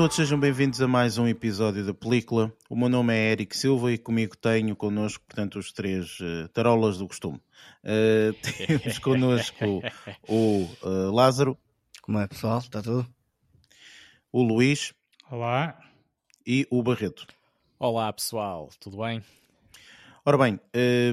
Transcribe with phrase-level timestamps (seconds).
[0.00, 2.50] Olá a todos, sejam bem-vindos a mais um episódio da película.
[2.70, 6.96] O meu nome é Eric Silva e comigo tenho connosco, portanto, os três uh, tarolas
[6.96, 7.38] do costume.
[7.84, 8.32] Uh,
[8.66, 9.82] temos connosco
[10.26, 11.54] o uh, Lázaro.
[12.00, 12.60] Como é, pessoal?
[12.60, 13.06] Está tudo?
[14.32, 14.94] O Luís.
[15.30, 15.78] Olá.
[16.46, 17.26] E o Barreto.
[17.78, 18.70] Olá, pessoal.
[18.80, 19.22] Tudo bem?
[20.22, 20.60] Ora bem,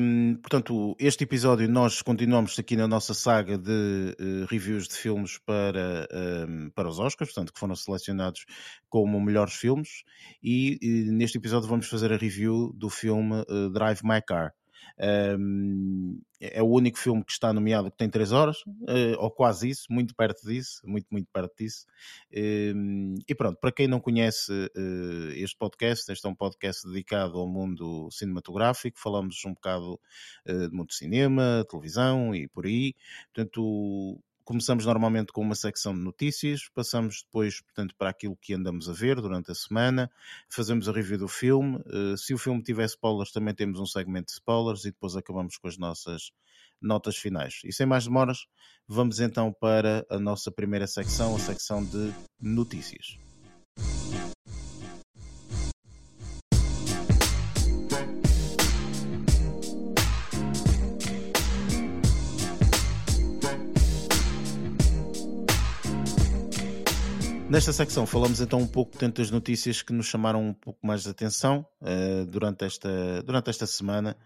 [0.02, 3.72] um, portanto, este episódio nós continuamos aqui na nossa saga de
[4.20, 6.06] uh, reviews de filmes para,
[6.46, 8.46] um, para os Oscars, portanto, que foram selecionados
[8.90, 10.04] como melhores filmes,
[10.44, 14.54] e, e neste episódio vamos fazer a review do filme uh, Drive My Car.
[15.00, 19.86] É o único filme que está nomeado que tem 3 horas, uh, ou quase isso,
[19.90, 21.86] muito perto disso, muito, muito perto disso.
[22.32, 27.48] E pronto, para quem não conhece uh, este podcast, este é um podcast dedicado ao
[27.48, 30.00] mundo cinematográfico, falamos um bocado
[30.48, 32.94] uh, de mundo cinema, televisão e por aí.
[33.34, 38.88] Portanto, começamos normalmente com uma secção de notícias, passamos depois, portanto, para aquilo que andamos
[38.88, 40.10] a ver durante a semana,
[40.48, 41.76] fazemos a review do filme.
[41.86, 45.58] Uh, se o filme tiver spoilers, também temos um segmento de spoilers e depois acabamos
[45.58, 46.32] com as nossas
[46.82, 47.60] notas finais.
[47.66, 48.48] E sem mais demoras,
[48.88, 53.27] vamos então para a nossa primeira secção, a secção de notícias.
[67.50, 71.04] Nesta secção falamos então um pouco portanto, das notícias que nos chamaram um pouco mais
[71.04, 74.18] de atenção uh, durante, esta, durante esta semana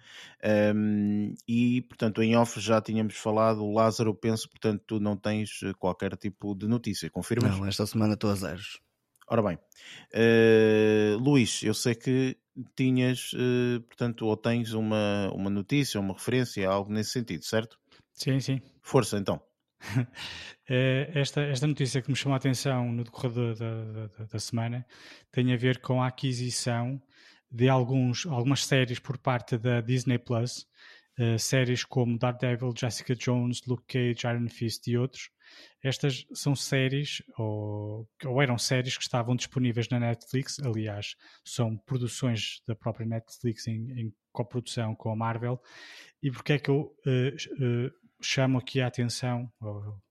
[0.75, 6.17] um, e, portanto, em off já tínhamos falado, Lázaro, penso, portanto, tu não tens qualquer
[6.17, 7.59] tipo de notícia, confirmas?
[7.59, 8.81] Não, esta semana estou a zeros.
[9.27, 12.35] Ora bem, uh, Luís, eu sei que
[12.75, 17.77] tinhas, uh, portanto, ou tens uma, uma notícia, uma referência, algo nesse sentido, certo?
[18.13, 18.59] Sim, sim.
[18.81, 19.39] Força então.
[20.73, 24.85] Eh, esta, esta notícia que me chamou a atenção no decorrer da, da, da, semana
[25.29, 27.01] tem a ver com a aquisição
[27.51, 30.65] de alguns, algumas séries por parte da Disney Plus,
[31.19, 35.29] uh, séries como Daredevil, Jessica Jones, Luke Cage, Iron Fist e outros.
[35.83, 42.61] Estas são séries, ou, ou eram séries que estavam disponíveis na Netflix, aliás, são produções
[42.65, 45.61] da própria Netflix em, em coprodução com a Marvel.
[46.23, 49.51] E porque é que eu uh, uh, chamo aqui a atenção,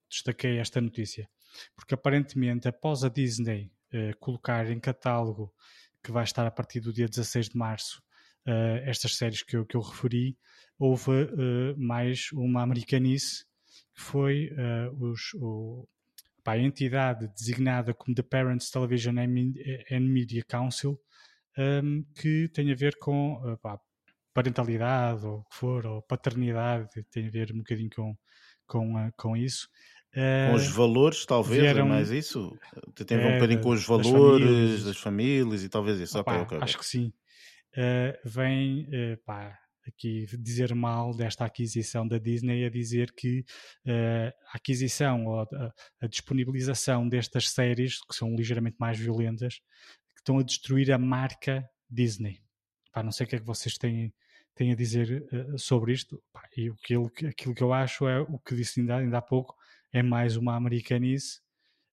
[0.09, 1.29] destaquei esta notícia,
[1.77, 5.53] porque aparentemente após a Disney uh, colocar em catálogo,
[6.03, 8.03] que vai estar a partir do dia 16 de março,
[8.47, 10.37] uh, estas séries que eu, que eu referi,
[10.79, 13.45] houve uh, mais uma americanice,
[13.95, 14.51] que foi
[14.99, 15.87] os, o,
[16.43, 20.99] pá, a entidade designada como The Parents Television and Media Council,
[21.59, 23.79] um, que tem a ver com pá,
[24.33, 28.17] parentalidade ou o que for, ou paternidade, tem a ver um bocadinho com,
[28.67, 29.69] com, com isso.
[30.13, 32.59] Com os eh, valores, talvez, é vieram, é mais isso?
[33.07, 36.19] Tem a ver um bocadinho com os valores das famílias, das famílias e talvez isso.
[36.19, 36.59] Opa, okay, okay.
[36.63, 37.13] Acho que sim.
[37.77, 43.45] Uh, vem uh, pá, aqui dizer mal desta aquisição da Disney, a dizer que
[43.87, 50.21] uh, a aquisição ou a, a, disponibilização destas séries, que são ligeiramente mais violentas, que
[50.21, 52.41] estão a destruir a marca Disney.
[52.93, 54.13] Pá, não sei o que é que vocês têm,
[54.55, 56.23] têm a dizer uh, sobre isto.
[56.33, 59.57] Pá, e aquilo, aquilo que eu acho é o que disse ainda, ainda há pouco,
[59.93, 61.41] é mais uma americanice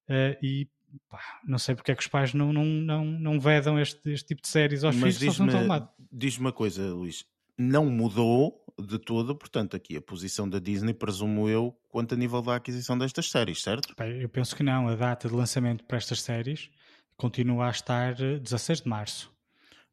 [0.09, 0.67] uh, e
[1.09, 4.27] pá, não sei porque é que os pais não, não, não, não vedam este, este
[4.27, 7.25] tipo de séries aos Mas filhos diz-me, diz uma coisa, Luís,
[7.57, 12.41] não mudou de todo, portanto, aqui a posição da Disney, presumo eu, quanto a nível
[12.41, 13.95] da aquisição destas séries, certo?
[14.03, 14.87] eu penso que não.
[14.87, 16.69] A data de lançamento para estas séries
[17.15, 19.35] continua a estar 16 de março.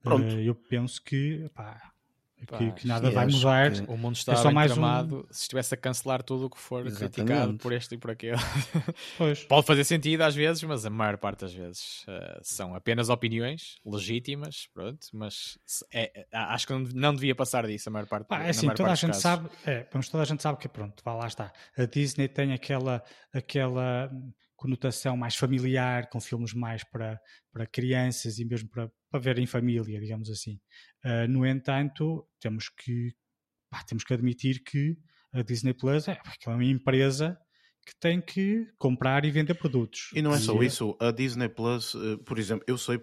[0.05, 0.35] Pronto.
[0.35, 1.95] Uh, eu penso que pá,
[2.47, 3.73] que, que, nada vai mudar.
[3.89, 5.33] O mundo está é só mais tramado um...
[5.33, 7.15] se estivesse a cancelar tudo o que for Exatamente.
[7.15, 8.37] criticado por este e por aquele.
[9.49, 13.77] Pode fazer sentido às vezes, mas a maior parte das vezes uh, são apenas opiniões
[13.85, 15.59] legítimas, pronto, mas
[15.91, 18.27] é, é, acho que não devia passar disso a maior parte.
[18.31, 19.23] Ah, é assim, toda a gente casos.
[19.23, 21.53] sabe, é, mas toda a gente sabe que pronto, vá lá está.
[21.77, 23.03] A Disney tem aquela,
[23.33, 24.11] aquela
[24.65, 27.21] conotação mais familiar, com filmes mais para,
[27.53, 30.59] para crianças e mesmo para, para ver em família, digamos assim.
[31.05, 33.15] Uh, no entanto, temos que,
[33.69, 34.97] pá, temos que admitir que
[35.35, 37.39] a Disney Plus é, é uma empresa
[37.85, 40.11] que tem que comprar e vender produtos.
[40.15, 43.01] E não é só isso, a Disney Plus, eh, por exemplo, eu sei,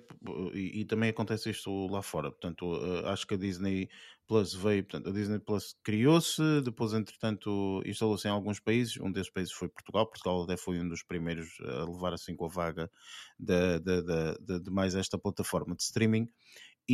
[0.54, 3.90] e, também acontece isto lá fora, portanto, eh, acho que a Disney
[4.28, 9.32] Plus veio, portanto, a Disney Plus criou-se, depois, entretanto, instalou-se em alguns países, um desses
[9.32, 12.90] países foi Portugal, Portugal até foi um dos primeiros a levar assim com a vaga
[13.38, 16.30] de, de, de, de mais esta plataforma de streaming,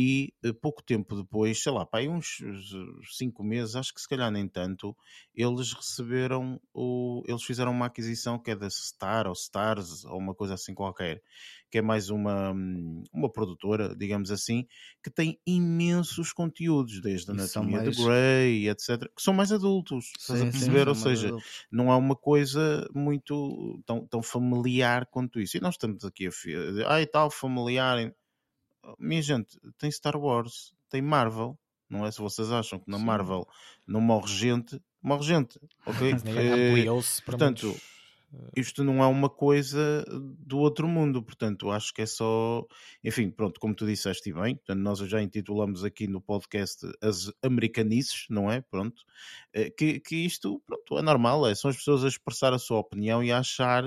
[0.00, 2.38] e eh, pouco tempo depois, sei lá, pá, uns
[3.16, 4.96] cinco meses, acho que se calhar nem tanto,
[5.34, 7.24] eles receberam o.
[7.26, 11.20] Eles fizeram uma aquisição que é da Star ou Stars ou uma coisa assim qualquer,
[11.68, 12.54] que é mais uma,
[13.12, 14.68] uma produtora, digamos assim,
[15.02, 17.96] que tem imensos conteúdos, desde a Anatomia mais...
[17.96, 20.84] de Grey, etc., que são mais adultos, sim, estás a perceber?
[20.84, 21.36] Sim, ou seja,
[21.72, 25.56] não é uma coisa muito tão, tão familiar quanto isso.
[25.56, 26.30] E nós estamos aqui a.
[26.86, 27.98] Ai, tal, familiar
[28.98, 31.58] minha gente, tem Star Wars, tem Marvel,
[31.88, 32.10] não é?
[32.10, 33.04] Se vocês acham que na Sim.
[33.04, 33.46] Marvel
[33.86, 36.12] não morre gente, morre gente, ok?
[36.36, 36.84] é,
[37.24, 37.74] portanto,
[38.32, 40.04] eh, isto não é uma coisa
[40.38, 42.64] do outro mundo, portanto, acho que é só,
[43.02, 48.26] enfim, pronto, como tu disseste bem, portanto, nós já intitulamos aqui no podcast as americanices,
[48.28, 48.60] não é?
[48.60, 49.02] Pronto,
[49.52, 52.78] eh, que, que isto, pronto, é normal, é, são as pessoas a expressar a sua
[52.78, 53.84] opinião e a achar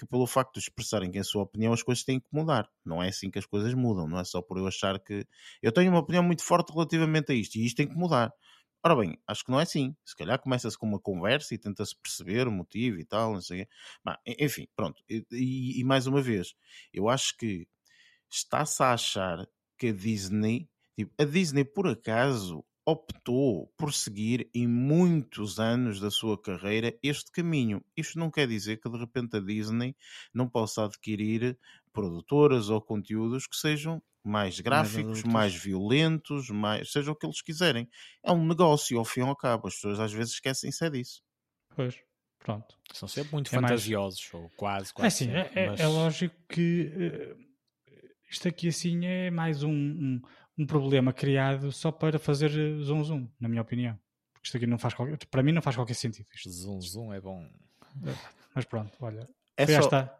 [0.00, 2.66] que pelo facto de expressarem a sua opinião as coisas têm que mudar.
[2.82, 5.26] Não é assim que as coisas mudam, não é só por eu achar que
[5.60, 8.32] eu tenho uma opinião muito forte relativamente a isto e isto tem que mudar.
[8.82, 9.94] Ora bem, acho que não é assim.
[10.02, 13.68] Se calhar começa-se com uma conversa e tenta-se perceber o motivo e tal, não sei
[14.02, 15.02] Mas, enfim, pronto.
[15.06, 16.54] E, e, e mais uma vez,
[16.90, 17.68] eu acho que
[18.30, 20.66] está-se a achar que a Disney,
[20.96, 27.30] tipo, a Disney por acaso optou por seguir em muitos anos da sua carreira este
[27.30, 27.84] caminho.
[27.96, 29.96] Isto não quer dizer que de repente a Disney
[30.32, 31.58] não possa adquirir
[31.92, 37.40] produtoras ou conteúdos que sejam mais gráficos, mais, mais violentos, mais seja o que eles
[37.40, 37.88] quiserem.
[38.22, 39.68] É um negócio, ao fim e ao cabo.
[39.68, 41.22] As pessoas às vezes esquecem-se é disso.
[41.74, 41.98] Pois,
[42.38, 42.76] pronto.
[42.92, 44.44] São sempre muito é fantasiosos, mais...
[44.44, 45.06] ou quase, quase.
[45.06, 45.80] É, sim, sempre, é, é mas...
[45.80, 47.50] é, lógico que uh,
[48.30, 50.22] isto aqui assim é mais um, um
[50.60, 53.98] um problema criado só para fazer eh, zoom zoom, na minha opinião.
[54.34, 56.26] Porque isto aqui não faz qualquer, para mim não faz qualquer sentido.
[56.34, 56.50] Isto.
[56.50, 57.48] Zoom zoom é bom.
[58.06, 58.14] É,
[58.54, 59.26] mas pronto, olha.
[59.56, 59.72] É só...
[59.72, 60.14] esta.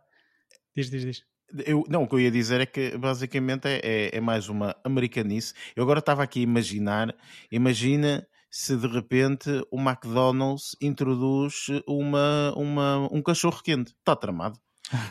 [0.75, 1.25] Diz, diz, diz.
[1.67, 4.75] Eu, não, o que eu ia dizer é que basicamente é, é, é mais uma
[4.83, 5.53] americanice.
[5.77, 7.15] Eu agora estava aqui a imaginar,
[7.51, 13.93] imagina se de repente o McDonald's introduz uma, uma, um cachorro quente.
[13.93, 14.59] Está tramado.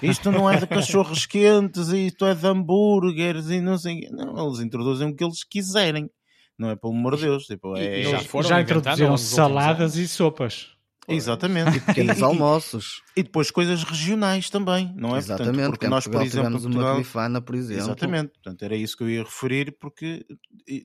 [0.01, 4.09] Isto não é de cachorros quentes, isto é de hambúrgueres e não sei.
[4.11, 6.09] Não, eles introduzem o que eles quiserem.
[6.57, 7.45] Não é pelo amor de Deus.
[7.45, 8.03] Tipo, é...
[8.03, 10.67] já, já introduziram saladas e sopas.
[11.07, 11.77] Exatamente.
[11.77, 13.01] E pequenos almoços.
[13.19, 15.19] E depois coisas regionais também, não é?
[15.19, 16.85] Exatamente, Portanto, porque nós, por exemplo, Portugal...
[16.85, 17.83] uma grifana, por exemplo.
[17.83, 18.29] Exatamente.
[18.29, 20.25] Portanto, era isso que eu ia referir, porque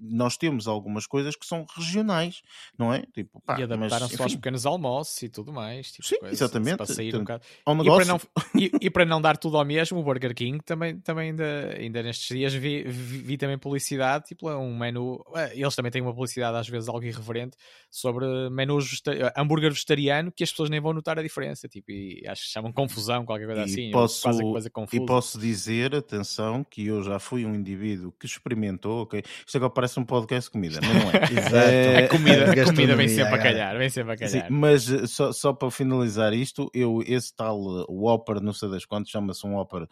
[0.03, 2.43] nós temos algumas coisas que são regionais,
[2.77, 3.05] não é?
[3.15, 5.93] Tipo, pá, e adaptaram-se aos pequenos almoços e tudo mais.
[5.93, 6.77] Tipo Sim, coisa, exatamente.
[6.77, 7.45] Para sair um bocado.
[7.69, 7.85] Negócio...
[7.85, 8.21] e, para não,
[8.61, 12.03] e, e, para não dar tudo ao mesmo, o Burger King também, também ainda, ainda
[12.03, 15.25] nestes dias vi, vi, vi também publicidade, tipo um menu.
[15.37, 17.57] Eh, eles também têm uma publicidade às vezes algo irreverente
[17.89, 19.01] sobre menus
[19.37, 21.69] hambúrguer vegetariano que as pessoas nem vão notar a diferença.
[21.69, 23.91] Tipo, e acho que chamam confusão, qualquer coisa e assim.
[23.91, 29.23] Posso, coisa e posso dizer, atenção, que eu já fui um indivíduo que experimentou, ok?
[29.47, 31.25] Isto agora parece um podcast de comida, mas não é.
[31.33, 31.57] Exato.
[31.57, 34.47] É, a comida, a comida vem sempre a calhar, vem sempre a calhar.
[34.47, 38.69] Sim, mas eh, só, só para finalizar isto, eu, esse tal uh, Whopper, não sei
[38.71, 39.89] das quantas, chama-se um Whopper uh,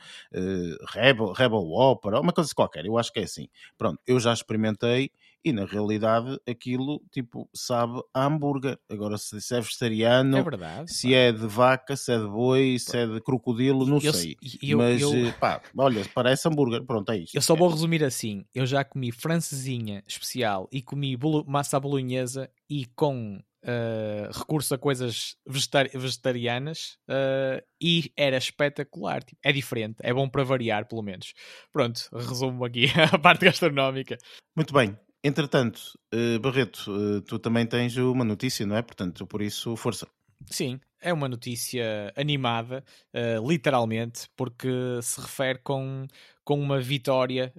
[0.88, 3.48] Rebel, Rebel Whopper, uma coisa qualquer, eu acho que é assim.
[3.76, 5.10] Pronto, eu já experimentei
[5.44, 8.78] e na realidade aquilo tipo sabe a hambúrguer.
[8.90, 11.14] Agora se é vegetariano, é verdade, se pá.
[11.14, 14.36] é de vaca, se é de boi, se é de crocodilo, não eu, sei.
[14.62, 17.36] Eu, Mas eu, eh, pá, olha, parece hambúrguer, pronto, é isso.
[17.36, 22.50] Eu só vou resumir assim: eu já comi francesinha especial e comi bolo, massa bolonhesa
[22.68, 29.22] e com Uh, recurso a coisas vegetar vegetarianas uh, e era espetacular.
[29.22, 31.32] Tipo, é diferente, é bom para variar, pelo menos.
[31.72, 34.18] Pronto, resumo aqui a parte gastronómica.
[34.56, 38.82] Muito bem, Entretanto, uh, Barreto, uh, tu também tens uma notícia, não é?
[38.82, 40.08] Portanto, por isso, força.
[40.50, 44.68] Sim, é uma notícia animada, uh, literalmente, porque
[45.00, 46.08] se refere com,
[46.44, 47.52] com uma vitória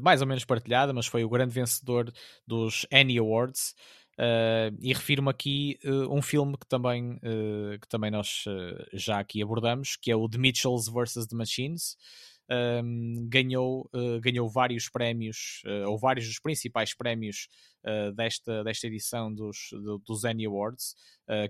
[0.00, 2.12] mais ou menos partilhada, mas foi o grande vencedor
[2.46, 3.74] dos Annie Awards.
[4.80, 7.18] e refiro-me aqui um filme que também,
[7.80, 8.44] que também nós
[8.92, 11.26] já aqui abordamos, que é o The Mitchells vs.
[11.26, 11.96] The Machines
[12.50, 17.48] um, ganhou, uh, ganhou vários prémios, uh, ou vários dos principais prémios
[17.84, 20.94] uh, desta, desta edição dos, do, dos Annie Awards,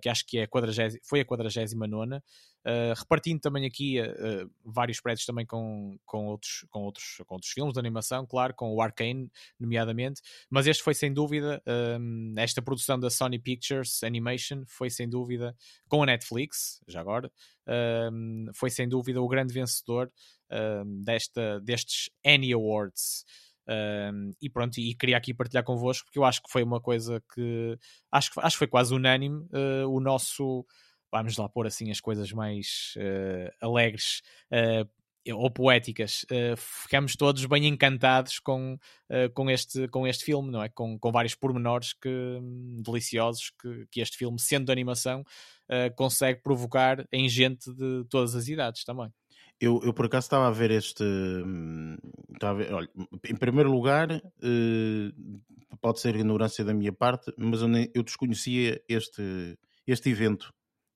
[0.00, 2.22] que acho que é a 40, foi a 49
[2.66, 7.52] Uh, repartindo também aqui uh, vários prédios também com, com, outros, com, outros, com outros
[7.52, 9.30] filmes de animação, claro, com o Arcane,
[9.60, 11.62] nomeadamente, mas este foi sem dúvida,
[12.00, 15.54] um, esta produção da Sony Pictures Animation foi sem dúvida,
[15.88, 17.30] com a Netflix, já agora,
[18.10, 20.10] um, foi sem dúvida o grande vencedor
[20.50, 23.24] um, desta, destes Annie Awards.
[23.66, 27.22] Um, e pronto, e queria aqui partilhar convosco porque eu acho que foi uma coisa
[27.34, 27.78] que
[28.12, 30.66] acho que, acho que foi quase unânime uh, o nosso
[31.14, 34.88] vamos lá pôr assim as coisas mais uh, alegres uh,
[35.32, 38.76] ou poéticas, uh, ficamos todos bem encantados com,
[39.32, 40.68] com, este, com este filme, não é?
[40.68, 45.24] Com, com vários pormenores que, um, deliciosos que, que este filme, sendo de animação,
[45.96, 49.08] consegue provocar em gente de todas as idades também.
[49.58, 51.02] Eu, eu por acaso estava a ver este.
[51.02, 51.96] Hum,
[52.42, 52.88] a ver, olha,
[53.26, 54.08] em primeiro lugar,
[55.80, 59.56] pode ser ignorância da minha parte, mas eu, nem, eu desconhecia este,
[59.86, 60.52] este evento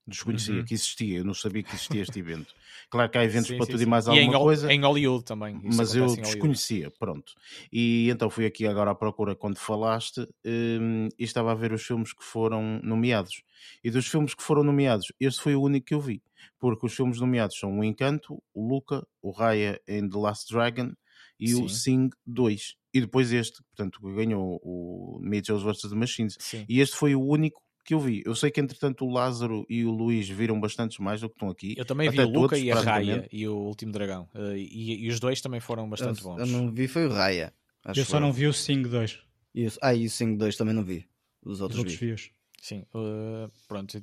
[0.09, 0.65] desconhecia uhum.
[0.65, 2.55] que existia, eu não sabia que existia este evento.
[2.91, 3.87] Claro que há eventos sim, para sim, tudo sim.
[3.87, 4.73] e mais alguma e em, coisa.
[4.73, 5.61] Em Hollywood também.
[5.63, 7.35] Mas eu desconhecia, pronto.
[7.73, 11.83] E então fui aqui agora à procura quando falaste um, e estava a ver os
[11.83, 13.43] filmes que foram nomeados.
[13.85, 16.23] E dos filmes que foram nomeados, este foi o único que eu vi.
[16.59, 20.93] Porque os filmes nomeados são O Encanto, O Luca, O Raya and the Last Dragon
[21.39, 22.75] e o Sing 2.
[22.93, 25.83] E depois este, portanto, ganhou o Mitchell vs.
[25.83, 26.37] The Machines.
[26.69, 28.23] E este foi o único que eu vi.
[28.27, 31.49] Eu sei que entretanto o Lázaro e o Luís viram bastantes mais do que estão
[31.49, 31.75] aqui.
[31.75, 34.29] Eu também vi o Luca todos, e a Raya e o Último Dragão.
[34.35, 36.39] Uh, e, e, os dois também foram bastante eu, bons.
[36.39, 37.51] Eu não vi, foi o Raya.
[37.97, 39.21] eu só não vi o Sing 2.
[39.55, 39.79] Isso.
[39.81, 41.09] Ah, e o Sing 2 também não vi.
[41.43, 42.15] Os outros, os outros vi.
[42.15, 44.03] vi Sim, uh, pronto.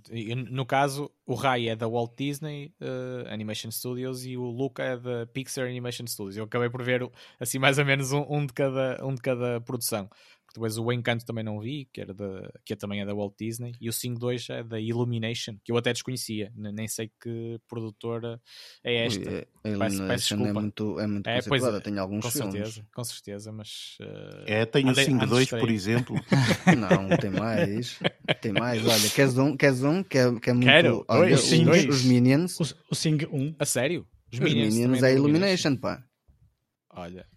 [0.50, 4.98] No caso, o Rai é da Walt Disney uh, Animation Studios e o Luca é
[4.98, 6.38] da Pixar Animation Studios.
[6.38, 7.08] Eu acabei por ver
[7.40, 10.10] assim mais ou menos um, um de, cada, um de cada produção.
[10.56, 13.34] Depois o Encanto também não vi, que, era da, que é, também é da Walt
[13.38, 13.74] Disney.
[13.82, 16.50] E o Sing 2 é da Illumination, que eu até desconhecia.
[16.56, 18.42] Nem sei que produtora
[18.82, 19.30] é esta.
[19.30, 22.54] Ui, a Illumination é muito, é muito é, pois, é, tem alguns com filmes.
[22.54, 23.98] certeza, com certeza, mas...
[24.00, 26.16] Uh, é, tem o Sing 2, por exemplo.
[26.78, 28.00] não, tem mais.
[28.42, 28.82] Tem mais.
[28.82, 30.68] Olha, queres um, queres um que, é, que é muito...
[30.68, 31.06] Quero.
[31.10, 32.58] Olha, os, os Minions...
[32.62, 33.56] O, o Sing 1.
[33.60, 34.08] A sério?
[34.32, 36.02] Os, os Minions, Minions é Illumination, pá.
[36.92, 37.28] Olha,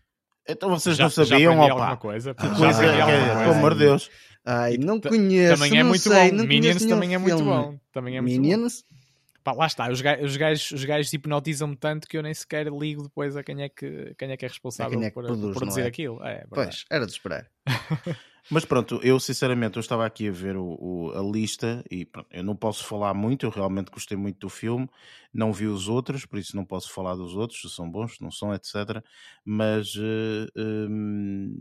[0.49, 1.97] então vocês já, não sabiam, já opa.
[1.97, 4.11] Coisa, que coisa, é, pelo amor de Deus.
[4.45, 6.45] Ai, não conheço, Também é não muito sei, bom.
[6.45, 7.79] Minions também é muito bom.
[7.93, 8.83] Também é muito Minions?
[8.91, 8.99] Bom.
[9.45, 12.67] Pá, lá está, os gajos, os gajos, os gajos hipnotizam-me tanto que eu nem sequer
[12.67, 15.15] ligo depois a quem é que, quem é, que é responsável é quem é que
[15.15, 15.87] por, produz, por produzir é?
[15.87, 16.23] aquilo.
[16.25, 17.47] É, pois, era de esperar.
[18.51, 22.29] Mas pronto, eu sinceramente eu estava aqui a ver o, o, a lista e pronto,
[22.31, 24.89] eu não posso falar muito, eu realmente gostei muito do filme,
[25.33, 28.23] não vi os outros, por isso não posso falar dos outros, se são bons, se
[28.23, 29.05] não são, etc.
[29.45, 31.55] Mas uh, um,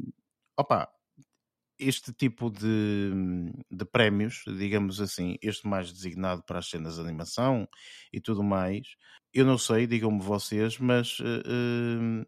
[0.58, 0.90] opa,
[1.80, 3.12] este tipo de,
[3.70, 7.68] de prémios, digamos assim, este mais designado para as cenas de animação
[8.14, 8.88] e tudo mais,
[9.34, 12.26] eu não sei, digam-me vocês, mas uh,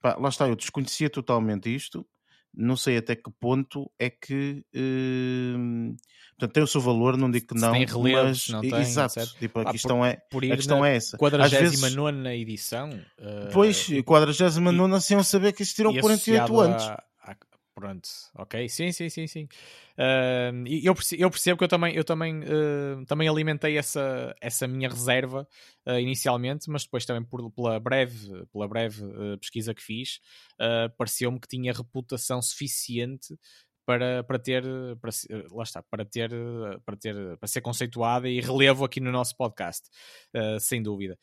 [0.00, 2.06] pá, lá está, eu desconhecia totalmente isto
[2.54, 5.94] não sei até que ponto é que uh,
[6.38, 9.26] portanto, tem o seu valor, não digo que não, tem relevos, mas não tem, exato,
[9.38, 11.16] tipo, a, ah, questão, por, é, por a questão é essa.
[11.18, 11.80] 49 vezes,
[12.34, 16.82] edição, uh, pois, 49 sem eu saber que existiram 48 anos.
[16.82, 17.04] A,
[17.80, 19.48] Pronto, ok, sim, sim, sim, sim.
[19.96, 24.68] Uh, eu, percebo, eu percebo que eu também, eu também, uh, também alimentei essa, essa
[24.68, 25.48] minha reserva
[25.86, 29.02] uh, inicialmente, mas depois também por, pela breve, pela breve
[29.38, 30.20] pesquisa que fiz,
[30.98, 33.34] pareceu-me que tinha reputação suficiente
[33.86, 34.62] para, para ter,
[35.00, 35.10] para,
[35.50, 36.30] lá está, para ter,
[36.84, 39.88] para ter, para ser conceituada e relevo aqui no nosso podcast,
[40.60, 41.18] sem dúvida.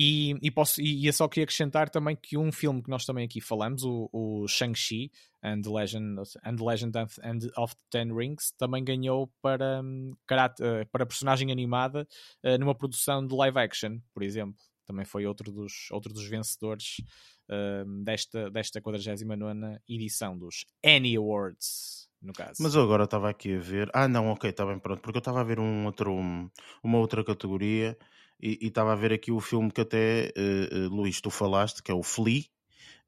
[0.00, 3.24] E, e, posso, e, eu só queria acrescentar também que um filme que nós também
[3.24, 5.10] aqui falamos, o, o Shang-Chi
[5.42, 9.82] and the Legend, and the Legend of, and of the Ten Rings, também ganhou para,
[9.82, 12.06] um, uh, para personagem animada
[12.44, 14.54] uh, numa produção de live action, por exemplo.
[14.86, 16.98] Também foi outro dos, outro dos vencedores
[17.50, 22.06] uh, desta, desta 49 edição dos Annie Awards.
[22.22, 22.54] No caso.
[22.60, 23.90] Mas eu agora estava aqui a ver.
[23.94, 25.00] Ah, não, ok, está bem pronto.
[25.00, 26.12] Porque eu estava a ver um outro,
[26.82, 27.96] uma outra categoria
[28.40, 31.90] e estava a ver aqui o filme que até, uh, uh, Luís, tu falaste, que
[31.90, 32.44] é o Flea.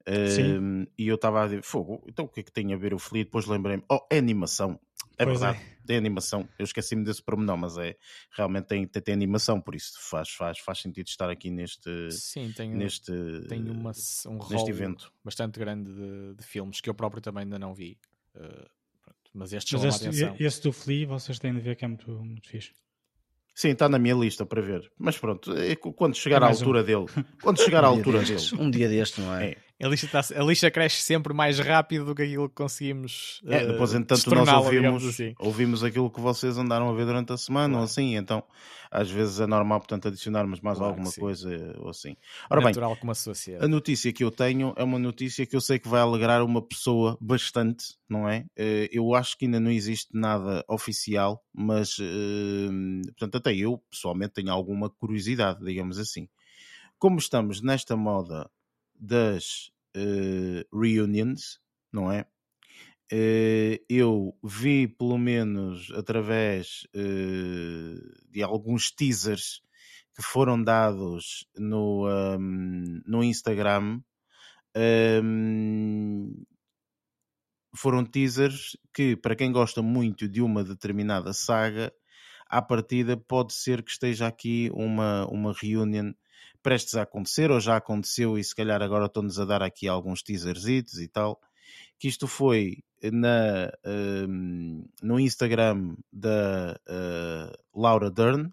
[0.01, 2.93] Uh, e eu estava a dizer, fogo, então o que é que tem a ver
[2.93, 3.23] o Flea?
[3.23, 4.79] Depois lembrei-me, oh, é animação.
[5.17, 5.85] É pois verdade, é.
[5.85, 6.49] tem animação.
[6.57, 7.95] Eu esqueci-me desse pormenor, mas é
[8.31, 12.51] realmente tem, tem, tem, animação, por isso faz, faz, faz sentido estar aqui neste, Sim,
[12.55, 13.11] tem, neste,
[13.47, 13.91] tem uma,
[14.27, 17.99] um neste evento bastante grande de, de, filmes que eu próprio também ainda não vi.
[18.35, 18.67] Uh,
[19.33, 20.35] mas este mas este, atenção.
[20.39, 22.71] esse do Flea vocês têm de ver que é muito, muito fixe.
[23.53, 24.89] Sim, está na minha lista para ver.
[24.97, 26.83] Mas pronto, é quando chegar à altura um.
[26.83, 27.05] dele.
[27.41, 28.41] Quando chegar um à altura dele.
[28.57, 29.45] Um dia deste, não é?
[29.51, 29.57] é.
[29.83, 33.41] A, lixa tá, a lixa cresce sempre mais rápido do que aquilo que conseguimos.
[33.45, 35.33] É, depois, entanto, nós ouvimos, assim.
[35.39, 37.79] ouvimos aquilo que vocês andaram a ver durante a semana, claro.
[37.79, 38.43] ou assim, então
[38.91, 42.17] às vezes é normal, portanto, adicionarmos mais claro alguma coisa ou assim.
[42.49, 43.13] Ora Natural bem, como
[43.61, 46.61] a notícia que eu tenho é uma notícia que eu sei que vai alegrar uma
[46.61, 48.45] pessoa bastante, não é?
[48.57, 52.69] Eh, eu acho que ainda não existe nada oficial, mas, eh,
[53.17, 56.27] portanto, até eu pessoalmente tenho alguma curiosidade, digamos assim.
[56.99, 58.49] Como estamos nesta moda
[59.01, 61.59] das uh, reunions,
[61.91, 62.27] não é?
[63.13, 69.61] Eh, eu vi pelo menos através uh, de alguns teasers
[70.15, 74.01] que foram dados no, um, no Instagram
[75.23, 76.45] um,
[77.75, 81.91] foram teasers que, para quem gosta muito de uma determinada saga,
[82.47, 86.13] à partida pode ser que esteja aqui uma, uma reunião
[86.61, 90.21] prestes a acontecer, ou já aconteceu, e se calhar agora estão-nos a dar aqui alguns
[90.21, 91.39] teasers e tal.
[91.99, 98.51] Que isto foi na, um, no Instagram da uh, Laura Dern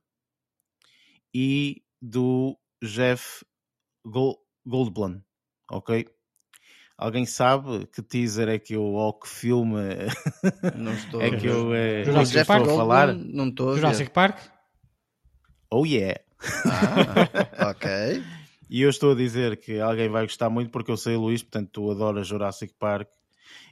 [1.35, 3.45] e do Jeff
[4.67, 5.21] Goldblum,
[5.71, 6.07] ok?
[6.97, 9.79] Alguém sabe que teaser é que eu, ou que filme
[10.77, 13.15] não estou é que eu, é, Jurassic Park, estou a falar?
[13.15, 14.41] Não estou Jurassic Park?
[15.71, 16.21] Oh yeah!
[16.65, 17.89] Ah, ok.
[18.71, 21.71] E eu estou a dizer que alguém vai gostar muito porque eu sei, Luís, portanto,
[21.73, 23.09] tu adoras Jurassic Park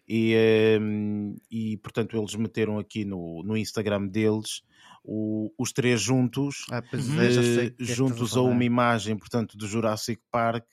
[0.09, 0.35] e,
[0.81, 4.63] um, e portanto, eles meteram aqui no, no Instagram deles
[5.05, 10.65] o, os três juntos, ah, é, é juntos a uma imagem, portanto, do Jurassic Park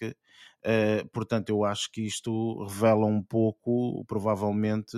[0.63, 4.97] Uh, portanto, eu acho que isto revela um pouco, provavelmente,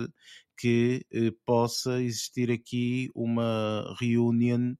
[0.56, 4.76] que uh, possa existir aqui uma reunião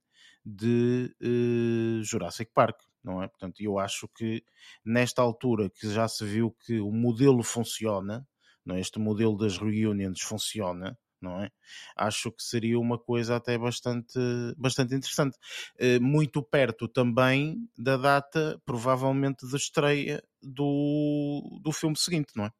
[0.47, 3.27] de uh, Jurassic Park, não é?
[3.27, 4.41] Portanto, eu acho que
[4.85, 8.25] nesta altura que já se viu que o modelo funciona,
[8.65, 8.79] não é?
[8.79, 11.49] este modelo das reuniões funciona, não é?
[11.97, 14.17] Acho que seria uma coisa até bastante,
[14.55, 15.37] bastante interessante.
[15.77, 22.51] Eh, muito perto também da data, provavelmente, de estreia do, do filme seguinte, não é?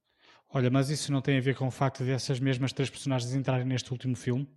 [0.49, 3.33] Olha, mas isso não tem a ver com o facto de essas mesmas três personagens
[3.33, 4.47] entrarem neste último filme?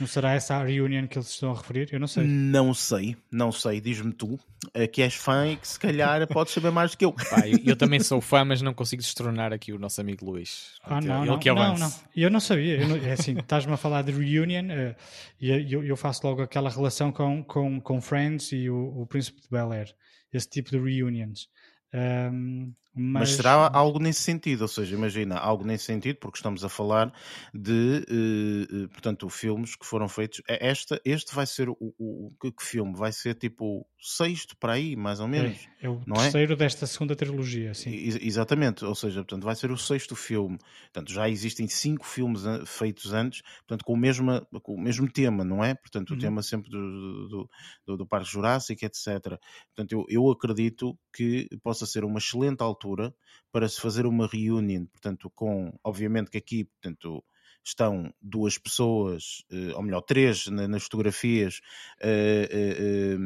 [0.00, 1.88] Não será essa a reunião que eles estão a referir?
[1.92, 2.24] Eu não sei.
[2.26, 3.80] Não sei, não sei.
[3.80, 4.38] Diz-me tu,
[4.72, 7.12] eh, que és fã e que se calhar podes saber mais do que eu.
[7.12, 10.78] Pá, eu, eu, também sou fã, mas não consigo destronar aqui o nosso amigo Luís.
[10.82, 11.92] Ah, não, ele não, que não, não.
[12.14, 12.80] Eu não sabia.
[12.80, 14.96] Eu não, é assim, estás-me a falar de reunion uh,
[15.40, 19.42] e eu, eu, faço logo aquela relação com, com, com Friends e o, o Príncipe
[19.42, 19.94] de Bel Air.
[20.32, 21.48] Esse tipo de reunions.
[21.94, 23.22] Um, mas...
[23.22, 23.30] mas...
[23.30, 27.12] será algo nesse sentido, ou seja, imagina, algo nesse sentido, porque estamos a falar
[27.52, 30.40] de, uh, uh, portanto, filmes que foram feitos.
[30.46, 32.94] Esta, este vai ser o, o, o que, filme?
[32.96, 35.68] Vai ser tipo o sexto para aí, mais ou menos.
[35.80, 36.14] É, é o é?
[36.14, 36.56] terceiro é?
[36.56, 37.90] desta segunda trilogia, sim.
[38.22, 40.58] exatamente, ou seja, portanto, vai ser o sexto filme.
[40.92, 45.44] Portanto, já existem cinco filmes feitos antes, portanto, com o mesmo, com o mesmo tema,
[45.44, 45.74] não é?
[45.74, 46.20] Portanto, o uhum.
[46.20, 47.50] tema sempre do, do,
[47.86, 49.38] do, do Parque Jurássico, etc.
[49.74, 53.14] Portanto, eu, eu acredito que possa ser uma excelente altura altura
[53.50, 57.24] para se fazer uma reunião, portanto, com, obviamente que aqui, portanto,
[57.66, 61.62] estão duas pessoas, eh, ou melhor, três nas fotografias,
[61.98, 63.16] eh, eh,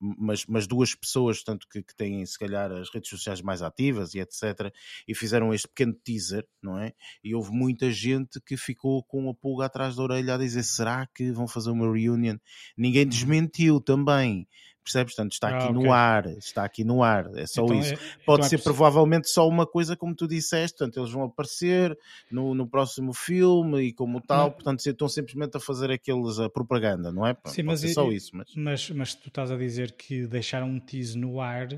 [0.00, 4.14] mas, mas duas pessoas, tanto que, que têm se calhar as redes sociais mais ativas
[4.14, 4.74] e etc.
[5.06, 6.92] E fizeram este pequeno teaser, não é?
[7.22, 11.06] E houve muita gente que ficou com a pulga atrás da orelha a dizer: será
[11.06, 12.38] que vão fazer uma reunião?
[12.76, 14.48] Ninguém desmentiu também
[14.88, 15.14] percebes?
[15.14, 15.82] Portanto, está aqui ah, okay.
[15.82, 17.94] no ar, está aqui no ar, é só então, isso.
[17.94, 21.24] É, Pode então ser é provavelmente só uma coisa, como tu disseste, portanto, eles vão
[21.24, 21.96] aparecer
[22.30, 24.50] no, no próximo filme e como tal, não.
[24.52, 27.36] portanto, estão simplesmente a fazer aqueles a propaganda, não é?
[27.46, 28.36] Sim, mas, só isso.
[28.36, 28.48] Mas...
[28.56, 28.90] mas...
[28.90, 31.68] Mas, tu estás a dizer que deixaram um tease no ar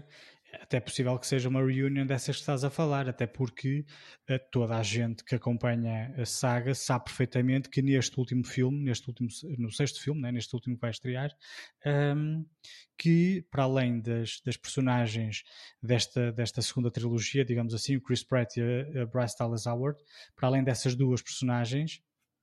[0.52, 3.84] até é possível que seja uma reunião dessas que estás a falar, até porque
[4.28, 9.08] uh, toda a gente que acompanha a saga sabe perfeitamente que neste último filme, neste
[9.08, 11.30] último, no sexto filme, né, neste último que vai estrear,
[11.86, 12.44] um,
[12.98, 15.42] que para além das, das, personagens
[15.82, 19.98] desta, desta segunda trilogia, digamos assim, o Chris Pratt e a, a Bryce Dallas Howard,
[20.34, 22.00] para além dessas duas personagens,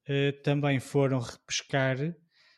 [0.09, 1.97] uh, também foram repescar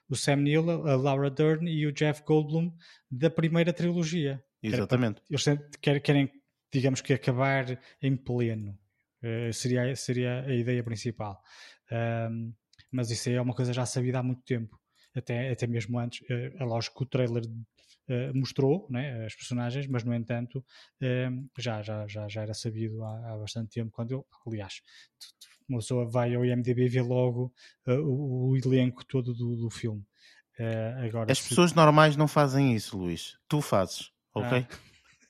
[0.09, 2.73] o Sam Neill, a Laura Dern e o Jeff Goldblum
[3.11, 4.43] da primeira trilogia.
[4.61, 5.21] Exatamente.
[5.29, 5.45] Eles
[5.81, 6.31] querem,
[6.71, 8.77] digamos que, acabar em pleno.
[9.21, 11.41] Uh, seria, seria a ideia principal.
[11.91, 12.53] Um,
[12.91, 14.79] mas isso aí é uma coisa já sabida há muito tempo.
[15.15, 16.21] Até, até mesmo antes.
[16.21, 20.63] Uh, é lógico que o trailer uh, mostrou né, as personagens, mas no entanto
[21.57, 23.91] já, já, já, já era sabido há, há bastante tempo.
[23.91, 24.81] Quando eu, aliás,
[25.67, 27.53] uma pessoa vai ao IMDB e vê logo
[27.87, 30.03] o, o, elenco todo do, do filme.
[31.05, 31.49] agora, As se...
[31.49, 33.37] pessoas normais não fazem isso, Luís.
[33.47, 34.65] Tu fazes ok?
[34.69, 34.75] Ah.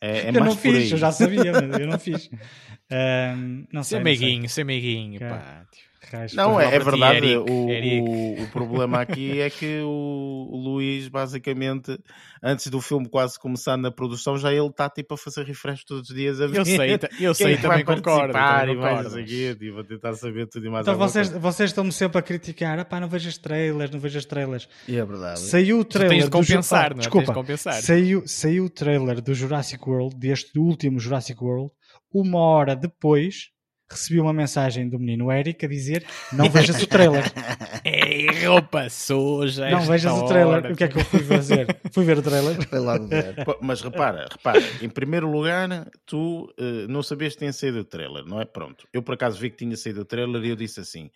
[0.02, 2.30] É, é eu não fiz, eu já sabia, mas eu não fiz.
[2.92, 5.64] Um, não sei, ser meiguinho, ser meiguinho, pá.
[5.72, 5.89] Tipo.
[6.34, 7.18] Não, é, é verdade.
[7.18, 8.02] Eric, o, Eric.
[8.02, 12.00] O, o, problema aqui é que o, o, Luís, basicamente,
[12.42, 16.10] antes do filme quase começar na produção, já ele está tipo a fazer refresh todos
[16.10, 16.60] os dias a ver.
[16.60, 18.34] Eu sei, eu sei, também concordo.
[18.34, 21.92] Também e mais aqui, tipo, a tentar saber tudo e mais Então vocês, vocês estão-me
[21.92, 24.68] sempre a criticar, ah pá, não vejo as trailers, não vejo as trailers.
[24.88, 25.40] E é verdade.
[25.40, 26.18] Saiu o trailer.
[26.18, 26.96] tens de compensar, do...
[26.96, 27.02] não é?
[27.02, 27.82] Desculpa, compensar.
[27.82, 31.72] Saiu, saiu o trailer do Jurassic World, deste último Jurassic World,
[32.14, 33.50] uma hora depois
[33.90, 37.24] recebi uma mensagem do menino Eric a dizer não vejas o trailer.
[37.84, 39.70] Ei, roupa suja.
[39.70, 40.24] Não vejas hora.
[40.24, 40.72] o trailer.
[40.72, 41.78] O que é que eu fui fazer?
[41.92, 42.56] fui ver o trailer.
[42.70, 43.36] Foi lá ver.
[43.62, 48.26] Mas repara, repara, em primeiro lugar, tu uh, não sabias que tinha saído o trailer,
[48.26, 48.46] não é?
[48.46, 48.88] Pronto.
[48.94, 51.10] Eu por acaso vi que tinha saído o trailer e eu disse assim: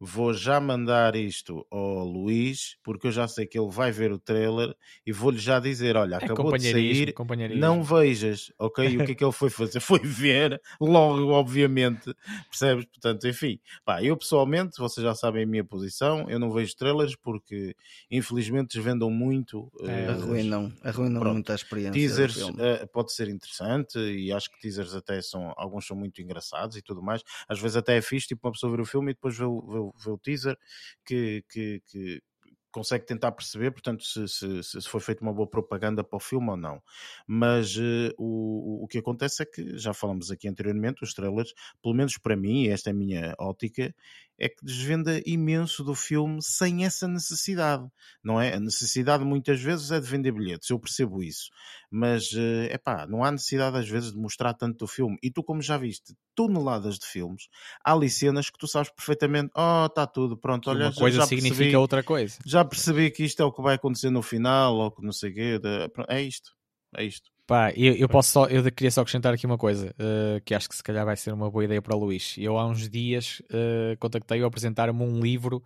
[0.00, 4.18] vou já mandar isto ao Luís, porque eu já sei que ele vai ver o
[4.18, 7.14] trailer e vou-lhe já dizer: olha, é acabou de sair,
[7.56, 8.88] não vejas, ok?
[8.88, 9.80] E o que é que ele foi fazer?
[9.90, 12.14] Foi ver, logo, obviamente,
[12.48, 12.84] percebes?
[12.84, 17.16] Portanto, enfim, pá, eu pessoalmente, vocês já sabem a minha posição, eu não vejo trailers
[17.16, 17.74] porque
[18.08, 19.70] infelizmente desvendam muito.
[19.80, 21.92] É, uh, arruinam, arruinam pronto, muito a experiência.
[21.92, 26.76] Teasers uh, pode ser interessante e acho que teasers até são, alguns são muito engraçados
[26.76, 27.22] e tudo mais.
[27.48, 29.89] Às vezes até é fixe, tipo, uma pessoa ver o filme e depois vê o,
[29.94, 30.56] o, vê o teaser
[31.04, 32.22] que, que, que
[32.70, 36.50] consegue tentar perceber, portanto, se, se, se, foi feita uma boa propaganda para o filme
[36.50, 36.82] ou não.
[37.26, 41.94] Mas uh, o, o que acontece é que, já falamos aqui anteriormente, os trailers, pelo
[41.94, 43.94] menos para mim, e esta é a minha ótica,
[44.40, 47.86] é que desvenda imenso do filme sem essa necessidade,
[48.24, 48.54] não é?
[48.54, 51.50] A necessidade muitas vezes é de vender bilhetes, eu percebo isso,
[51.90, 55.18] mas é uh, pá, não há necessidade às vezes de mostrar tanto do filme.
[55.22, 57.48] E tu, como já viste toneladas de filmes,
[57.84, 61.26] há ali cenas que tu sabes perfeitamente, oh, está tudo, pronto, olha, uma coisa já
[61.26, 62.38] significa percebi, outra coisa.
[62.46, 65.30] Já percebi que isto é o que vai acontecer no final, ou que não sei
[65.30, 65.60] o quê,
[66.08, 66.52] é isto,
[66.96, 67.29] é isto.
[67.50, 70.68] Pá, eu, eu, posso só, eu queria só acrescentar aqui uma coisa uh, que acho
[70.68, 72.36] que se calhar vai ser uma boa ideia para o Luís.
[72.38, 75.60] Eu há uns dias uh, contactei-o a apresentar-me um livro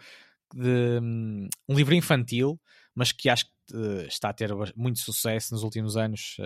[0.54, 2.58] de um, um, livro infantil,
[2.94, 6.38] mas que acho que uh, está a ter muito sucesso nos últimos anos,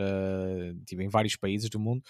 [0.85, 2.03] tipo, em vários países do mundo,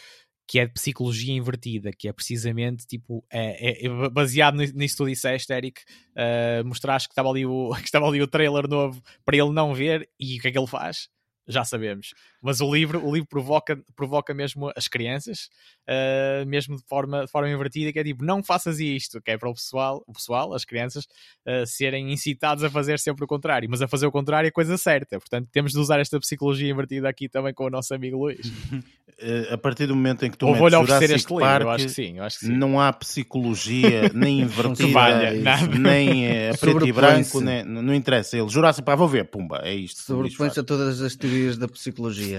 [0.46, 4.96] que é de psicologia invertida, que é precisamente tipo é, é, é baseado nisso que
[4.96, 5.82] tu disseste, Eric,
[6.16, 9.74] uh, mostraste que estava, ali o, que estava ali o trailer novo para ele não
[9.74, 11.10] ver e o que é que ele faz?
[11.48, 12.12] já sabemos.
[12.40, 15.48] Mas o livro, o livro provoca, provoca mesmo as crianças,
[15.88, 19.38] uh, mesmo de forma, de forma invertida, que é tipo, não faças isto, que é
[19.38, 21.04] para o pessoal, o pessoal as crianças,
[21.46, 24.76] uh, serem incitados a fazer sempre o contrário, mas a fazer o contrário é coisa
[24.76, 25.18] certa.
[25.18, 28.46] Portanto, temos de usar esta psicologia invertida aqui também com o nosso amigo Luís.
[28.46, 31.86] Uh, a partir do momento em que tu Ou vou-lhe oferecer este livro, eu acho
[31.86, 32.52] que sim, eu acho que sim.
[32.52, 35.32] Não há psicologia nem invertida, valha,
[35.78, 38.36] nem é, preto e branco, nem, não interessa.
[38.38, 40.02] Ele jurasse, pá, vou ver, pumba, é isto.
[40.02, 42.37] Sobrepõe-se a todas as teorias da psicologia.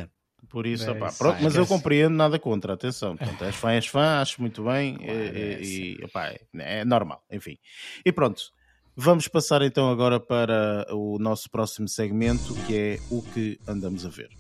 [0.50, 3.16] Por isso, é, opá, pronto, mas eu compreendo nada contra, atenção.
[3.16, 6.86] Portanto, és fã, és fã, acho muito bem claro, e, é, e opá, é, é
[6.86, 7.58] normal, enfim.
[8.04, 8.42] E pronto,
[8.96, 14.10] vamos passar então agora para o nosso próximo segmento que é o que andamos a
[14.10, 14.39] ver.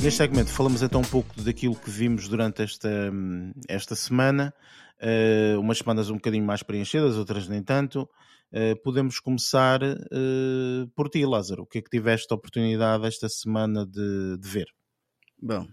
[0.00, 2.88] Neste segmento falamos então um pouco daquilo que vimos durante esta,
[3.66, 4.54] esta semana,
[5.02, 8.08] uh, umas semanas um bocadinho mais preenchidas, outras nem tanto.
[8.52, 11.64] Uh, podemos começar uh, por ti, Lázaro.
[11.64, 14.68] O que é que tiveste a oportunidade esta semana de, de ver?
[15.42, 15.66] Bom,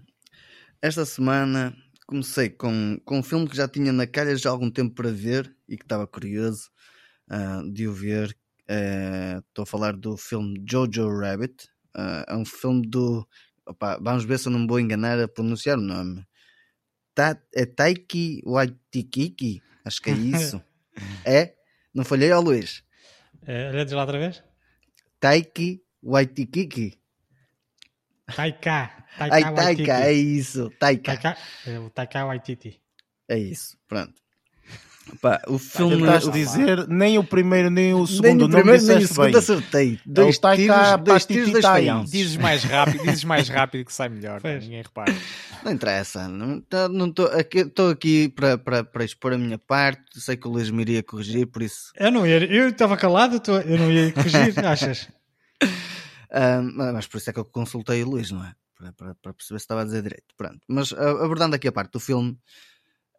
[0.81, 1.75] esta semana
[2.07, 5.11] comecei com, com um filme que já tinha na calha já há algum tempo para
[5.11, 6.71] ver e que estava curioso
[7.31, 8.35] uh, de o ver.
[9.47, 11.69] Estou a falar do filme Jojo Rabbit.
[12.27, 13.23] é um filme do
[13.65, 16.25] opa, vamos ver se eu não me vou enganar a pronunciar o nome.
[17.13, 20.61] Ta, é Taiki Waitikiki, acho que é isso.
[21.25, 21.55] é?
[21.93, 22.83] Não falhei ao Luís.
[23.45, 24.43] É, olha, diz lá outra vez.
[25.19, 26.99] Taiki Waitikiki.
[28.35, 29.05] Taika.
[29.17, 30.69] Taika, Ai, Taika é isso.
[30.79, 31.17] Taika.
[31.17, 32.81] Taika, é o Taika Waititi.
[33.29, 34.24] É isso, pronto.
[35.21, 35.97] Pá, o filme.
[35.97, 38.47] Tentaste dizer nem o primeiro nem o segundo.
[38.47, 39.35] Nem o primeiro nem o segundo bem.
[39.37, 39.99] acertei.
[40.05, 42.11] Dois é tiros, dois tiros, dois falhanços.
[42.11, 44.41] Dizes mais rápido, dizes mais rápido que sai melhor.
[44.43, 45.15] Ninguém repara.
[45.63, 46.27] Não interessa.
[46.27, 50.19] Não estou não aqui, aqui para, para, para expor a minha parte.
[50.19, 51.91] Sei que o Luís me iria corrigir, por isso.
[51.95, 52.43] Eu não ia.
[52.43, 55.07] Eu estava calado, eu não ia corrigir, achas?
[56.73, 58.53] mas por isso é que eu consultei o Luís, não é?
[58.77, 60.35] Para, para, para perceber se estava a dizer direito.
[60.35, 60.59] Pronto.
[60.67, 62.37] Mas abordando aqui a parte do filme.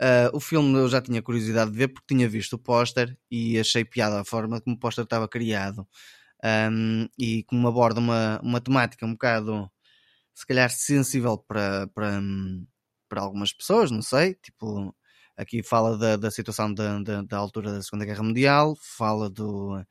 [0.00, 3.58] Uh, o filme eu já tinha curiosidade de ver porque tinha visto o póster e
[3.58, 5.88] achei piada a forma como o póster estava criado
[6.44, 9.70] um, e como aborda uma, uma temática um bocado,
[10.34, 12.20] se calhar, sensível para, para,
[13.08, 14.34] para algumas pessoas, não sei.
[14.34, 14.94] Tipo,
[15.36, 19.82] aqui fala da, da situação da, da, da altura da Segunda Guerra Mundial, fala do,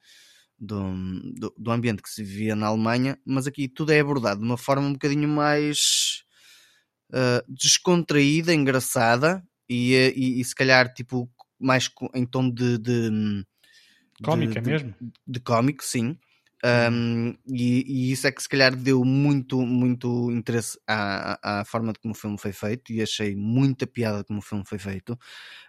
[0.59, 0.93] do,
[1.35, 4.57] do, do, ambiente que se vivia na Alemanha, mas aqui tudo é abordado de uma
[4.57, 6.23] forma um bocadinho mais
[7.11, 13.45] uh, descontraída, engraçada e, eh, e, e, se calhar tipo mais em tom de, de
[14.23, 16.17] cómica de, mesmo de, de cómico sim
[16.65, 21.93] Um, e, e, isso é que se calhar deu muito, muito interesse à, à forma
[21.93, 25.15] de como o filme foi feito e achei muita piada como o filme foi feito.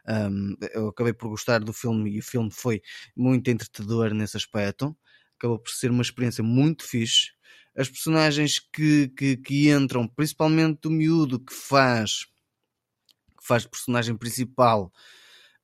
[0.08, 2.80] Um, eu acabei por gostar do filme e o filme foi
[3.14, 4.96] muito entretador nesse aspecto.
[5.36, 7.32] Acabou por ser uma experiência muito fixe.
[7.76, 12.26] As personagens que, que, que entram, principalmente o miúdo que faz
[13.46, 14.92] que faz personagem principal,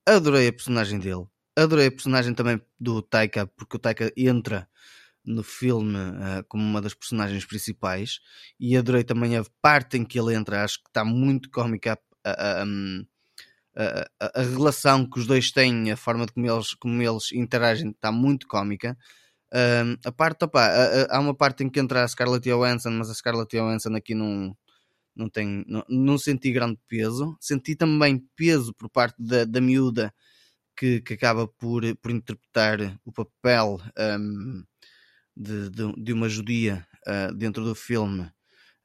[0.06, 1.26] adorei a personagem dele.
[1.56, 4.68] Adorei a personagem também do Taika, porque o Taika entra
[5.24, 8.20] no filme uh, como uma das personagens principais
[8.58, 12.30] e adorei também a parte em que ele entra, acho que está muito cómica a,
[12.30, 12.64] a,
[13.76, 17.90] a, a, relação que os dois têm, a forma de como eles, como eles interagem
[17.90, 18.96] está muito cómica.
[19.52, 20.66] Uh, a parte, opa,
[21.10, 24.56] há uma parte em que entra a Scarlett Johansson, mas a Scarlett Johansson aqui não,
[25.14, 25.28] não,
[25.66, 27.36] não, não senti grande peso.
[27.40, 30.12] Senti também peso por parte da, da miúda
[30.76, 34.64] que, que acaba por, por interpretar o papel um,
[35.36, 38.30] de, de, de uma judia uh, dentro do filme,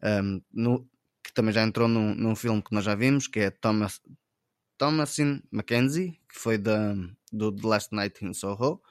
[0.04, 0.88] um, no,
[1.24, 4.02] que também já entrou num, num filme que nós já vimos, que é Thomas,
[4.78, 6.94] Thomasin Mackenzie, que foi da,
[7.32, 8.82] do The Last Night in Soho.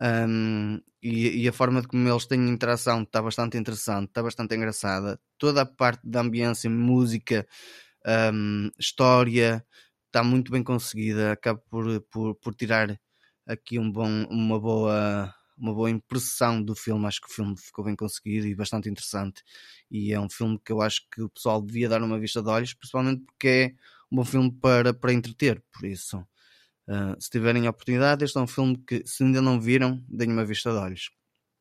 [0.00, 4.54] Um, e, e, a forma de como eles têm interação está bastante interessante, está bastante
[4.54, 5.20] engraçada.
[5.44, 7.46] Toda a parte da ambiência, música,
[8.32, 9.62] um, história
[10.06, 11.32] está muito bem conseguida.
[11.32, 12.98] Acaba por, por, por tirar
[13.46, 17.06] aqui um bom, uma boa uma boa impressão do filme.
[17.06, 19.42] Acho que o filme ficou bem conseguido e bastante interessante.
[19.90, 22.48] E é um filme que eu acho que o pessoal devia dar uma vista de
[22.48, 23.74] olhos, principalmente porque é
[24.10, 25.62] um bom filme para, para entreter.
[25.70, 26.20] Por isso,
[26.88, 30.32] uh, se tiverem a oportunidade, este é um filme que, se ainda não viram, deem
[30.32, 31.10] uma vista de olhos.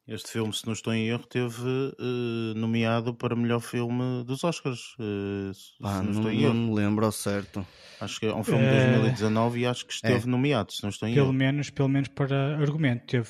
[0.05, 4.95] Este filme, se não estou em erro, teve uh, nomeado para melhor filme dos Oscars.
[4.99, 7.65] Uh, ah, não, não, não me lembro ao certo.
[8.01, 10.29] Acho que é um filme de 2019 e acho que esteve é.
[10.29, 11.33] nomeado, se não estou em pelo erro.
[11.33, 13.29] Menos, pelo menos para argumento teve.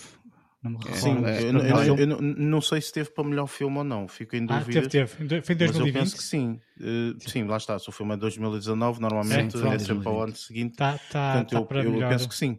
[0.64, 0.98] Não me recordo.
[0.98, 4.36] Sim, é, eu, eu, eu, não sei se teve para melhor filme ou não, fico
[4.36, 4.80] em dúvida.
[4.80, 5.42] Ah, teve, teve.
[5.44, 5.62] Foi em 2020?
[5.62, 6.60] Mas eu penso que sim.
[6.80, 7.78] Uh, sim, lá está.
[7.78, 10.76] Se o filme é 2019, normalmente sim, é sempre para o ano seguinte.
[10.76, 12.58] Tá, tá, Portanto, tá eu, para melhor, penso que sim.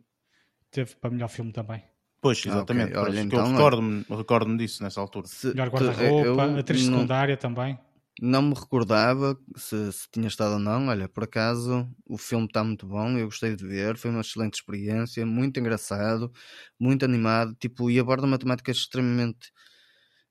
[0.70, 1.82] Teve para melhor filme também.
[2.24, 2.94] Pois, exatamente.
[2.94, 3.12] Ah, okay.
[3.12, 5.26] Olha, então, eu recordo-me recordo disso nessa altura.
[5.26, 7.00] Se, melhor guarda-roupa, atriz não...
[7.00, 7.78] secundária também.
[8.18, 10.88] Não me recordava se, se, tinha estado ou não.
[10.88, 14.54] Olha, por acaso o filme está muito bom, eu gostei de ver, foi uma excelente
[14.54, 16.32] experiência, muito engraçado,
[16.80, 19.50] muito animado, tipo, e aborda uma temática extremamente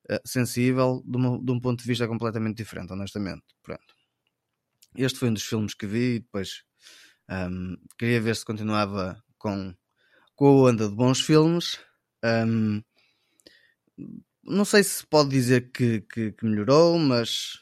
[0.09, 3.43] uh, sensível de, uma, de, um ponto de vista completamente diferente, honestamente.
[3.61, 3.93] Pronto.
[4.95, 6.63] Este foi um dos filmes que vi e depois
[7.29, 9.75] um, queria ver se continuava com,
[10.35, 11.79] com a onda de bons filmes.
[12.23, 12.81] Um,
[14.43, 17.59] não sei se pode dizer que, que, que melhorou, mas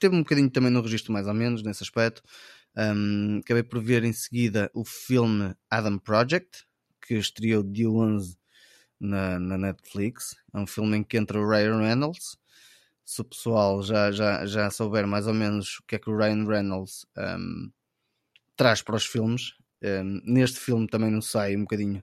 [0.00, 2.22] teve um bocadinho também no registro mais ou menos nesse aspecto.
[2.76, 6.64] Um, acabei por ver em seguida o filme Adam Project,
[7.06, 8.36] que estreou dia 11
[9.00, 10.36] na, na Netflix.
[10.52, 12.36] É um filme em que entra o Ryan Reynolds.
[13.04, 16.16] Se o pessoal já, já, já souber mais ou menos o que é que o
[16.16, 17.70] Ryan Reynolds um,
[18.56, 22.02] traz para os filmes, um, neste filme também não sai um bocadinho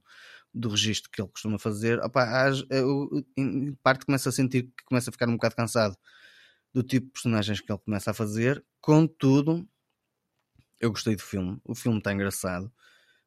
[0.53, 1.99] do registro que ele costuma fazer.
[1.99, 2.27] Opa,
[2.69, 5.97] eu, em parte começa a sentir que começa a ficar um bocado cansado
[6.73, 8.63] do tipo de personagens que ele começa a fazer.
[8.81, 9.67] Contudo,
[10.79, 11.59] eu gostei do filme.
[11.63, 12.71] O filme está engraçado,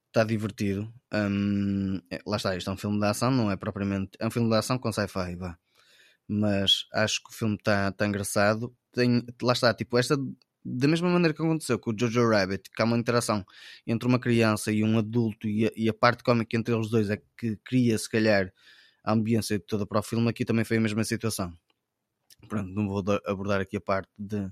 [0.08, 0.92] está divertido.
[1.12, 4.12] Hum, é, lá está, isto é um filme de ação, não é propriamente.
[4.18, 5.58] É um filme de ação com sci-fi, vá.
[6.28, 8.74] Mas acho que o filme está tá engraçado.
[8.92, 10.16] Tem, lá está, tipo, esta.
[10.64, 13.44] Da mesma maneira que aconteceu com o Jojo Rabbit, que há uma interação
[13.86, 17.10] entre uma criança e um adulto, e a, e a parte cómica entre eles dois
[17.10, 18.50] é que cria, se calhar,
[19.04, 21.52] a ambiência toda para o filme, aqui também foi a mesma situação.
[22.48, 24.48] Pronto, não vou abordar aqui a parte de,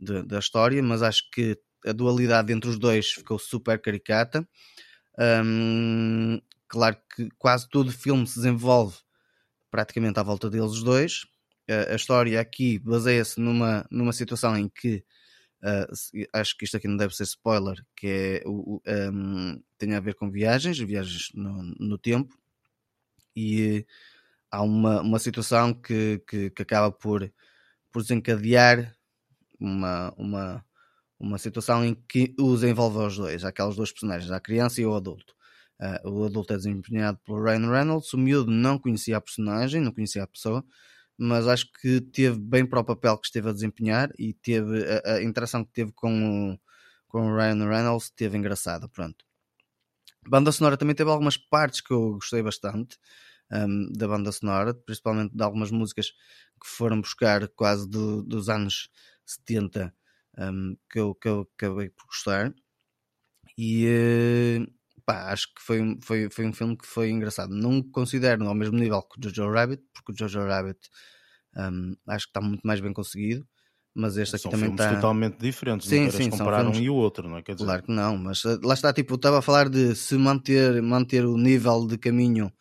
[0.00, 4.48] de, da história, mas acho que a dualidade entre os dois ficou super caricata.
[5.18, 8.96] Um, claro que quase todo o filme se desenvolve
[9.70, 11.24] praticamente à volta deles dois.
[11.68, 15.04] Uh, a história aqui baseia-se numa, numa situação em que
[15.64, 18.80] uh, acho que isto aqui não deve ser spoiler, que é o,
[19.12, 22.36] um, tem a ver com viagens, viagens no, no tempo,
[23.34, 23.86] e
[24.50, 27.32] há uma, uma situação que, que, que, acaba por,
[27.90, 28.94] por desencadear
[29.58, 30.64] uma, uma,
[31.18, 34.94] uma situação em que os envolve os dois, aquelas duas personagens, a criança e o
[34.94, 35.34] adulto.
[35.80, 39.92] Uh, o adulto é desempenhado pelo Ryan Reynolds, o miúdo não conhecia a personagem, não
[39.92, 40.64] conhecia a pessoa,
[41.16, 45.14] mas acho que teve bem para o papel que esteve a desempenhar e teve a,
[45.14, 46.58] a interação que teve com o,
[47.06, 49.24] com o Ryan Reynolds teve engraçada, pronto.
[50.26, 52.98] A banda sonora também teve algumas partes que eu gostei bastante
[53.52, 58.88] um, da banda sonora, principalmente de algumas músicas que foram buscar quase do, dos anos
[59.24, 59.94] 70
[60.38, 62.54] um, que, eu, que eu acabei por gostar.
[63.56, 64.72] E uh,
[65.04, 67.54] pá, acho que foi, foi, foi um filme que foi engraçado.
[67.54, 70.80] Não considero ao mesmo nível que o Jojo Rabbit, porque o Jojo Rabbit
[71.56, 73.46] um, acho que está muito mais bem conseguido.
[73.96, 74.92] Mas este aqui São também está.
[74.92, 75.88] totalmente diferentes.
[75.88, 76.78] Sim, não sim, comparar filmes...
[76.78, 77.42] um e o outro, não é?
[77.42, 77.64] Quer dizer...
[77.64, 81.24] Claro que não, mas eh, lá está, tipo, estava a falar de se manter, manter
[81.24, 82.52] o nível de caminho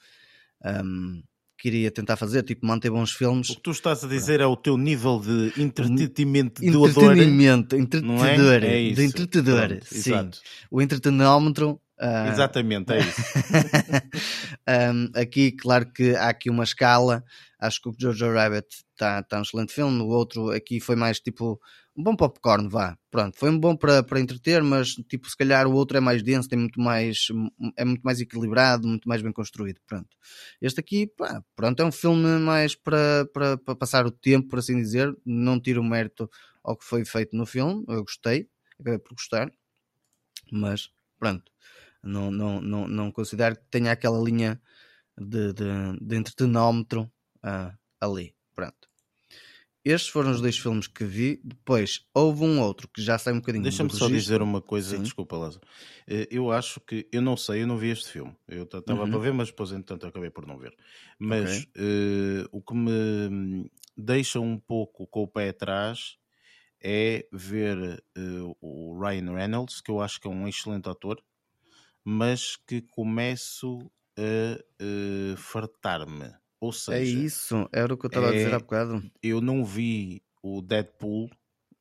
[0.63, 1.23] um,
[1.57, 3.49] que iria tentar fazer, tipo, manter bons filmes.
[3.49, 8.89] O que tu estás a dizer é o teu nível de entretenimento Entretenimento, entretedor, é?
[8.89, 10.11] é de entretedor, Pronto, sim.
[10.11, 10.39] Exato.
[10.69, 11.81] O entretenómetro
[12.31, 13.21] Exatamente, é isso.
[14.67, 17.23] um, aqui, claro que há aqui uma escala.
[17.59, 20.01] Acho que o Jojo Rabbit está tá um excelente filme.
[20.01, 21.59] O outro aqui foi mais tipo
[21.95, 22.97] um bom popcorn, vá.
[23.11, 26.23] Pronto, foi um bom para, para entreter, mas tipo, se calhar o outro é mais
[26.23, 27.27] denso, tem muito mais,
[27.77, 29.79] é muito mais equilibrado, muito mais bem construído.
[29.85, 30.09] Pronto.
[30.59, 34.59] Este aqui, pá, pronto, é um filme mais para, para, para passar o tempo, por
[34.59, 35.15] assim dizer.
[35.25, 36.29] Não tiro o mérito
[36.63, 37.85] ao que foi feito no filme.
[37.87, 39.51] Eu gostei, acabei por gostar,
[40.51, 41.52] mas pronto
[42.03, 44.61] não, não, não, não considero que tenha aquela linha
[45.17, 47.11] de, de, de entretenómetro
[47.43, 48.35] uh, ali.
[48.53, 48.89] Pronto.
[49.85, 51.41] Estes foram os dois filmes que vi.
[51.43, 55.03] Depois houve um outro que já sai um bocadinho Deixa-me só dizer uma coisa, Sim.
[55.03, 55.65] desculpa, Lázaro.
[56.07, 58.33] Eh, eu acho que, eu não sei, eu não vi este filme.
[58.47, 59.09] Eu estava uhum.
[59.09, 60.73] para ver, mas depois, entretanto, acabei por não ver.
[61.19, 61.83] Mas okay.
[61.83, 66.17] uh, o que me deixa um pouco com o pé atrás
[66.81, 71.21] é ver uh, o Ryan Reynolds, que eu acho que é um excelente ator
[72.03, 76.33] mas que começo a, fartar-me.
[76.59, 79.03] Ou é seja, é isso, era o que eu estava é, a dizer há bocado.
[79.21, 81.29] Eu não vi o Deadpool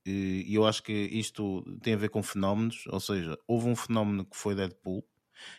[0.05, 4.25] e eu acho que isto tem a ver com fenómenos, ou seja, houve um fenómeno
[4.25, 5.03] que foi Deadpool,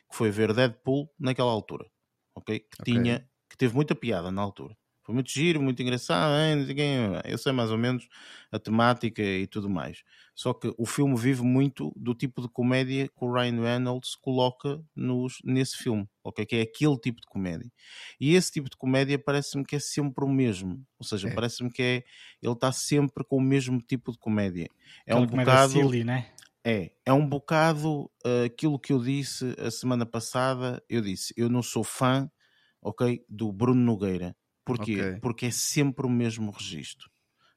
[0.09, 1.89] que foi ver Deadpool naquela altura,
[2.35, 2.59] ok?
[2.59, 2.93] Que okay.
[2.93, 4.75] tinha, que teve muita piada na altura.
[5.03, 6.33] Foi muito giro, muito engraçado.
[7.25, 8.07] Eu sei mais ou menos
[8.49, 10.01] a temática e tudo mais.
[10.33, 14.81] Só que o filme vive muito do tipo de comédia que o Ryan Reynolds coloca
[14.95, 16.45] nos, nesse filme, ok?
[16.45, 17.69] Que é aquele tipo de comédia.
[18.19, 20.81] E esse tipo de comédia parece-me que é sempre o mesmo.
[20.97, 21.33] Ou seja, é.
[21.33, 22.03] parece-me que é.
[22.41, 24.69] Ele está sempre com o mesmo tipo de comédia.
[25.05, 25.73] É um bocado.
[25.73, 26.29] Silly, né?
[26.65, 30.81] É, é um bocado uh, aquilo que eu disse a semana passada.
[30.89, 32.31] Eu disse, eu não sou fã,
[32.81, 34.33] ok, do Bruno Nogueira
[34.65, 34.93] Porquê?
[34.93, 35.19] Okay.
[35.19, 37.09] Porque é sempre o mesmo registro.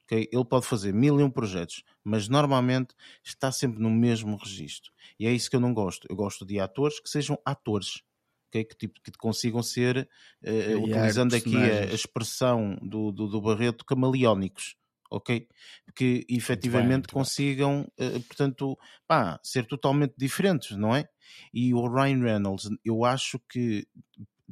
[0.07, 0.29] Okay?
[0.33, 4.93] Ele pode fazer mil e um projetos, mas normalmente está sempre no mesmo registro.
[5.19, 6.07] E é isso que eu não gosto.
[6.09, 8.03] Eu gosto de atores que sejam atores.
[8.49, 8.65] Okay?
[8.65, 10.09] Que, tipo, que consigam ser,
[10.45, 14.77] uh, utilizando aqui a, a expressão do, do, do, Barreto, camaleónicos.
[15.11, 15.49] Ok?
[15.95, 21.09] Que efetivamente bem, consigam, uh, portanto, pá, ser totalmente diferentes, não é?
[21.53, 23.87] E o Ryan Reynolds, eu acho que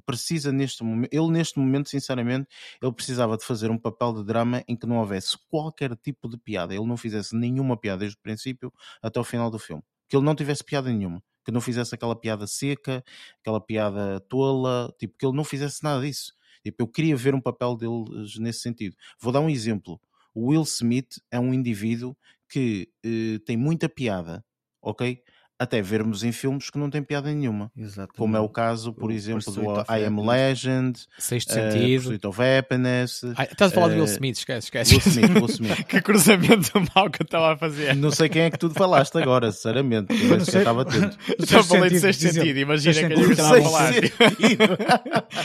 [0.05, 2.49] precisa neste momento, ele neste momento, sinceramente,
[2.83, 6.37] ele precisava de fazer um papel de drama em que não houvesse qualquer tipo de
[6.37, 10.17] piada, ele não fizesse nenhuma piada desde o princípio até o final do filme, que
[10.17, 13.05] ele não tivesse piada nenhuma, que não fizesse aquela piada seca,
[13.40, 16.33] aquela piada tola, tipo, que ele não fizesse nada disso.
[16.62, 18.97] Tipo, eu queria ver um papel deles nesse sentido.
[19.21, 20.01] Vou dar um exemplo.
[20.35, 22.17] O Will Smith é um indivíduo
[22.49, 24.45] que eh, tem muita piada,
[24.81, 25.23] ok?
[25.64, 27.70] Até vermos em filmes que não têm piada nenhuma.
[27.77, 28.16] Exatamente.
[28.16, 32.27] Como é o caso, por o exemplo, do I Am Legend, Sexto uh, Sentido, Pursuit
[32.27, 33.22] of Happiness.
[33.37, 34.94] Ah, estás a falar uh, de Will eh, Smith, esquece, esquece.
[34.94, 35.85] Will Smith, Will Smith.
[35.88, 37.94] que cruzamento mau que eu estava a fazer.
[37.96, 40.09] Não sei quem é que tu falaste agora, sinceramente.
[40.12, 41.18] Eu estava atento.
[41.40, 43.92] Já falei de Sexto Sentido, imagina que a gente estava a falar.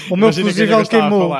[0.10, 1.32] o meu fusível queimou.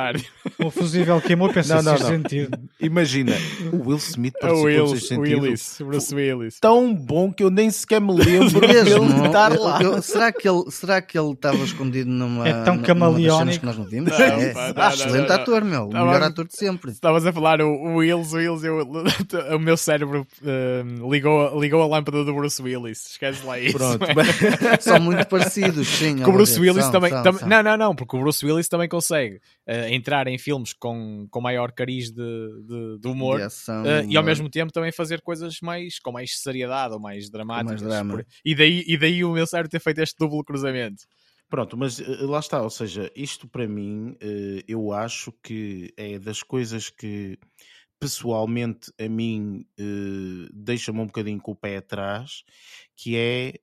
[0.58, 2.06] O fusível queimou, pensei não, não, não.
[2.06, 2.58] sentido.
[2.80, 3.32] Imagina,
[3.72, 5.42] o Will Smith participou Will, Sexto Sentido.
[5.42, 6.60] Willis, Bruce Willis.
[6.60, 9.26] Tão bom que eu nem sequer me lembro mesmo.
[9.26, 9.82] estar lá.
[9.82, 12.48] Eu, será, que ele, será que ele estava escondido numa.
[12.48, 13.60] É tão camaleónico.
[13.60, 14.10] que nós não vimos?
[14.10, 14.52] Não, é.
[14.52, 15.88] Pá, não, excelente não, ator, meu.
[15.88, 16.90] O melhor ator de sempre.
[16.90, 18.86] Estavas a falar o, Wills, o Wills, eu,
[19.56, 23.10] o meu cérebro uh, ligou, ligou a lâmpada do Bruce Willis.
[23.10, 23.76] Esquece lá isso.
[23.76, 24.04] Pronto.
[24.80, 26.22] são muito parecidos, sim.
[26.22, 27.10] o Bruce Willis são, também.
[27.10, 27.48] São, tam, são.
[27.48, 31.40] Não, não, não, porque o Bruce Willis também consegue uh, entrar em filmes com, com
[31.40, 32.22] maior cariz de,
[32.62, 36.12] de, de humor de ação, uh, e ao mesmo tempo também fazer coisas mais com
[36.12, 37.82] mais seriedade ou mais dramáticas.
[37.82, 38.24] Mais drama.
[38.50, 41.04] E daí, e daí o cérebro ter feito este duplo cruzamento.
[41.48, 46.18] Pronto, mas uh, lá está, ou seja, isto para mim, uh, eu acho que é
[46.18, 47.38] das coisas que
[48.00, 52.42] pessoalmente a mim uh, deixa-me um bocadinho com o pé atrás,
[52.96, 53.54] que é,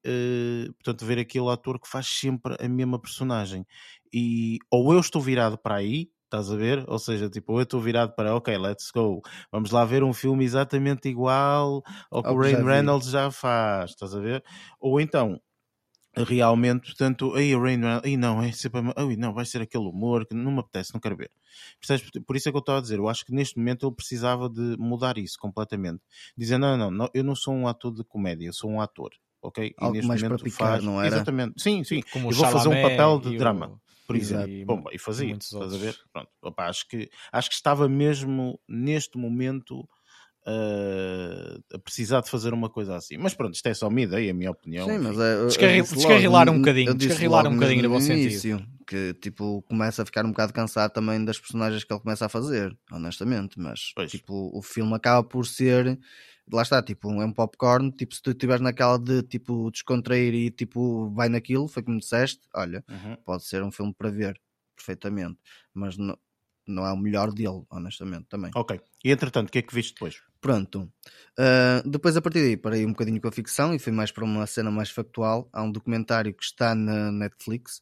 [0.75, 3.67] portanto, ver aquele ator que faz sempre a mesma personagem.
[4.13, 6.83] E ou eu estou virado para aí, Estás a ver?
[6.89, 9.21] Ou seja, tipo, eu estou virado para, ok, let's go.
[9.49, 13.91] Vamos lá ver um filme exatamente igual ao que o Ryan Reynolds já faz.
[13.91, 14.43] Estás a ver?
[14.77, 15.39] Ou então,
[16.13, 20.25] realmente, portanto, aí o Rain aí não, é sempre, aí não, vai ser aquele humor
[20.25, 21.31] que não me apetece, não quero ver.
[21.79, 22.09] Percebes?
[22.25, 24.49] Por isso é que eu estava a dizer, eu acho que neste momento ele precisava
[24.49, 26.01] de mudar isso completamente.
[26.35, 29.11] Dizer, não, não, não, eu não sou um ator de comédia, eu sou um ator.
[29.41, 29.73] ok?
[29.77, 30.83] Algo e neste mais momento para picar, faz...
[30.83, 31.15] não era?
[31.15, 32.01] Exatamente, sim, sim.
[32.11, 33.67] Como eu vou fazer um papel de drama.
[33.67, 33.86] O...
[34.07, 35.95] Por exemplo, e, Bom, e fazia, estás a ver?
[36.13, 39.81] Pronto, opa, acho, que, acho que estava mesmo neste momento
[40.47, 43.17] uh, a precisar de fazer uma coisa assim.
[43.17, 44.87] Mas pronto, isto é só uma ideia, a minha opinião.
[44.87, 48.65] Sim, mas é, Descarri descarrilar um bocadinho, descarrilar um bocadinho no bom sentido.
[48.87, 52.29] Que tipo, começa a ficar um bocado cansado também das personagens que ele começa a
[52.29, 53.59] fazer, honestamente.
[53.59, 54.09] Mas pois.
[54.09, 55.99] tipo, o filme acaba por ser
[56.51, 60.49] lá está, tipo, é um popcorn, tipo, se tu estiveres naquela de, tipo, descontrair e,
[60.49, 63.15] tipo, vai naquilo, foi como disseste, olha, uhum.
[63.25, 64.39] pode ser um filme para ver,
[64.75, 65.37] perfeitamente,
[65.73, 66.17] mas não,
[66.67, 68.51] não é o melhor dele, honestamente, também.
[68.55, 70.21] Ok, e entretanto, o que é que viste depois?
[70.39, 70.91] Pronto,
[71.39, 74.23] uh, depois a partir daí parei um bocadinho com a ficção e fui mais para
[74.23, 77.81] uma cena mais factual, há um documentário que está na Netflix,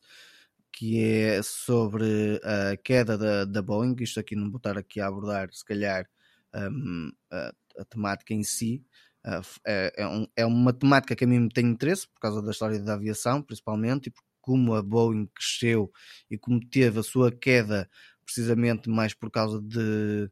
[0.72, 5.08] que é sobre a queda da, da Boeing, isto aqui não vou estar aqui a
[5.08, 6.06] abordar, se calhar,
[6.54, 8.84] um, uh, a temática em si.
[9.26, 12.42] Uh, é, é, um, é, uma temática que a mim me tem interesse por causa
[12.42, 15.92] da história da aviação, principalmente, e por como a Boeing cresceu
[16.30, 17.90] e como teve a sua queda
[18.24, 20.30] precisamente mais por causa de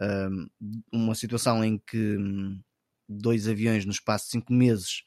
[0.00, 0.48] um,
[0.90, 2.58] uma situação em que hum,
[3.06, 5.02] dois aviões no espaço de cinco meses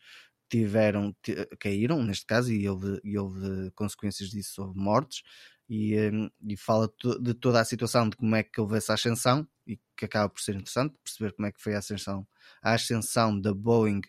[0.49, 1.15] tiveram
[1.59, 5.23] caíram neste caso e houve, e houve consequências disso houve mortes
[5.69, 6.89] e, hum, e fala
[7.21, 10.41] de toda a situação de como é que houve essa ascensão e que acaba por
[10.41, 12.27] ser interessante perceber como é que foi a ascensão,
[12.61, 14.01] a ascensão da Boeing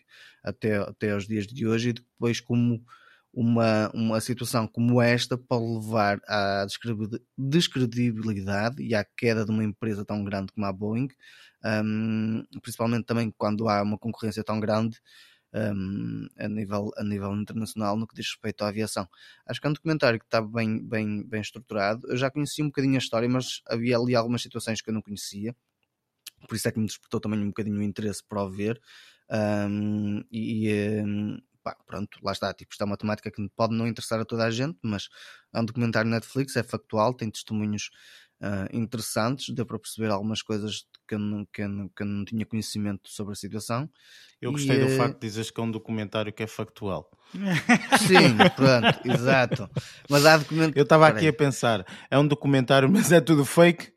[0.43, 2.83] até, até aos dias de hoje e depois como
[3.33, 6.65] uma, uma situação como esta pode levar à
[7.37, 11.09] descredibilidade e à queda de uma empresa tão grande como a Boeing,
[11.83, 14.99] um, principalmente também quando há uma concorrência tão grande
[15.55, 19.07] um, a, nível, a nível internacional no que diz respeito à aviação.
[19.45, 22.07] Acho que é um documentário que está bem, bem, bem estruturado.
[22.09, 25.01] Eu já conhecia um bocadinho a história, mas havia ali algumas situações que eu não
[25.01, 25.55] conhecia,
[26.47, 28.79] por isso é que me despertou também um bocadinho o interesse para o ver.
[29.31, 32.53] Um, e um, pá, pronto, lá está.
[32.53, 35.09] Tipo, isto é uma temática que pode não interessar a toda a gente, mas
[35.53, 37.89] é um documentário Netflix, é factual, tem testemunhos
[38.45, 42.07] uh, interessantes, deu para perceber algumas coisas que eu, não, que, eu não, que eu
[42.07, 43.89] não tinha conhecimento sobre a situação.
[44.41, 44.97] Eu gostei e, do uh...
[44.97, 47.09] facto de dizeres que é um documentário que é factual.
[48.07, 49.69] Sim, pronto, exato.
[50.09, 50.77] Mas há documentário.
[50.77, 53.93] Eu estava aqui a pensar, é um documentário, mas é tudo fake.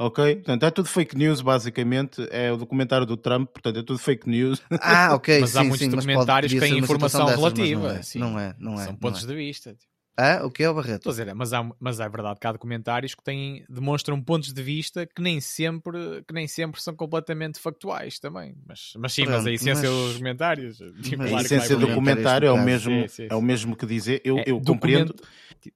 [0.00, 0.36] Ok?
[0.36, 2.24] Portanto, é tudo fake news, basicamente.
[2.30, 4.62] É o documentário do Trump, portanto, é tudo fake news.
[4.80, 5.40] Ah, ok.
[5.42, 8.00] mas sim, há muitos sim, documentários que têm informação dessas, relativa.
[8.14, 8.84] Não é, não é, não é.
[8.84, 9.26] São pontos é.
[9.26, 9.74] de vista.
[9.74, 9.97] Tipo.
[10.20, 10.96] Ah, o que é o Barreto?
[10.96, 14.52] Estou a dizer, mas, há, mas é verdade que há documentários que têm, demonstram pontos
[14.52, 18.56] de vista que nem sempre, que nem sempre são completamente factuais também.
[18.66, 20.00] Mas, mas sim, Pronto, mas a essência mas...
[20.00, 20.78] dos documentários.
[21.02, 23.28] Tipo, a essência do documentário é o, mesmo, sim, sim, sim.
[23.30, 24.20] é o mesmo que dizer.
[24.24, 25.14] Eu, é, eu compreendo.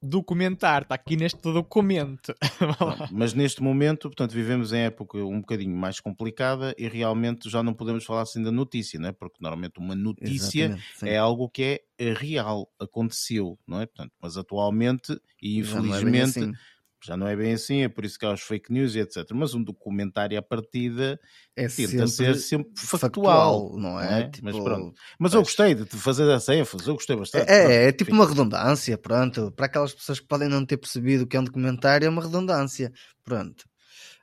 [0.00, 2.34] Documentar, está aqui neste documento.
[3.12, 7.74] mas neste momento, portanto, vivemos em época um bocadinho mais complicada e realmente já não
[7.74, 9.12] podemos falar assim da notícia, não é?
[9.12, 13.86] Porque normalmente uma notícia é algo que é real, aconteceu, não é?
[13.86, 16.58] Portanto, mas atualmente, e infelizmente, já não, é
[17.04, 19.28] já não é bem assim, é por isso que há os fake news e etc.
[19.34, 21.18] Mas um documentário à partida
[21.56, 24.10] é tenta sempre ser sempre factual, factual não é?
[24.10, 24.30] Não é?
[24.30, 25.00] Tipo, mas pronto.
[25.18, 27.50] Mas eu gostei de fazer essa ênfase, eu gostei bastante.
[27.50, 29.50] É, é, é tipo uma redundância, pronto.
[29.50, 32.22] Para aquelas pessoas que podem não ter percebido o que é um documentário, é uma
[32.22, 32.92] redundância,
[33.24, 33.64] pronto.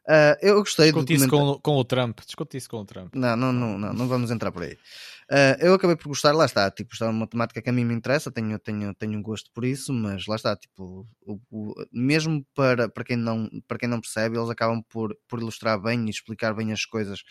[0.09, 1.53] Uh, eu gostei Discute do documentário.
[1.57, 2.19] com, com o Trump.
[2.25, 3.13] Discute isso com o Trump.
[3.13, 4.73] Não, não, não, não, não vamos entrar por aí.
[5.31, 7.93] Uh, eu acabei por gostar, lá está, tipo, está uma temática que a mim me
[7.93, 12.43] interessa, tenho, tenho, tenho um gosto por isso, mas lá está, tipo, o, o, mesmo
[12.55, 16.09] para, para, quem não, para quem não percebe, eles acabam por, por ilustrar bem e
[16.09, 17.21] explicar bem as coisas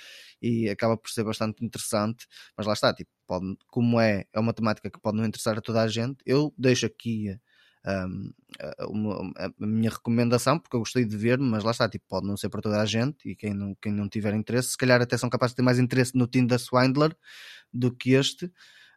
[0.40, 4.54] e acaba por ser bastante interessante, mas lá está, tipo, pode, como é, é uma
[4.54, 7.36] temática que pode não interessar a toda a gente, eu deixo aqui
[7.84, 8.06] a,
[9.44, 12.48] a, minha recomendação, porque eu gostei de ver, mas lá está, tipo, pode não ser
[12.48, 15.30] para toda a gente e quem não, quem não tiver interesse, se calhar até são
[15.30, 17.16] capazes de ter mais interesse no Tinder Swindler
[17.72, 18.52] do que este.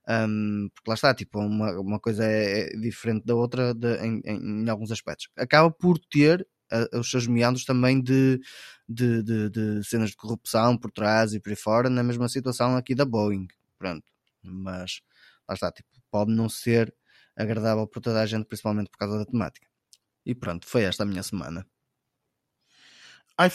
[0.10, 4.22] Um, porque lá está, tipo, uma, uma coisa é, é diferente da outra de, em,
[4.26, 5.30] em, em, alguns aspectos.
[5.38, 8.40] Acaba por ter uh, os seus meandros também de,
[8.90, 12.76] de, de, de, cenas de corrupção por trás e por aí fora, na mesma situação
[12.76, 13.48] aqui da Boeing.
[13.78, 14.04] Pronto,
[14.44, 15.02] mas
[15.48, 16.94] lá está, tipo, pode não ser
[17.42, 19.68] agradável para toda a gente, principalmente por causa da temática.
[20.26, 21.66] E pronto, foi esta a minha semana.
[23.38, 23.50] Ai,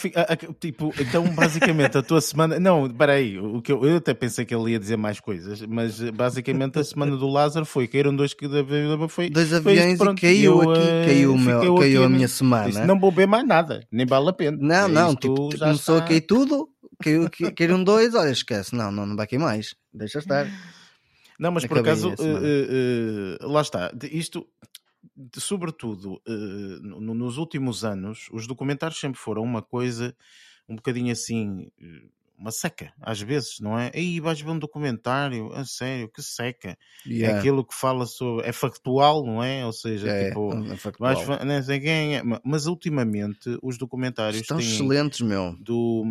[0.59, 2.59] tipo, então basicamente a tua semana.
[2.59, 6.01] Não, peraí, o que eu, eu até pensei que ele ia dizer mais coisas, mas
[6.11, 8.47] basicamente a semana do Lázaro foi: caíram dois que
[9.07, 9.29] foi.
[9.29, 12.65] Dois aviões foi, e caiu eu, aqui, eh, caiu, o meu, caiu a minha semana.
[12.65, 14.57] Disse, não vou ver mais nada, nem vale a pena.
[14.59, 16.05] Não, é não, tipo, já começou está...
[16.05, 16.67] a cair tudo,
[17.01, 20.47] caiu, caíram dois, olha, esquece, não, não, não vai cair mais, deixa estar.
[21.37, 23.91] Não, mas por acaso, uh, uh, lá está.
[24.11, 24.47] Isto,
[25.35, 30.15] sobretudo, uh, nos últimos anos, os documentários sempre foram uma coisa
[30.67, 31.71] um bocadinho assim,
[32.37, 33.91] uma seca, às vezes, não é?
[33.93, 36.77] Aí vais ver um documentário, a sério, que seca.
[37.05, 37.35] É yeah.
[37.35, 38.47] É aquilo que fala sobre.
[38.47, 39.65] É factual, não é?
[39.65, 40.53] Ou seja, é, tipo.
[40.71, 41.15] É factual.
[41.25, 44.41] Vais, não sei quem é, mas ultimamente os documentários.
[44.41, 45.55] Estão excelentes, meu.
[45.59, 46.03] Do,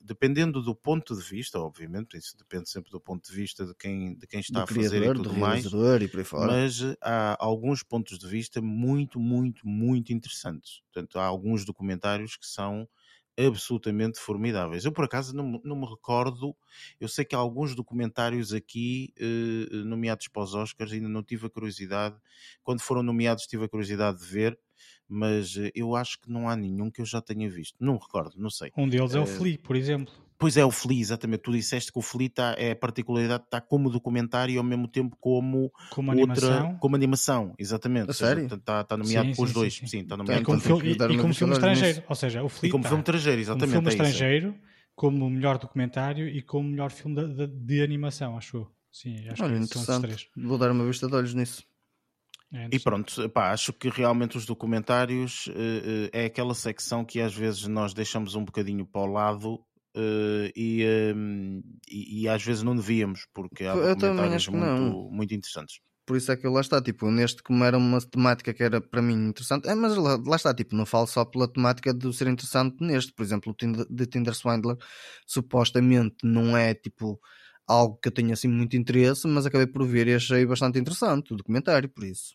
[0.00, 4.14] dependendo do ponto de vista, obviamente, isso depende sempre do ponto de vista de quem,
[4.14, 5.64] de quem está do a fazer criador, e tudo mais.
[5.64, 6.52] E por aí fora.
[6.52, 10.82] Mas há alguns pontos de vista muito, muito, muito interessantes.
[10.92, 12.86] Portanto, há alguns documentários que são
[13.38, 14.84] absolutamente formidáveis.
[14.84, 16.56] Eu, por acaso, não, não me recordo,
[17.00, 21.46] eu sei que há alguns documentários aqui eh, nomeados para os Oscars, ainda não tive
[21.46, 22.16] a curiosidade,
[22.62, 24.58] quando foram nomeados tive a curiosidade de ver,
[25.08, 27.76] mas eh, eu acho que não há nenhum que eu já tenha visto.
[27.80, 28.70] Não recordo, não sei.
[28.76, 30.12] Um deles é o uh, Flea, por exemplo.
[30.38, 31.40] Pois é, o Flea, exatamente.
[31.40, 34.86] Tu disseste que o Flea tá, é a particularidade está como documentário e ao mesmo
[34.86, 36.78] tempo como, como outra, animação.
[36.78, 38.10] como animação, exatamente.
[38.10, 38.46] A sério?
[38.46, 39.74] Está tá nomeado sim, os dois.
[39.74, 40.00] Sim, sim.
[40.00, 40.42] está nomeado.
[40.42, 42.02] É como filme, e, e, como filme estrangeiro.
[42.06, 42.68] Ou seja, o Flea.
[42.68, 43.74] E como tá, filme estrangeiro, exatamente.
[43.74, 44.54] Como filme é estrangeiro,
[44.94, 48.76] como melhor documentário e como melhor filme de, de, de animação, acho eu.
[48.92, 50.02] Sim, acho Olha, que interessante.
[50.02, 50.28] três.
[50.36, 51.62] Vou dar uma vista de olhos nisso.
[52.52, 57.20] É e pronto, pá, acho que realmente os documentários uh, uh, é aquela secção que
[57.20, 59.60] às vezes nós deixamos um bocadinho para o lado
[59.98, 65.34] Uh, e, uh, e, e, às vezes não devíamos, porque há eu documentários muito, muito
[65.34, 65.80] interessantes.
[66.04, 69.00] Por isso é que lá está, tipo, neste como era uma temática que era para
[69.00, 72.28] mim interessante, é, mas lá, lá, está, tipo, não falo só pela temática de ser
[72.28, 74.76] interessante neste, por exemplo, o de Tinder Swindler
[75.26, 77.18] supostamente não é tipo
[77.66, 81.32] algo que eu tenha assim muito interesse, mas acabei por ver e achei bastante interessante
[81.32, 82.34] o documentário, por isso.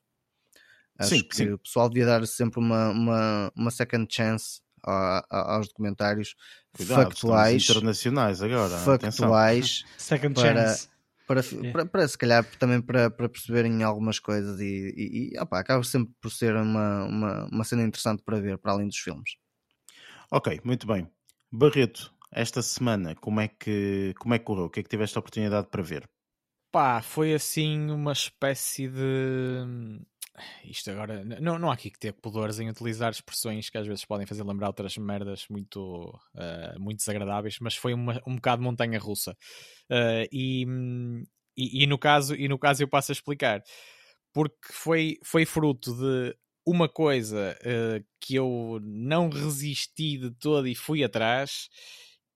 [1.00, 1.50] Acho sim, que sim.
[1.52, 6.36] o pessoal devia dar sempre uma, uma, uma second chance a, a, aos documentários
[6.76, 10.90] Cuidado, factuais internacionais agora factuais Second para, chance.
[11.28, 11.72] Para, yeah.
[11.72, 15.84] para, para, se calhar também para, para perceberem algumas coisas e, e, e opa, acaba
[15.84, 19.32] sempre por ser uma, uma, uma cena interessante para ver para além dos filmes
[20.30, 21.08] ok, muito bem
[21.52, 24.66] Barreto, esta semana como é que como é que correu?
[24.66, 26.10] O que é que tiveste a oportunidade para ver?
[26.72, 30.02] Pá, foi assim uma espécie de
[30.64, 34.06] isto agora, não, não há aqui que ter pudores em utilizar expressões que às vezes
[34.06, 39.00] podem fazer lembrar outras merdas muito, uh, muito desagradáveis, mas foi uma, um bocado montanha
[39.00, 39.32] russa.
[39.90, 40.66] Uh, e,
[41.58, 43.62] e, e, no caso, e no caso eu passo a explicar,
[44.34, 50.76] porque foi, foi fruto de uma coisa uh, que eu não resisti de todo e
[50.76, 51.68] fui atrás,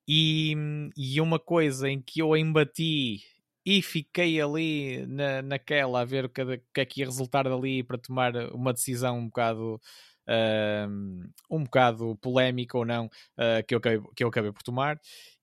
[0.07, 0.55] e,
[0.95, 3.21] e uma coisa em que eu embati
[3.65, 7.83] e fiquei ali na, naquela a ver o que, que é que ia resultar dali
[7.83, 9.81] para tomar uma decisão um bocado
[10.29, 14.99] uh, um bocado polémica ou não uh, que, eu acabei, que eu acabei por tomar.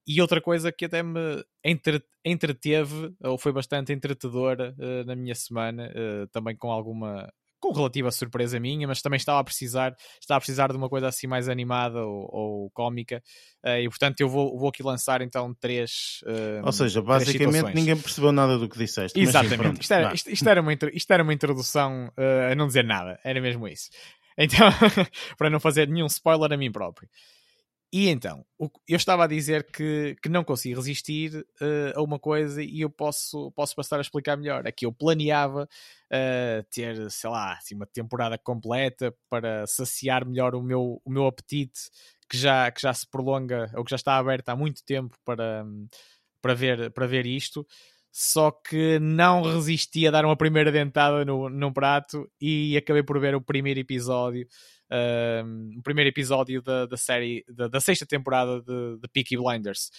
[0.06, 5.34] E outra coisa que até me entre, entreteve ou foi bastante entretedora uh, na minha
[5.34, 5.92] semana
[6.32, 7.32] também com alguma
[7.62, 11.06] com relativa surpresa minha, mas também estava a precisar, estava a precisar de uma coisa
[11.06, 13.22] assim mais animada ou, ou cómica,
[13.64, 16.20] uh, e portanto eu vou, vou aqui lançar então três.
[16.24, 19.18] Uh, ou seja, basicamente ninguém percebeu nada do que disseste.
[19.18, 22.66] Exatamente, sim, isto, era, isto, isto, era uma, isto era uma introdução uh, a não
[22.66, 23.90] dizer nada, era mesmo isso.
[24.36, 24.66] Então,
[25.38, 27.08] para não fazer nenhum spoiler a mim próprio.
[27.95, 28.43] E então,
[28.88, 32.88] eu estava a dizer que, que não consegui resistir uh, a uma coisa e eu
[32.88, 34.64] posso, posso passar a explicar melhor.
[34.66, 40.55] É que eu planeava uh, ter, sei lá, assim, uma temporada completa para saciar melhor
[40.55, 41.90] o meu, o meu apetite,
[42.30, 45.62] que já, que já se prolonga, ou que já está aberto há muito tempo para,
[46.40, 47.66] para, ver, para ver isto.
[48.11, 53.20] Só que não resisti a dar uma primeira dentada no, no prato e acabei por
[53.20, 54.47] ver o primeiro episódio
[54.93, 59.90] um, o primeiro episódio da, da série, da, da sexta temporada de, de Peaky Blinders.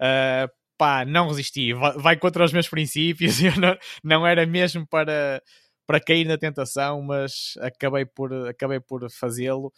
[0.00, 4.86] Uh, pá, não resisti, vai, vai, contra os meus princípios, eu não, não era mesmo
[4.86, 5.42] para,
[5.86, 9.72] para cair na tentação, mas acabei por, acabei por fazê-lo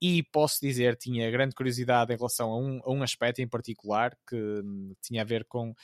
[0.00, 4.16] e posso dizer tinha grande curiosidade em relação a um, a um aspecto em particular
[4.28, 5.74] que hum, tinha a ver com,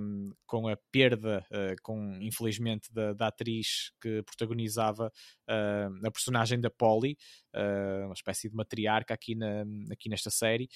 [0.00, 5.12] um, com a perda, uh, com infelizmente da, da, atriz que protagonizava
[5.48, 7.16] uh, a personagem da Polly,
[7.54, 10.68] uh, uma espécie de matriarca aqui, na, aqui nesta série,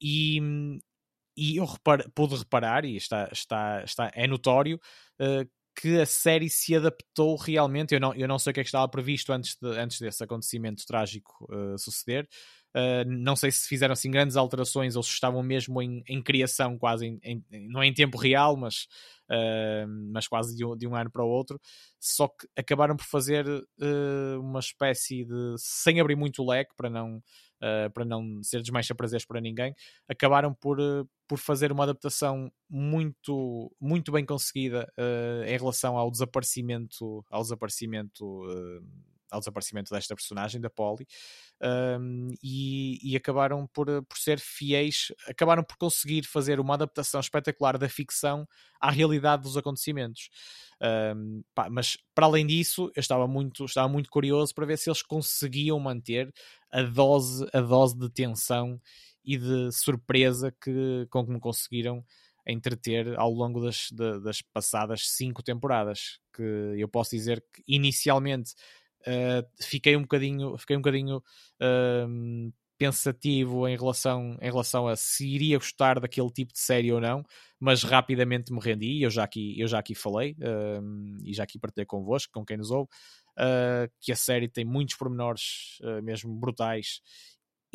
[0.00, 0.40] e,
[1.36, 4.78] e eu repar, pude reparar, e está, está, está, é notório,
[5.76, 7.94] que a série se adaptou realmente.
[7.94, 10.24] Eu não, eu não sei o que é que estava previsto antes, de, antes desse
[10.24, 12.26] acontecimento trágico uh, suceder.
[12.76, 16.76] Uh, não sei se fizeram assim grandes alterações ou se estavam mesmo em, em criação,
[16.76, 18.86] quase em, em, não é em tempo real, mas,
[19.30, 21.58] uh, mas quase de um, de um, ano para o outro.
[21.98, 23.46] Só que acabaram por fazer
[24.38, 25.54] uma espécie de.
[25.56, 27.22] sem abrir muito o leque para não
[27.62, 29.74] uh, para não ser desmancha prazeres para ninguém,
[30.08, 36.10] acabaram por, uh, por fazer uma adaptação muito, muito bem conseguida uh, em relação ao
[36.10, 38.24] desaparecimento, ao desaparecimento
[39.30, 41.06] ao desaparecimento desta personagem, da Polly,
[42.00, 47.78] um, e, e, acabaram por, por ser fiéis, acabaram por conseguir fazer uma adaptação espetacular
[47.78, 48.46] da ficção
[48.80, 50.28] à realidade dos acontecimentos.
[51.16, 54.90] Um, pá, mas para além disso, eu estava muito, estava muito curioso para ver se
[54.90, 56.32] eles conseguiam manter
[56.70, 58.80] a dose, a dose de tensão
[59.24, 62.04] e de surpresa que, com que me conseguiram
[62.46, 63.88] entreter ao longo das,
[64.22, 66.20] das passadas cinco temporadas.
[66.32, 68.54] Que eu posso dizer que inicialmente
[69.06, 75.26] uh, fiquei um bocadinho, fiquei um bocadinho uh, pensativo em relação, em relação a se
[75.26, 77.24] iria gostar daquele tipo de série ou não,
[77.58, 79.02] mas rapidamente me rendi.
[79.02, 82.56] Eu já aqui, eu já aqui falei uh, e já aqui partilhei convosco, com quem
[82.56, 82.88] nos ouve.
[83.38, 87.02] Uh, que a série tem muitos pormenores uh, mesmo brutais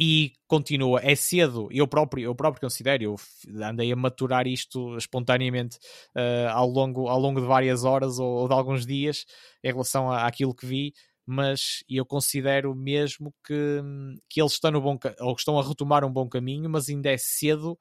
[0.04, 3.16] e continua, é cedo, eu próprio, eu próprio considero, eu
[3.64, 5.78] andei a maturar isto espontaneamente
[6.16, 9.26] uh, ao, longo, ao longo de várias horas ou, ou de alguns dias
[9.64, 10.94] em relação à, àquilo que vi,
[11.26, 13.82] mas eu considero mesmo que,
[14.30, 17.18] que eles estão no bom ou estão a retomar um bom caminho, mas ainda é
[17.18, 17.78] cedo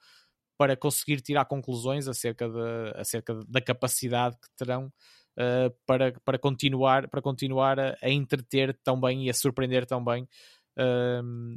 [0.59, 4.93] para conseguir tirar conclusões acerca, de, acerca da capacidade que terão
[5.38, 10.05] uh, para, para continuar, para continuar a, a entreter tão bem e a surpreender tão
[10.05, 10.28] bem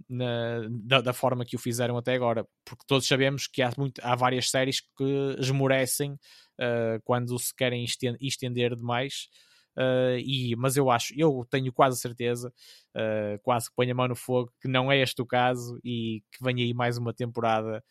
[0.09, 4.01] na, da, da, forma que o fizeram até agora, porque todos sabemos que há, muito,
[4.03, 7.85] há várias séries que esmorecem uh, quando se querem
[8.19, 9.29] estender demais.
[9.77, 12.53] Uh, e, mas eu acho, eu tenho quase certeza,
[12.95, 16.23] uh, quase que ponho a mão no fogo, que não é este o caso e
[16.31, 17.83] que venha aí mais uma temporada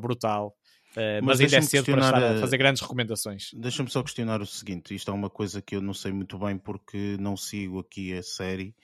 [0.00, 0.54] brutal.
[0.92, 3.50] Uh, mas, mas ainda é cedo para estar a fazer grandes recomendações.
[3.54, 6.56] Deixa-me só questionar o seguinte: isto é uma coisa que eu não sei muito bem
[6.56, 8.74] porque não sigo aqui a série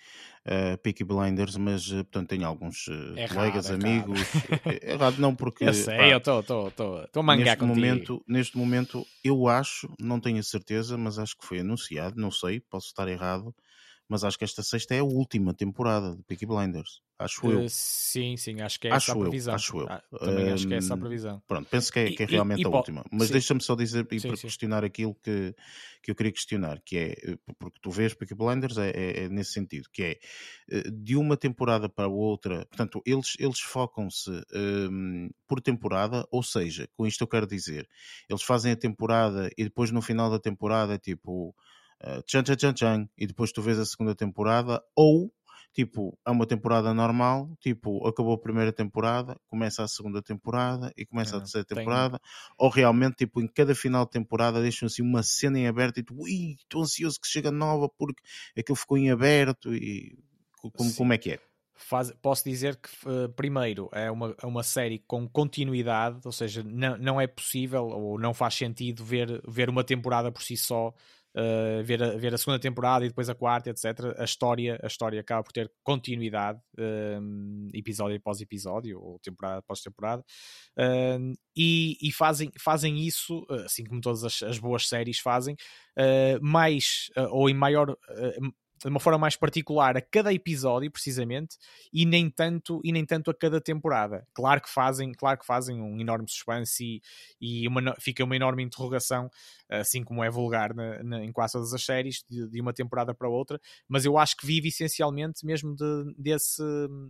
[0.44, 3.84] uh, Peaky Blinders, mas uh, portanto tenho alguns uh, errado, colegas, errado.
[3.84, 4.20] amigos.
[4.82, 5.64] errado não porque.
[5.64, 6.70] Eu sei, pá, eu estou
[7.14, 11.46] a mangar neste momento, neste momento, eu acho, não tenho a certeza, mas acho que
[11.46, 13.54] foi anunciado, não sei, posso estar errado,
[14.08, 17.02] mas acho que esta sexta é a última temporada de Peaky Blinders.
[17.18, 17.64] Acho eu.
[17.64, 19.52] Uh, sim, sim, acho que é acho essa a previsão.
[19.52, 19.88] Eu, acho eu.
[19.88, 21.42] Ah, também um, acho que é essa a previsão.
[21.46, 23.04] Pronto, penso que é, que é realmente e, e, a última.
[23.10, 24.42] Mas deixa-me só dizer e sim, para sim.
[24.42, 25.54] questionar aquilo que,
[26.02, 29.28] que eu queria questionar, que é, eh, porque tu vês Peaky Blinders é, é, é,
[29.28, 30.18] nesse sentido, que é
[30.70, 36.88] eh, de uma temporada para outra, portanto, eles, eles focam-se um, por temporada, ou seja,
[36.96, 37.88] com isto eu quero dizer,
[38.28, 41.54] eles fazem a temporada e depois no final da temporada é tipo
[42.04, 45.32] uh, tchan tchan tchan tchan, e depois tu vês a segunda temporada, ou
[45.74, 51.04] tipo, é uma temporada normal, tipo, acabou a primeira temporada, começa a segunda temporada e
[51.04, 52.54] começa a terceira temporada, tem...
[52.56, 56.04] ou realmente, tipo, em cada final de temporada deixam assim uma cena em aberto e
[56.04, 58.22] tu, ui, estou ansioso que chega nova porque
[58.56, 60.16] aquilo ficou em aberto e
[60.72, 61.40] como, como é que é?
[61.74, 66.62] Faz, posso dizer que uh, primeiro é uma, é uma série com continuidade, ou seja,
[66.62, 70.94] não, não é possível ou não faz sentido ver, ver uma temporada por si só
[71.36, 74.14] uh, ver, a, ver a segunda temporada e depois a quarta, etc.
[74.18, 79.80] A história, a história acaba por ter continuidade, um, episódio após episódio, ou temporada após
[79.80, 80.24] temporada,
[80.78, 85.54] um, e, e, fazem, fazem isso, assim como todas as, as boas séries fazem,
[85.98, 87.96] uh, mais uh, ou em maior
[88.82, 91.56] de uma forma mais particular a cada episódio, precisamente,
[91.92, 94.26] e nem tanto, e nem tanto a cada temporada.
[94.34, 97.00] Claro que fazem, claro que fazem um enorme suspense
[97.40, 99.30] e, e uma, fica uma enorme interrogação,
[99.68, 103.14] assim como é vulgar na, na, em quase todas as séries, de, de, uma temporada
[103.14, 106.62] para outra, mas eu acho que vive essencialmente mesmo de, desse,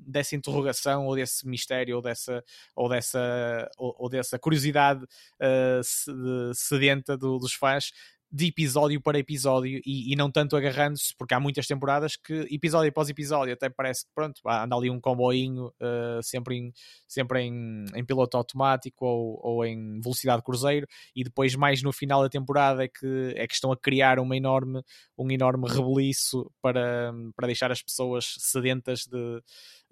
[0.06, 2.44] dessa interrogação, ou desse mistério, ou dessa,
[2.76, 7.92] ou dessa, ou, ou dessa curiosidade uh, sedenta do, dos fãs
[8.34, 12.88] de episódio para episódio e, e não tanto agarrando-se, porque há muitas temporadas que episódio
[12.88, 16.72] após episódio até parece que pronto, anda ali um comboinho uh, sempre, em,
[17.06, 22.24] sempre em, em piloto automático ou, ou em velocidade cruzeiro e depois mais no final
[22.24, 24.82] da temporada é que, é que estão a criar uma enorme,
[25.16, 29.40] um enorme rebeliço para, para deixar as pessoas sedentas de,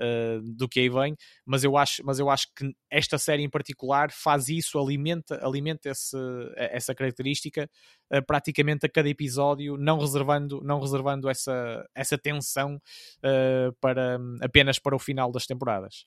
[0.01, 1.15] uh, do que aí vem,
[1.45, 5.91] mas eu, acho, mas eu acho que esta série em particular faz isso, alimenta, alimenta
[5.91, 6.17] esse,
[6.57, 7.69] essa característica
[8.13, 14.79] uh, praticamente a cada episódio, não reservando, não reservando essa, essa tensão uh, para, apenas
[14.79, 16.07] para o final das temporadas.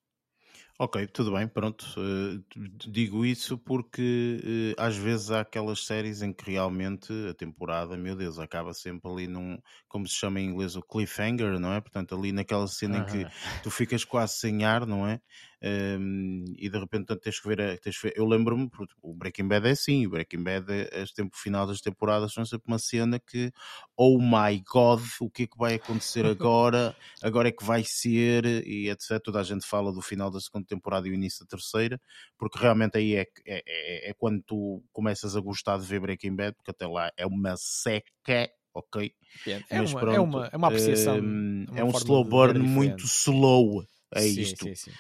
[0.78, 1.86] Ok, tudo bem, pronto.
[1.98, 2.44] Uh,
[2.86, 8.14] digo isso porque uh, às vezes há aquelas séries em que realmente a temporada, meu
[8.14, 9.58] Deus, acaba sempre ali num,
[9.88, 11.80] como se chama em inglês, o cliffhanger, não é?
[11.80, 13.26] Portanto, ali naquela cena em que
[13.62, 15.22] tu ficas quase sem ar, não é?
[15.62, 18.14] Um, e de repente tens que ver, tens que ver.
[18.18, 18.70] eu lembro-me,
[19.02, 20.66] o Breaking Bad é assim, o Breaking Bad,
[21.02, 23.52] as tempo final das temporadas são sempre uma cena que,
[23.96, 28.46] oh my god, o que é que vai acontecer agora, agora é que vai ser,
[28.46, 29.20] e etc.
[29.24, 32.00] Toda a gente fala do final da segunda temporada e o início da terceira,
[32.38, 36.36] porque realmente aí é, é, é, é quando tu começas a gostar de ver Breaking
[36.36, 39.12] Bad, porque até lá é uma seca ok?
[39.48, 41.20] É, Mas uma, pronto, é, uma, é uma apreciação.
[41.20, 43.86] Um, é um slow burn muito slow.
[44.14, 44.66] É sim, isto.
[44.66, 44.92] Sim, sim.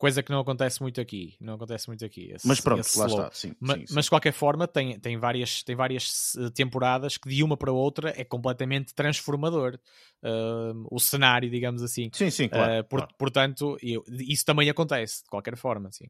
[0.00, 1.36] Coisa que não acontece muito aqui.
[1.38, 2.32] Não acontece muito aqui.
[2.32, 3.06] Esse, mas pronto, lá slow.
[3.06, 3.30] está.
[3.34, 7.28] Sim, mas, sim, mas, de qualquer forma, tem, tem, várias, tem várias eh, temporadas que
[7.28, 9.78] de uma para outra é completamente transformador.
[10.22, 12.08] Uh, o cenário, digamos assim.
[12.14, 12.80] Sim, sim, claro.
[12.80, 13.14] Uh, por, claro.
[13.18, 16.06] Portanto, eu, isso também acontece, de qualquer forma, sim.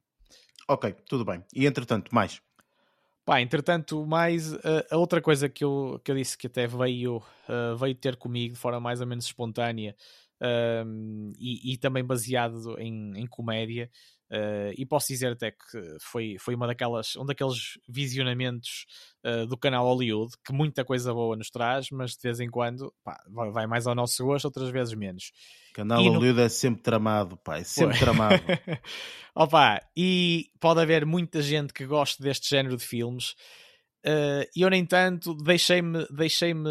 [0.68, 1.42] Ok, tudo bem.
[1.52, 2.40] E entretanto, mais?
[3.24, 4.52] Pá, entretanto, mais
[4.88, 8.54] a outra coisa que eu, que eu disse que até veio, uh, veio ter comigo
[8.54, 9.96] de forma mais ou menos espontânea
[10.40, 13.90] um, e, e, também baseado em, em comédia.
[14.32, 18.86] Uh, e posso dizer até que foi, foi uma daquelas, um daqueles visionamentos
[19.26, 22.94] uh, do canal Hollywood que muita coisa boa nos traz, mas de vez em quando
[23.02, 23.20] pá,
[23.52, 25.32] vai mais ao nosso gosto, outras vezes menos.
[25.72, 26.42] O canal e Hollywood no...
[26.42, 28.04] é sempre tramado, pá, é sempre Pô.
[28.04, 28.40] tramado.
[29.34, 33.34] Opa, e pode haver muita gente que goste deste género de filmes.
[34.06, 36.68] Uh, eu, nem tanto, deixei-me, deixei-me,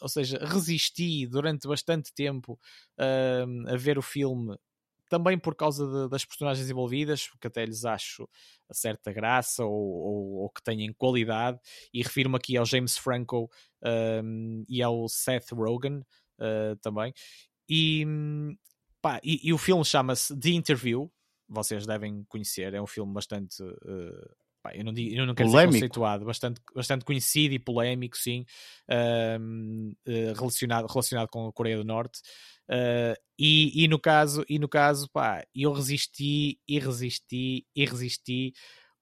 [0.00, 2.58] ou seja, resisti durante bastante tempo
[2.96, 4.56] uh, a ver o filme,
[5.08, 8.28] também por causa de, das personagens envolvidas, porque até lhes acho
[8.68, 11.58] a certa graça ou, ou, ou que têm qualidade,
[11.92, 13.50] e refiro-me aqui ao James Franco
[13.82, 16.02] uh, e ao Seth Rogen
[16.80, 17.12] também.
[17.68, 18.06] E,
[19.02, 21.12] pá, e, e o filme chama-se The Interview,
[21.46, 23.62] vocês devem conhecer, é um filme bastante
[24.62, 25.72] pá, eu, não digo, eu não quero polémico.
[25.72, 28.44] dizer conceituado, bastante, bastante conhecido e polémico, sim,
[28.90, 32.20] uh, relacionado, relacionado com a Coreia do Norte.
[32.70, 38.52] Uh, e, e, no caso, e no caso, pá, eu resisti e resisti e resisti.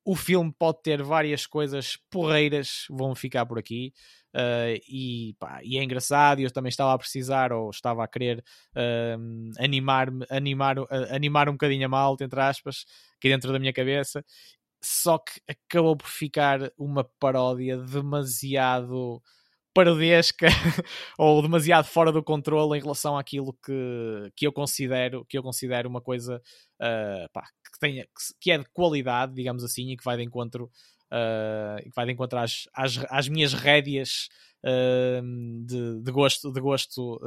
[0.04, 3.92] O filme pode ter várias coisas porreiras, vão ficar por aqui.
[4.34, 6.40] Uh, e, pá, e é engraçado.
[6.40, 8.42] Eu também estava a precisar, ou estava a querer
[8.74, 12.86] uh, animar-me, animar, uh, animar um bocadinho a malta, entre aspas,
[13.18, 14.24] aqui dentro da minha cabeça
[14.82, 19.22] só que acabou por ficar uma paródia demasiado
[19.74, 20.48] parodesca
[21.16, 25.88] ou demasiado fora do controle em relação àquilo que, que eu considero que eu considero
[25.88, 26.42] uma coisa
[26.80, 28.06] uh, pá, que, tenha,
[28.40, 32.12] que é de qualidade, digamos assim, e que vai de encontro uh, que vai de
[32.12, 34.28] encontro às, às, às minhas rédeas
[34.64, 35.22] uh,
[35.64, 37.20] de, de, gosto de gosto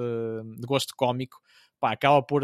[0.58, 1.38] de gosto cómico.
[1.80, 2.44] Pá, acaba por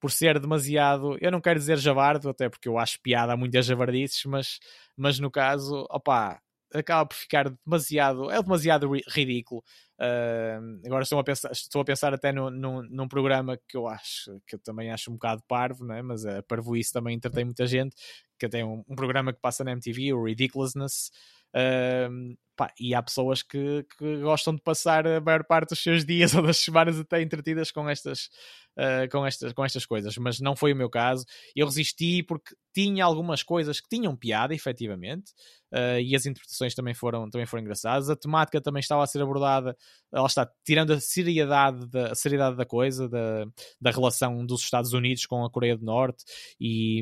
[0.00, 3.66] por ser demasiado, eu não quero dizer javardo, até porque eu acho piada a muitas
[3.66, 4.58] javardices, mas,
[4.96, 6.40] mas no caso, opá,
[6.72, 9.62] acaba por ficar demasiado, é demasiado ridículo.
[9.98, 13.88] Uh, agora estou a pensar, estou a pensar até no, no, num programa que eu
[13.88, 16.02] acho, que eu também acho um bocado parvo, né?
[16.02, 17.96] mas a parvoíce também entretém muita gente,
[18.38, 21.10] que tem um, um programa que passa na MTV, o Ridiculousness,
[21.54, 26.04] uh, pá, e há pessoas que, que, gostam de passar a maior parte dos seus
[26.04, 28.28] dias ou das semanas até entretidas com estas,
[28.76, 31.24] uh, com, estas, com estas coisas, mas não foi o meu caso.
[31.54, 35.32] Eu resisti porque tinha algumas coisas que tinham piada, efetivamente,
[35.72, 38.10] uh, e as interpretações também foram, também foram engraçadas.
[38.10, 39.76] A temática também estava a ser abordada,
[40.12, 43.46] ela está tirando a seriedade da, a seriedade da coisa, da,
[43.80, 46.24] da relação dos Estados Unidos com a Coreia do Norte
[46.60, 47.00] e,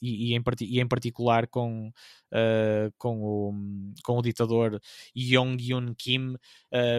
[0.00, 1.88] e, e, em, e em particular com,
[2.32, 3.54] uh, com, o,
[4.02, 4.73] com o ditador
[5.16, 6.38] Yong-Yun Kim, uh,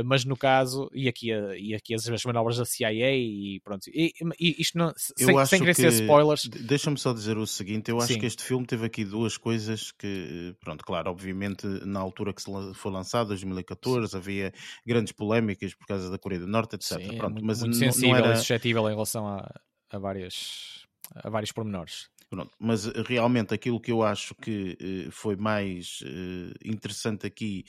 [0.04, 4.14] mas no caso, e aqui, e aqui as, as manobras da CIA e pronto, e,
[4.40, 6.46] e isto não, sem, sem querer que, ser spoilers.
[6.46, 8.20] Deixa-me só dizer o seguinte: eu acho Sim.
[8.20, 12.42] que este filme teve aqui duas coisas que, pronto, claro, obviamente na altura que
[12.74, 14.18] foi lançado, 2014, Sim.
[14.18, 14.54] havia
[14.86, 17.00] grandes polémicas por causa da Coreia do Norte, etc.
[17.00, 18.34] Sim, pronto, muito, mas muito sensível não era...
[18.34, 19.50] e suscetível em relação a,
[19.90, 22.10] a, várias, a vários pormenores.
[22.30, 27.66] Pronto, mas realmente aquilo que eu acho que uh, foi mais uh, interessante aqui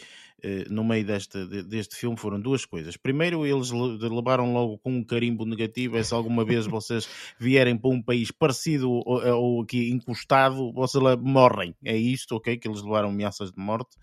[0.70, 2.96] no meio desta, de, deste filme foram duas coisas.
[2.96, 5.96] Primeiro, eles levaram logo com um carimbo negativo.
[5.96, 11.02] É se alguma vez vocês vierem para um país parecido ou, ou aqui encostado, vocês
[11.20, 11.74] morrem.
[11.82, 12.56] É isto, ok?
[12.58, 13.96] Que eles levaram ameaças de morte,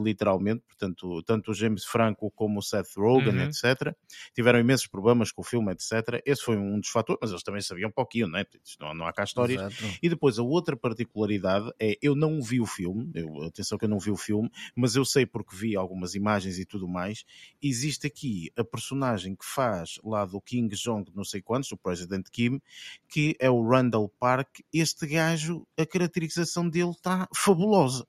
[0.00, 0.62] literalmente.
[0.68, 3.44] Portanto, tanto o James Franco como o Seth Rogen, uhum.
[3.44, 3.96] etc.,
[4.34, 6.22] tiveram imensos problemas com o filme, etc.
[6.24, 8.44] Esse foi um dos fatores, mas eles também sabiam um pouquinho, né?
[8.78, 9.67] não, não há cá história Exato.
[10.02, 13.88] E depois a outra particularidade é eu não vi o filme, eu, atenção que eu
[13.88, 17.24] não vi o filme, mas eu sei porque vi algumas imagens e tudo mais.
[17.62, 22.26] Existe aqui a personagem que faz lá do King Jong, não sei quantos, o President
[22.30, 22.60] Kim,
[23.08, 24.60] que é o Randall Park.
[24.72, 28.06] Este gajo, a caracterização dele está fabulosa.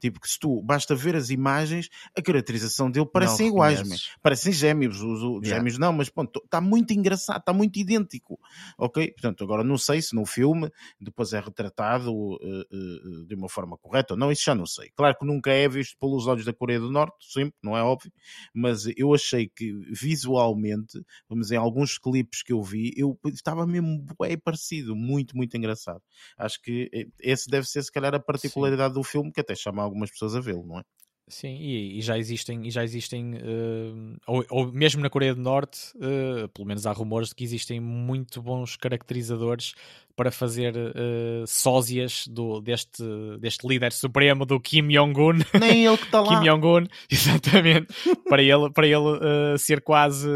[0.00, 5.00] Tipo, que se tu basta ver as imagens, a caracterização dele parecem iguais, parecem gêmeos.
[5.00, 5.56] Os, os yeah.
[5.56, 8.38] gêmeos não, mas pronto, está muito engraçado, está muito idêntico.
[8.76, 9.12] Ok?
[9.12, 10.70] Portanto, agora não sei se no filme
[11.00, 14.90] depois é retratado uh, uh, de uma forma correta ou não, isso já não sei.
[14.94, 18.12] Claro que nunca é visto pelos olhos da Coreia do Norte, sempre, não é óbvio,
[18.54, 23.66] mas eu achei que visualmente, vamos dizer, em alguns clipes que eu vi, eu estava
[23.66, 26.02] mesmo bem parecido, muito, muito engraçado.
[26.36, 26.90] Acho que
[27.20, 29.00] esse deve ser, se calhar, a particularidade Sim.
[29.00, 30.82] do filme, que até chama algumas pessoas a vê-lo, não é?
[31.30, 35.42] Sim, e, e, já existem, e já existem uh, ou, ou, mesmo na Coreia do
[35.42, 39.74] Norte, uh, pelo menos há rumores de que existem muito bons caracterizadores
[40.16, 43.04] para fazer uh, sósias do, deste,
[43.38, 45.40] deste líder supremo do Kim Jong-un.
[45.60, 46.40] Nem ele que está lá.
[46.40, 47.88] Kim Jong-un, exatamente.
[48.28, 50.28] para ele, para ele ser quase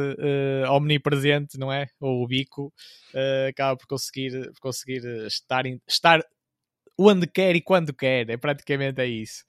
[0.71, 1.87] omnipresente, não é?
[2.01, 2.73] Ou o bico,
[3.49, 6.21] acaba por conseguir, por conseguir estar, estar
[7.07, 8.29] onde quer e quando quer.
[8.31, 9.45] É praticamente é isso.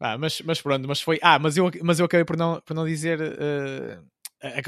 [0.00, 1.18] Ah, mas, mas pronto, mas foi.
[1.22, 3.20] Ah, mas eu, mas eu acabei por não, por não dizer.
[3.20, 4.04] Uh,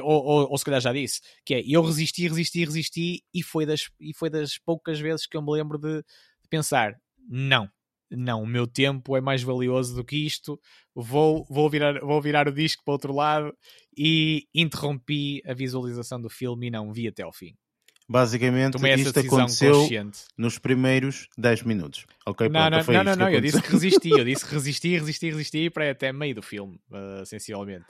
[0.02, 3.66] ou, ou, ou, se calhar já disse, que é eu resisti, resisti, resisti, e foi
[3.66, 6.94] das, e foi das poucas vezes que eu me lembro de, de pensar:
[7.28, 7.68] não,
[8.10, 10.60] não, o meu tempo é mais valioso do que isto,
[10.94, 13.52] vou, vou, virar, vou virar o disco para o outro lado
[13.96, 17.56] e interrompi a visualização do filme e não vi até ao fim.
[18.08, 20.24] Basicamente, isto aconteceu consciente.
[20.36, 22.04] nos primeiros 10 minutos.
[22.26, 24.98] Ok, não, pronto, não, não, não, não eu disse que resisti, eu disse que resisti,
[24.98, 27.86] resisti, resisti para até meio do filme, uh, sensivelmente.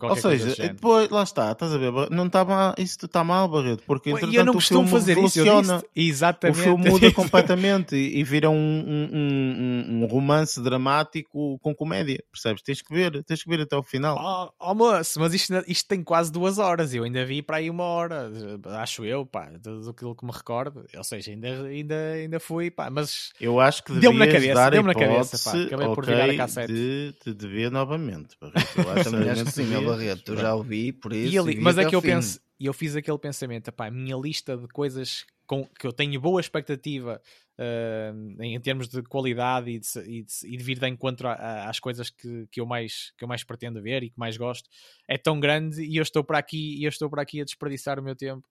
[0.00, 1.92] Ou seja, depois, lá está, estás a ver?
[2.10, 5.82] Não está mal, isso está mal, Barreto, porque entretanto eu não o filme fazer funciona.
[5.94, 6.60] Isso, Exatamente.
[6.60, 12.22] O filme muda completamente e, e vira um, um, um, um, romance dramático com comédia,
[12.30, 12.62] percebes?
[12.62, 14.52] Tens que ver, tens que ver até o final.
[14.60, 17.68] Oh, oh moço, mas isto, isto tem quase duas horas, eu ainda vi para aí
[17.68, 18.30] uma hora,
[18.78, 20.84] acho eu, pá, do que me recordo.
[20.96, 24.88] Ou seja, ainda, ainda, ainda fui, pá, mas eu acho que deu-me na cabeça, deu-me
[24.88, 26.72] na cabeça, pá, acabei okay, por virar a cassete.
[26.72, 28.80] De, de ver novamente, Barreto.
[28.80, 31.40] Eu acho que sim, Barreto, eu já ouvi, por isso.
[31.40, 34.68] Ali, mas é que eu penso, e eu fiz aquele pensamento, a minha lista de
[34.68, 37.20] coisas com que eu tenho boa expectativa
[37.58, 41.32] uh, em, termos de qualidade e de, e de, e de vir de encontro a,
[41.32, 44.36] a, às coisas que, que, eu mais, que eu mais pretendo ver e que mais
[44.36, 44.68] gosto,
[45.08, 47.98] é tão grande e eu estou para aqui e eu estou para aqui a desperdiçar
[47.98, 48.46] o meu tempo.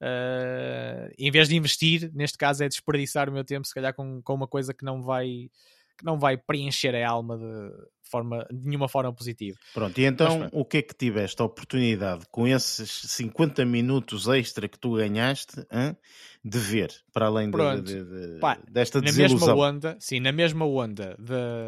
[0.00, 4.22] Uh, em vez de investir, neste caso é desperdiçar o meu tempo, se calhar com,
[4.22, 5.50] com uma coisa que não vai
[5.96, 7.70] que não vai preencher a alma de,
[8.10, 9.58] forma, de nenhuma forma positiva.
[9.72, 14.28] Pronto, e então Mas, o que é que tiveste a oportunidade com esses 50 minutos
[14.28, 15.96] extra que tu ganhaste hein,
[16.44, 19.48] de ver, para além de, de, de, Pá, desta na desilusão?
[19.48, 21.16] Mesma onda, sim, na mesma onda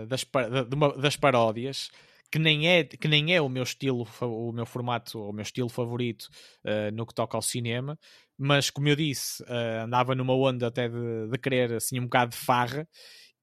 [0.06, 0.24] das,
[0.72, 1.90] uma, das paródias,
[2.30, 5.68] que nem é que nem é o meu estilo o meu formato o meu estilo
[5.68, 6.28] favorito
[6.64, 7.98] uh, no que toca ao cinema
[8.36, 12.32] mas como eu disse uh, andava numa onda até de, de querer assim um bocado
[12.32, 12.86] de farra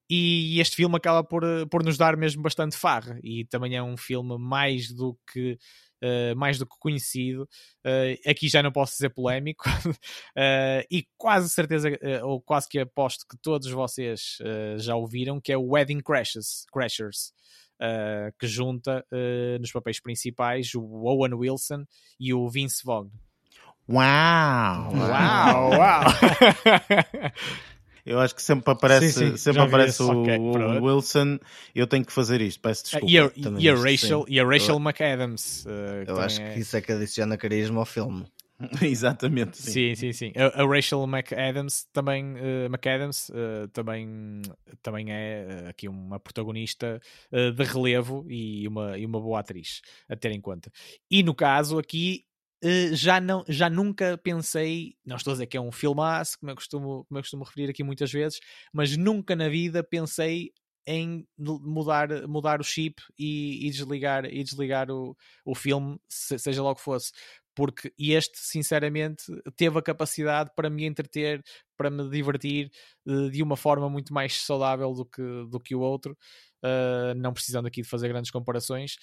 [0.08, 3.82] e este filme acaba por, eh, por nos dar mesmo bastante farra e também é
[3.82, 5.58] um filme mais do que
[6.02, 7.48] Uh, mais do que conhecido.
[7.82, 11.88] Uh, aqui já não posso dizer polémico, uh, e quase certeza,
[12.22, 14.36] ou quase que aposto que todos vocês
[14.76, 17.32] já ouviram, que é o Wedding Crashes, Crashers.
[18.38, 19.02] que junta
[19.58, 21.86] nos papéis principais o Owen Wilson
[22.20, 23.08] e o Vince Vaughn.
[23.88, 24.92] Uau!
[24.94, 25.70] Uau!
[25.70, 26.04] Uau!
[28.04, 31.38] Eu acho que sempre aparece, sim, sim, sempre aparece o, okay, o Wilson.
[31.74, 33.06] Eu tenho que fazer isto, peço desculpa.
[33.10, 35.64] E a, e a Rachel, e a Rachel McAdams.
[35.64, 36.52] Uh, eu acho é...
[36.52, 38.26] que isso é que adiciona carisma ao filme.
[38.82, 39.56] Exatamente.
[39.56, 40.12] Sim, sim, sim.
[40.12, 40.32] sim.
[40.36, 44.42] A, a, Rachel McAdams também, uh, McAdams, uh, também,
[44.82, 47.00] também é aqui uma protagonista
[47.32, 50.70] uh, de relevo e uma, e uma boa atriz a ter em conta.
[51.10, 52.33] E no caso aqui Uh,
[52.92, 56.56] já, não, já nunca pensei, não estou a dizer que é um filmaço, como eu,
[56.56, 58.40] costumo, como eu costumo referir aqui muitas vezes,
[58.72, 60.52] mas nunca na vida pensei
[60.86, 66.76] em mudar, mudar o chip e, e desligar, e desligar o, o filme, seja logo
[66.76, 67.12] que fosse.
[67.54, 69.24] Porque este, sinceramente,
[69.56, 71.42] teve a capacidade para me entreter,
[71.76, 72.70] para me divertir
[73.06, 76.16] uh, de uma forma muito mais saudável do que, do que o outro.
[76.64, 78.96] Uh, não precisando aqui de fazer grandes comparações,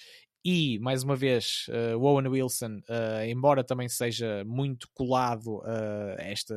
[0.44, 6.16] e, mais uma vez, uh, o Owen Wilson, uh, embora também seja muito colado uh,
[6.18, 6.52] a, este,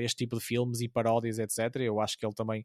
[0.00, 2.64] este tipo de filmes e paródias, etc., eu acho que ele também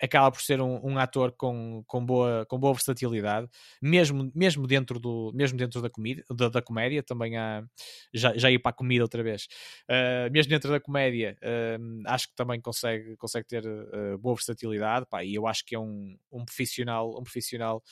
[0.00, 3.48] acaba por ser um, um, ator com, com, boa, com boa versatilidade,
[3.80, 7.64] mesmo, mesmo dentro, do, mesmo dentro da, comida, da, da comédia, também há,
[8.12, 9.48] já, já ir para a comida outra vez,
[9.88, 15.06] uh, mesmo dentro da comédia, uh, acho que também consegue, consegue ter uh, boa versatilidade,
[15.08, 17.82] pá, e eu acho que é um, um profissional, um profissional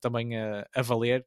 [0.00, 1.24] também a, a valer,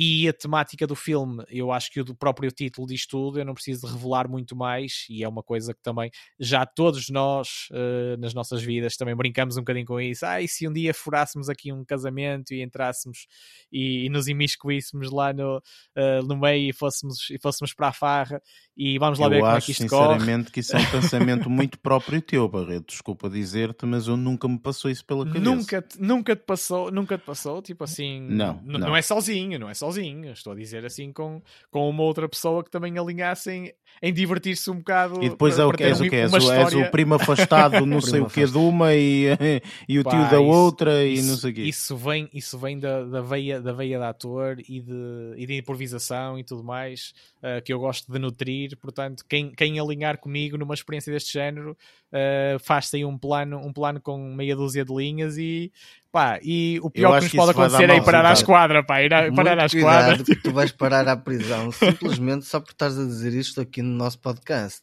[0.00, 3.52] e a temática do filme, eu acho que o próprio título diz tudo, eu não
[3.52, 8.32] preciso revelar muito mais, e é uma coisa que também já todos nós, uh, nas
[8.32, 10.24] nossas vidas, também brincamos um bocadinho com isso.
[10.24, 13.26] Ah, e se um dia furássemos aqui um casamento e entrássemos
[13.72, 17.92] e, e nos imiscuíssemos lá no, uh, no meio e fôssemos, e fôssemos para a
[17.92, 18.40] farra,
[18.76, 20.12] e vamos lá eu ver como é que isto corre.
[20.12, 22.86] sinceramente que isso é um pensamento muito próprio teu, Barreto.
[22.86, 25.44] Desculpa dizer-te, mas eu nunca me passou isso pela cabeça.
[25.44, 28.20] Nunca, nunca te passou, nunca te passou, tipo assim.
[28.20, 31.88] Não, não, não é sozinho, não é sozinho sozinho, estou a dizer assim com, com
[31.88, 33.72] uma outra pessoa que também alinhasse em,
[34.02, 35.22] em divertir-se um bocado.
[35.22, 36.62] E depois é o que és, o que és, história...
[36.62, 39.26] és o primo afastado, não sei o que de uma e,
[39.88, 41.62] e o Pá, tio da isso, outra e isso, não sei o quê.
[41.62, 45.56] Isso vem, isso vem da, da, veia, da veia de ator e de, e de
[45.56, 50.56] improvisação e tudo mais uh, que eu gosto de nutrir, portanto, quem, quem alinhar comigo
[50.56, 51.76] numa experiência deste género
[52.12, 55.72] uh, faz-se aí um plano, um plano com meia dúzia de linhas e
[56.10, 59.12] pá, e o pior que nos pode acontecer é ir parar à esquadra, pá, ir
[59.12, 60.16] a, parar à esquadra.
[60.16, 63.94] Porque tu vais parar à prisão simplesmente só por estás a dizer isto aqui no
[63.94, 64.82] nosso podcast.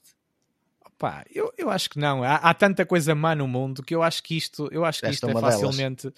[0.98, 2.24] Pá, eu, eu acho que não.
[2.24, 5.08] Há, há tanta coisa má no mundo que eu acho que isto, eu acho que
[5.08, 6.14] Esta isto é, é facilmente.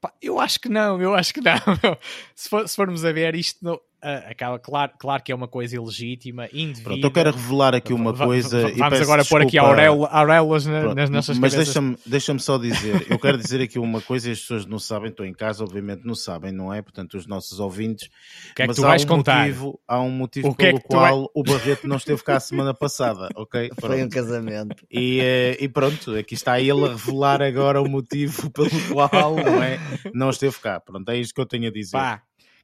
[0.00, 1.54] Pá, eu acho que não, eu acho que não.
[2.34, 5.76] se, for, se formos a ver, isto não, acaba, claro, claro que é uma coisa
[5.76, 6.82] ilegítima, indevida.
[6.82, 8.68] Pronto, eu quero revelar aqui uma coisa.
[8.68, 13.18] V vamos agora pôr aqui auréolas na, nas nossas Mas deixa-me deixa só dizer, eu
[13.18, 16.14] quero dizer aqui uma coisa e as pessoas não sabem, estou em casa, obviamente não
[16.14, 16.82] sabem, não é?
[16.82, 18.08] Portanto, os nossos ouvintes.
[18.50, 19.46] O que é que tu vais um contar?
[19.46, 21.28] Motivo, há um motivo o pelo é qual vai...
[21.34, 23.68] o Barreto não esteve cá a semana passada, ok?
[23.76, 23.92] Pronto.
[23.92, 24.84] Foi um casamento.
[24.90, 29.62] E, eh, e pronto, aqui está ele a revelar agora o motivo pelo qual não,
[29.62, 29.78] é?
[30.12, 30.80] não esteve cá.
[30.80, 31.92] Pronto, é isto que eu tenho a dizer.
[31.92, 32.22] Pá,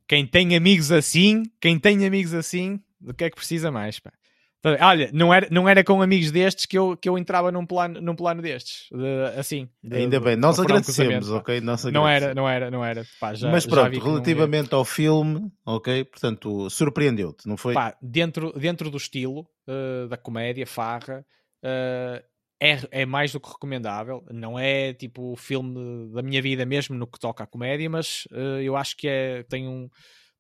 [0.09, 4.11] quem tem amigos assim, quem tem amigos assim, do que é que precisa mais, pá?
[4.81, 8.01] Olha, não era, não era com amigos destes que eu, que eu entrava num plano,
[8.01, 9.69] num plano destes, de, assim.
[9.83, 11.61] De, Ainda bem, nós agradecemos, ok?
[11.61, 11.93] Nós agradecemos.
[11.93, 13.07] Não era, não era, não era.
[13.21, 16.05] Pá, já, Mas pronto, relativamente ao filme, ok?
[16.05, 17.73] Portanto, surpreendeu-te, não foi?
[17.73, 21.25] Pá, dentro, dentro do estilo uh, da comédia, farra,
[21.63, 22.23] uh,
[22.61, 24.25] é, é mais do que recomendável.
[24.31, 28.27] Não é tipo o filme da minha vida mesmo no que toca à comédia, mas
[28.33, 29.89] uh, eu acho que é, tem, um,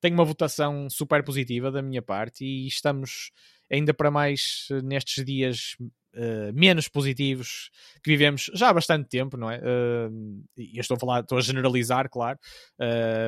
[0.00, 3.30] tem uma votação super positiva da minha parte e estamos
[3.70, 5.76] ainda para mais uh, nestes dias
[6.14, 7.70] uh, menos positivos
[8.02, 9.60] que vivemos já há bastante tempo, não é?
[10.56, 12.38] E eu estou a falar, estou a generalizar, claro,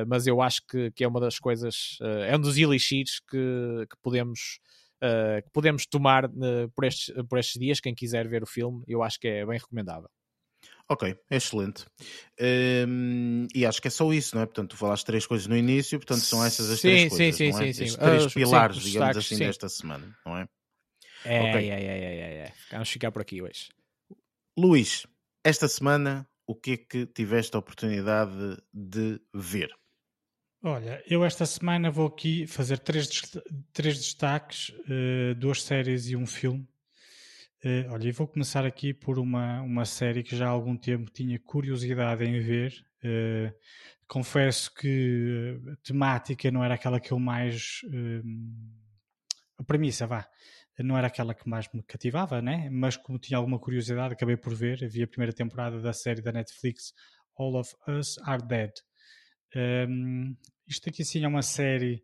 [0.07, 3.97] mas eu acho que, que é uma das coisas, é um dos elixires que, que
[4.01, 4.59] podemos
[5.03, 7.79] uh, que podemos tomar uh, por, estes, por estes dias.
[7.79, 10.09] Quem quiser ver o filme, eu acho que é bem recomendável.
[10.89, 11.85] Ok, excelente.
[12.87, 14.45] Um, e acho que é só isso, não é?
[14.45, 17.35] Portanto, tu falaste três coisas no início, portanto, são essas as sim, três sim, coisas,
[17.35, 17.73] sim, não é?
[17.73, 20.47] Sim, sim, três uh, pilares, sim, digamos destaques, assim, desta semana, não é?
[21.23, 21.69] É, okay.
[21.69, 22.53] é, é, é, é, é.
[22.71, 23.69] Vamos ficar por aqui hoje.
[24.57, 25.07] Luís,
[25.45, 29.69] esta semana, o que é que tiveste a oportunidade de ver?
[30.63, 33.09] Olha, eu esta semana vou aqui fazer três,
[33.73, 36.67] três destaques, uh, duas séries e um filme.
[37.65, 41.09] Uh, olha, e vou começar aqui por uma, uma série que já há algum tempo
[41.09, 42.73] tinha curiosidade em ver.
[43.03, 43.51] Uh,
[44.07, 47.81] confesso que a temática não era aquela que eu mais.
[49.57, 50.29] a premissa, vá.
[50.77, 52.69] Não era aquela que mais me cativava, né?
[52.69, 54.83] Mas como tinha alguma curiosidade, acabei por ver.
[54.83, 56.93] Havia a primeira temporada da série da Netflix
[57.35, 58.71] All of Us Are Dead.
[59.55, 60.35] Um,
[60.67, 62.03] isto aqui sim é uma série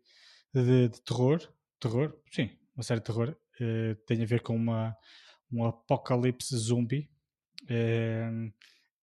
[0.52, 1.40] de, de terror.
[1.80, 2.14] Terror?
[2.30, 3.36] Sim, uma série de terror.
[3.60, 4.94] Uh, tem a ver com uma,
[5.50, 7.10] um apocalipse zumbi.
[7.64, 8.52] Uh,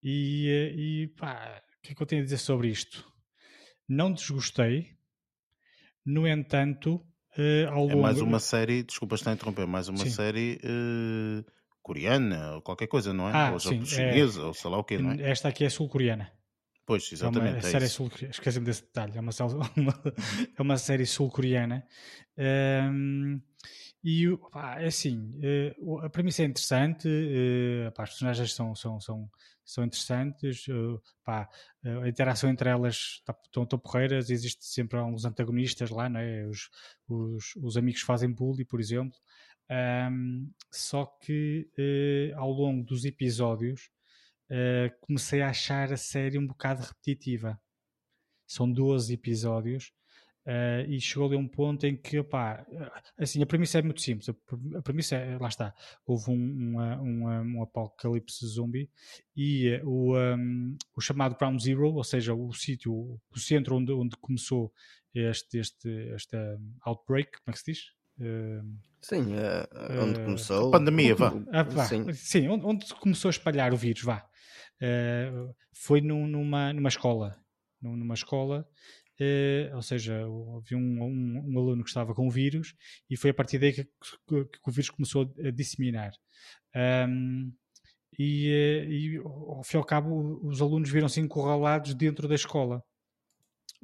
[0.03, 3.05] e, e pá, o que é que eu tenho a dizer sobre isto?
[3.87, 4.95] Não desgostei.
[6.05, 6.95] No entanto,
[7.37, 7.99] uh, ao longo...
[7.99, 10.09] É mais uma série, desculpa estar a interromper, mais uma sim.
[10.09, 10.59] série
[11.81, 13.31] coreana ou qualquer coisa, não é?
[13.31, 14.43] Ah, ou sim, chinesa, é...
[14.43, 15.29] ou sei lá o quê, não é?
[15.29, 16.31] Esta aqui é sul-coreana.
[16.85, 17.47] Pois, exatamente.
[17.47, 18.31] É uma é série sul-coreana.
[18.31, 19.17] Esqueci-me desse detalhe.
[19.17, 19.31] É uma,
[19.75, 20.03] uma,
[20.57, 21.85] é uma série sul-coreana.
[22.37, 23.41] Um,
[24.07, 25.33] e pá, é assim,
[25.81, 29.27] uh, a premissa é interessante, uh, as personagens são, são, são,
[29.65, 31.49] são interessantes, uh, pá,
[32.03, 36.45] a interação entre elas estão tá, porreiras, existe sempre uns antagonistas lá, não é?
[36.45, 36.69] os,
[37.07, 39.17] os, os amigos fazem bullying, por exemplo.
[40.11, 41.67] Um, só que
[42.35, 43.89] ao longo dos episódios
[44.49, 47.59] uh, comecei a achar a série um bocado repetitiva.
[48.47, 49.91] São 12 episódios
[50.45, 52.65] uh, e chegou ali um ponto em que, opá,
[53.17, 54.29] assim, a premissa é muito simples.
[54.75, 55.73] A premissa é, lá está,
[56.05, 58.89] houve um, uma, uma, um apocalipse zombie
[59.35, 63.91] e uh, o, um, o chamado Ground Zero, ou seja, o sítio, o centro onde,
[63.91, 64.71] onde começou
[65.13, 66.37] este, este, este
[66.81, 67.95] outbreak, como é que se diz?
[68.17, 71.33] Uh, sim, uh, onde começou a pandemia, vá.
[71.51, 74.25] Ah, sim, sim onde, onde, começou a espalhar o vírus, vá.
[74.81, 77.39] Uh, foi num, numa, numa escola.
[77.81, 78.67] Numa escola,
[79.19, 82.73] uh, ou seja, havia um, um, um, aluno que estava com o vírus
[83.09, 86.13] e foi a partir daí que, que, que o vírus começou a disseminar.
[86.75, 87.53] Um,
[88.17, 92.83] e, eh, e, ao fim e ao cabo, os alunos viram-se encurralados dentro da escola.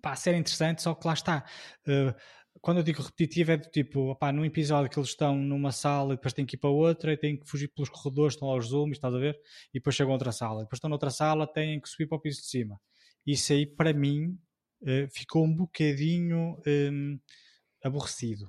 [0.02, 1.46] Pá, série interessante, só que lá está.
[1.88, 2.16] Uh,
[2.62, 6.14] quando eu digo repetitivo é do tipo, opá, num episódio que eles estão numa sala
[6.14, 8.56] e depois têm que ir para outra e têm que fugir pelos corredores, estão lá
[8.56, 9.36] os zooms, estás a ver?
[9.74, 10.62] E depois chegam a outra sala.
[10.62, 12.80] E depois estão noutra sala, têm que subir para o piso de cima.
[13.26, 14.38] Isso aí, para mim,
[14.84, 17.20] uh, ficou um bocadinho um,
[17.84, 18.48] aborrecido.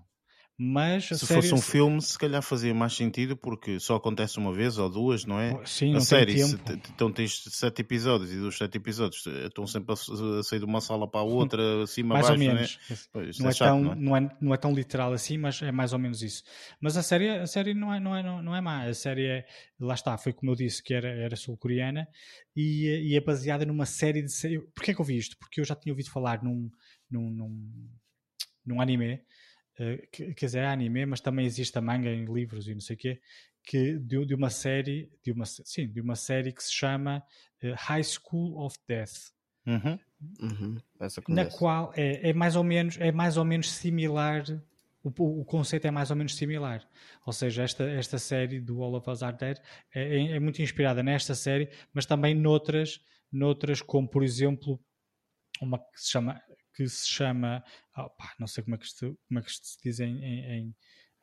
[0.64, 1.42] Mas se série...
[1.42, 5.24] fosse um filme, se calhar fazia mais sentido porque só acontece uma vez ou duas,
[5.24, 5.60] não é?
[5.66, 6.54] Sim, a série, se,
[6.94, 9.96] então tens sete episódios e dos sete episódios eh, estão sempre a,
[10.44, 12.78] sair de uma sala para a outra, acima, mais abaixo, ou menos.
[12.88, 13.00] Não é?
[13.12, 13.96] Pois, não, é, é chato, tão, não, é?
[13.96, 16.44] Não, é, não é tão literal assim, mas é mais ou menos isso.
[16.80, 18.84] Mas a série, a série não, é, não, é, não, não é má.
[18.84, 19.44] A série é,
[19.80, 22.06] lá está, foi como eu disse que era, era sul-coreana
[22.54, 24.60] e, e, é baseada numa série de.
[24.72, 25.36] Porquê é que eu vi isto?
[25.38, 26.70] Porque eu já tinha ouvido falar num,
[27.10, 27.88] num, num,
[28.64, 29.20] num anime
[29.78, 32.80] eh, que, quer dizer, é anime, mas também existe a manga em livros e não
[32.80, 33.20] sei o quê,
[33.64, 37.22] que de, de, uma série, de uma, sim, de uma série que se chama
[37.62, 39.32] uh, High School of Death.
[39.66, 39.98] Uhum.
[40.40, 40.76] Uhum.
[41.28, 44.44] Na qual é, é, mais ou menos, é mais ou menos similar,
[45.02, 46.86] o, o, conceito é mais ou menos similar.
[47.24, 49.58] Ou seja, esta, esta série do All of Us Are Dead
[49.94, 53.00] é, é, é muito inspirada nesta série, mas também noutras,
[53.30, 54.80] noutras como por exemplo
[55.60, 56.40] uma que se chama
[56.84, 57.64] que se chama,
[58.38, 60.74] não sei como é que, isto, como é que isto se diz em, em, em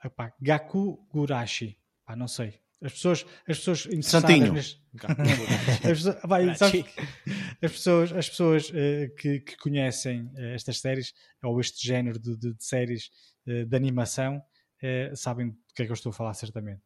[0.03, 1.77] opa, Gaku Gurashi,
[2.15, 2.59] não sei.
[2.81, 4.81] As pessoas, as pessoas interessadas neste...
[5.83, 6.85] as, pessoas, sabe,
[7.61, 12.37] as pessoas, as pessoas uh, que, que, conhecem uh, estas séries ou este género de,
[12.37, 13.11] de, de séries
[13.45, 14.41] uh, de animação
[15.13, 16.81] sabem do que é que eu estou a falar certamente.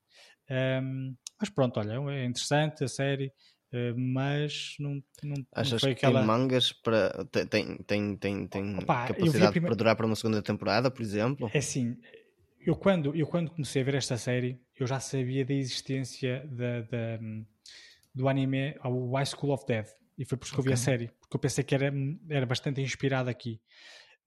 [0.82, 3.32] Um, mas pronto, olha, é interessante a série.
[3.74, 6.20] Eh, mas não, não, Achas não foi que aquela...
[6.20, 9.66] tem mangas para tem, tem, tem, tem Opa, capacidade prime...
[9.66, 11.50] para durar para uma segunda temporada, por exemplo?
[11.52, 11.98] É assim,
[12.64, 16.82] eu quando, eu quando comecei a ver esta série, eu já sabia da existência da,
[16.82, 17.20] da
[18.14, 20.78] do anime o High School of Dead e foi por isso que eu vi a
[20.78, 21.92] série, porque eu pensei que era,
[22.30, 23.60] era bastante inspirado aqui.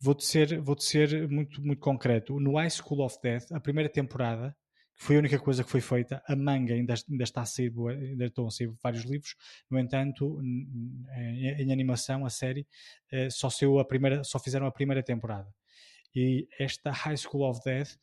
[0.00, 2.40] Vou-te ser, vou -te ser muito, muito concreto.
[2.40, 4.65] No High School of Death, a primeira temporada, que
[4.96, 6.22] foi a única coisa que foi feita.
[6.26, 9.36] A manga ainda, ainda está a sair, ainda estão a sair vários livros.
[9.70, 12.66] No entanto, em, em animação, a série
[13.12, 15.48] eh, só, saiu a primeira, só fizeram a primeira temporada.
[16.14, 17.98] E esta High School of Death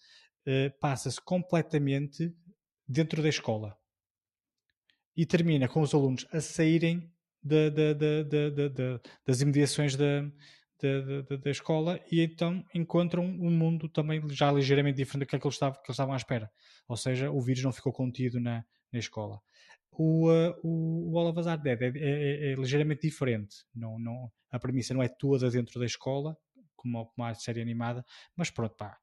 [0.45, 2.31] eh, passa-se completamente
[2.87, 3.75] dentro da escola
[5.17, 10.23] e termina com os alunos a saírem de, de, de, das imediações da,
[10.81, 15.39] da, da, escola e então encontram um mundo também já ligeiramente diferente do que, é
[15.39, 16.51] que, eles, estavam, que eles estavam à espera.
[16.87, 19.39] Ou seja, o vírus não ficou contido na, na escola.
[19.91, 23.57] O, uh, o, o All of Us Are Dead é, é, é, é, ligeiramente diferente.
[23.73, 26.35] Não, não, a premissa não é toda dentro da escola,
[26.75, 28.03] como, como a série animada,
[28.35, 28.97] mas pronto, pá.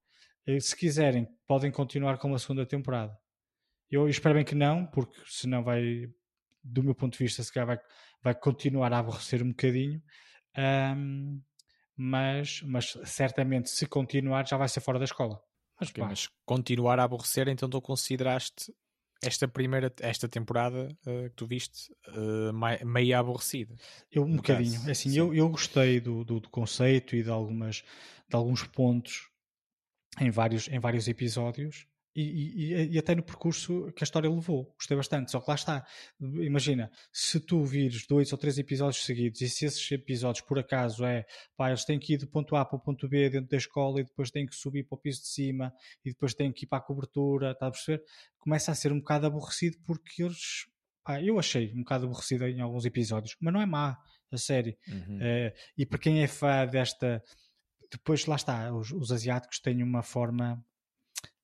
[0.46, 3.16] Eh, se quiserem, podem continuar com a segunda temporada.
[3.90, 6.06] Eu espero bem que não, porque senão vai,
[6.62, 7.78] do meu ponto de vista, se calhar vai,
[8.22, 10.02] vai continuar a aborrecer um bocadinho.
[10.56, 11.40] Um,
[12.02, 15.38] mas, mas certamente se continuar já vai ser fora da escola.
[15.78, 18.74] Mas, okay, mas continuar a aborrecer, então tu consideraste
[19.22, 23.76] esta primeira, esta temporada uh, que tu viste uh, meio aborrecida.
[24.10, 24.78] Eu um bocadinho.
[24.78, 27.84] Caso, assim, eu, eu gostei do, do, do, conceito e de, algumas,
[28.26, 29.28] de alguns pontos
[30.18, 31.86] em vários, em vários episódios.
[32.14, 34.74] E, e, e, até no percurso que a história levou.
[34.76, 35.30] Gostei bastante.
[35.30, 35.86] Só que lá está.
[36.20, 41.04] Imagina, se tu vires dois ou três episódios seguidos e se esses episódios por acaso
[41.04, 41.24] é
[41.56, 44.00] pá, eles têm que ir do ponto A para o ponto B dentro da escola
[44.00, 45.72] e depois têm que subir para o piso de cima
[46.04, 48.02] e depois têm que ir para a cobertura, está a perceber?
[48.38, 50.66] Começa a ser um bocado aborrecido porque eles.
[51.04, 53.96] Pá, eu achei um bocado aborrecido em alguns episódios, mas não é má
[54.32, 54.76] a série.
[54.88, 55.18] Uhum.
[55.20, 57.22] É, e para quem é fã desta.
[57.90, 60.64] Depois lá está, os, os asiáticos têm uma forma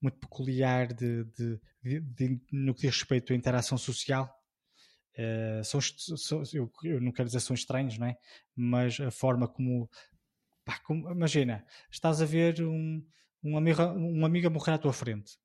[0.00, 1.60] muito peculiar de, de,
[2.00, 4.32] de, no que diz respeito à interação social.
[5.18, 8.16] Uh, são, são eu, eu, não quero dizer são estranhos, não é?
[8.54, 9.88] Mas a forma como,
[10.64, 13.02] pá, como imagina, estás a ver um,
[13.42, 15.38] um, amigo, um amigo a morrer à tua frente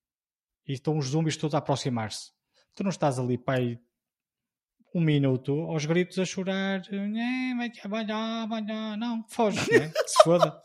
[0.68, 2.32] e estão os zombies todos a aproximar-se.
[2.76, 3.80] Tu não estás ali, pai,
[4.94, 6.82] um minuto aos gritos a chorar,
[8.98, 9.92] não, foge, né?
[10.06, 10.62] se foda.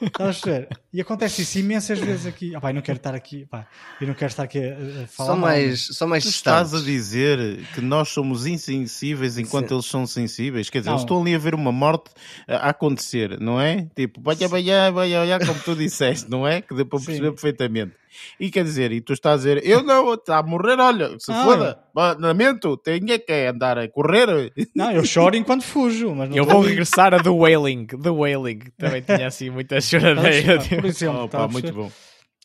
[0.00, 0.68] Estás a ver?
[0.92, 2.52] E acontece isso imensas vezes aqui.
[2.56, 3.66] Oh, pá, eu não quero estar aqui, pá,
[4.00, 5.28] eu não quero estar aqui a, a falar.
[5.28, 9.74] Só mais, só mais tu estás a dizer que nós somos insensíveis enquanto Sim.
[9.74, 10.70] eles são sensíveis.
[10.70, 10.96] Quer dizer, não.
[10.96, 12.10] eles estão ali a ver uma morte
[12.46, 13.88] a acontecer, não é?
[13.94, 16.62] Tipo, vai, vai, vai, vai, vai, como tu disseste, não é?
[16.62, 17.94] Que deu para perceber perfeitamente.
[18.38, 21.30] E quer dizer, e tu estás a dizer, eu não, está a morrer, olha, se
[21.32, 21.78] ah, foda,
[22.18, 24.52] lamento, tenho é que andar a correr.
[24.74, 26.14] Não, eu choro enquanto fujo.
[26.14, 30.58] Mas eu vou regressar a The Wailing, The Wailing, também tinha assim muita choradeira.
[30.58, 31.90] Por exemplo, oh, pá, muito bom.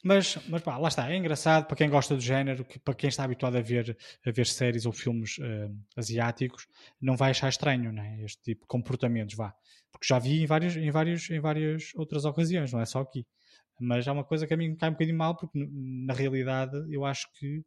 [0.04, 3.08] Mas, mas pá, lá está, é engraçado para quem gosta do género, que, para quem
[3.08, 6.68] está habituado a ver, a ver séries ou filmes uh, asiáticos,
[7.02, 8.20] não vai achar estranho, né?
[8.22, 9.54] Este tipo de comportamentos, vá.
[9.94, 13.26] Porque já vi em, vários, em, vários, em várias outras ocasiões, não é só aqui.
[13.80, 17.06] Mas é uma coisa que a mim cai um bocadinho mal, porque na realidade eu
[17.06, 17.64] acho que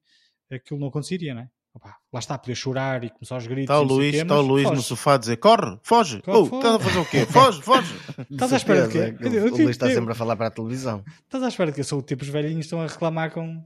[0.50, 1.50] aquilo não aconteceria, não é?
[1.76, 3.64] opa, lá está, poder chorar e começar aos gritos.
[3.64, 6.56] Está o Luís, quê, está o Luís no sofá a dizer: corre, foge, corre, oh,
[6.56, 7.26] estás a fazer o quê?
[7.26, 7.94] Foge, foge.
[8.30, 9.24] estás à espera de quê?
[9.24, 11.04] O, o Luís está sempre a falar para a televisão.
[11.24, 13.62] Estás à espera de que sou o tipo os velhinhos estão a reclamar com,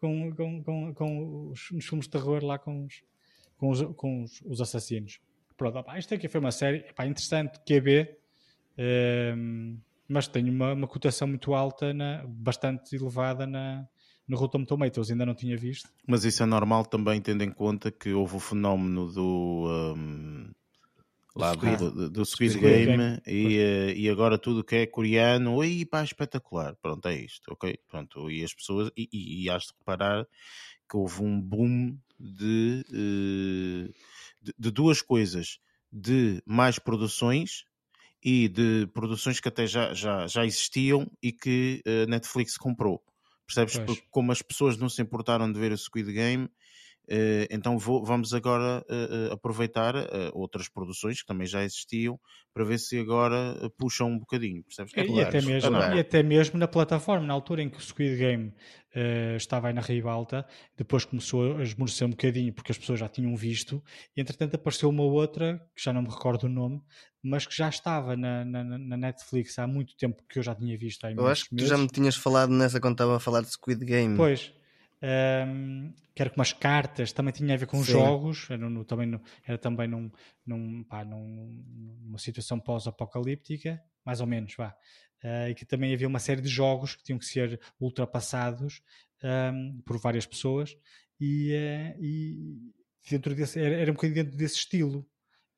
[0.00, 3.02] com, com, com, com os, nos filmes de terror lá com os,
[3.56, 5.20] com os, com os, os assassinos.
[5.56, 8.08] Pronto, opa, isto aqui foi uma série opa, interessante, QB,
[8.78, 9.76] um, ehm,
[10.08, 13.86] mas tem uma, uma cotação muito alta, na, bastante elevada na,
[14.26, 15.90] no Rotten Tomatoes, ainda não tinha visto.
[16.06, 19.94] Mas isso é normal também, tendo em conta que houve o fenómeno do.
[19.96, 20.50] Um,
[21.36, 23.22] lá do, do, do Squid, Squid Game, Game.
[23.26, 26.74] E, uh, e agora tudo que é coreano, e pá, espetacular.
[26.76, 27.78] Pronto, é isto, ok?
[27.86, 30.26] Pronto, e as pessoas, e, e, e has de reparar
[30.88, 33.92] que houve um boom de, uh,
[34.42, 35.58] de, de, duas coisas:
[35.92, 37.64] de mais produções
[38.22, 43.02] e de produções que até já, já, já existiam e que a uh, Netflix comprou.
[43.46, 43.78] Percebes?
[43.84, 44.02] Pois.
[44.10, 46.48] Como as pessoas não se importaram de ver o Squid Game,
[47.50, 52.18] então vou, vamos agora uh, aproveitar uh, outras produções que também já existiam
[52.52, 54.62] para ver se agora puxam um bocadinho.
[54.64, 54.92] Percebes?
[54.94, 58.16] É, e, até mesmo, e até mesmo na plataforma, na altura em que o Squid
[58.16, 58.52] Game
[59.36, 60.44] estava aí na ribalta,
[60.76, 63.82] depois começou a esmorecer um bocadinho porque as pessoas já tinham visto,
[64.16, 66.82] e entretanto apareceu uma outra, que já não me recordo o nome,
[67.22, 70.76] mas que já estava na, na, na Netflix há muito tempo que eu já tinha
[70.76, 71.06] visto.
[71.06, 73.84] eu acho que tu já me tinhas falado nessa quando estava a falar de Squid
[73.84, 74.16] Game.
[74.16, 74.52] Pois.
[75.00, 77.92] Um, que era com umas cartas, também tinha a ver com Sim.
[77.92, 80.10] jogos, era, no, também no, era também num,
[80.44, 81.62] num, pá, num,
[82.02, 84.74] numa situação pós-apocalíptica, mais ou menos, vá.
[85.22, 88.82] Uh, e que também havia uma série de jogos que tinham que ser ultrapassados
[89.52, 90.76] um, por várias pessoas
[91.20, 92.72] e, uh, e
[93.10, 95.00] dentro desse, era, era, um bocadinho dentro desse estilo.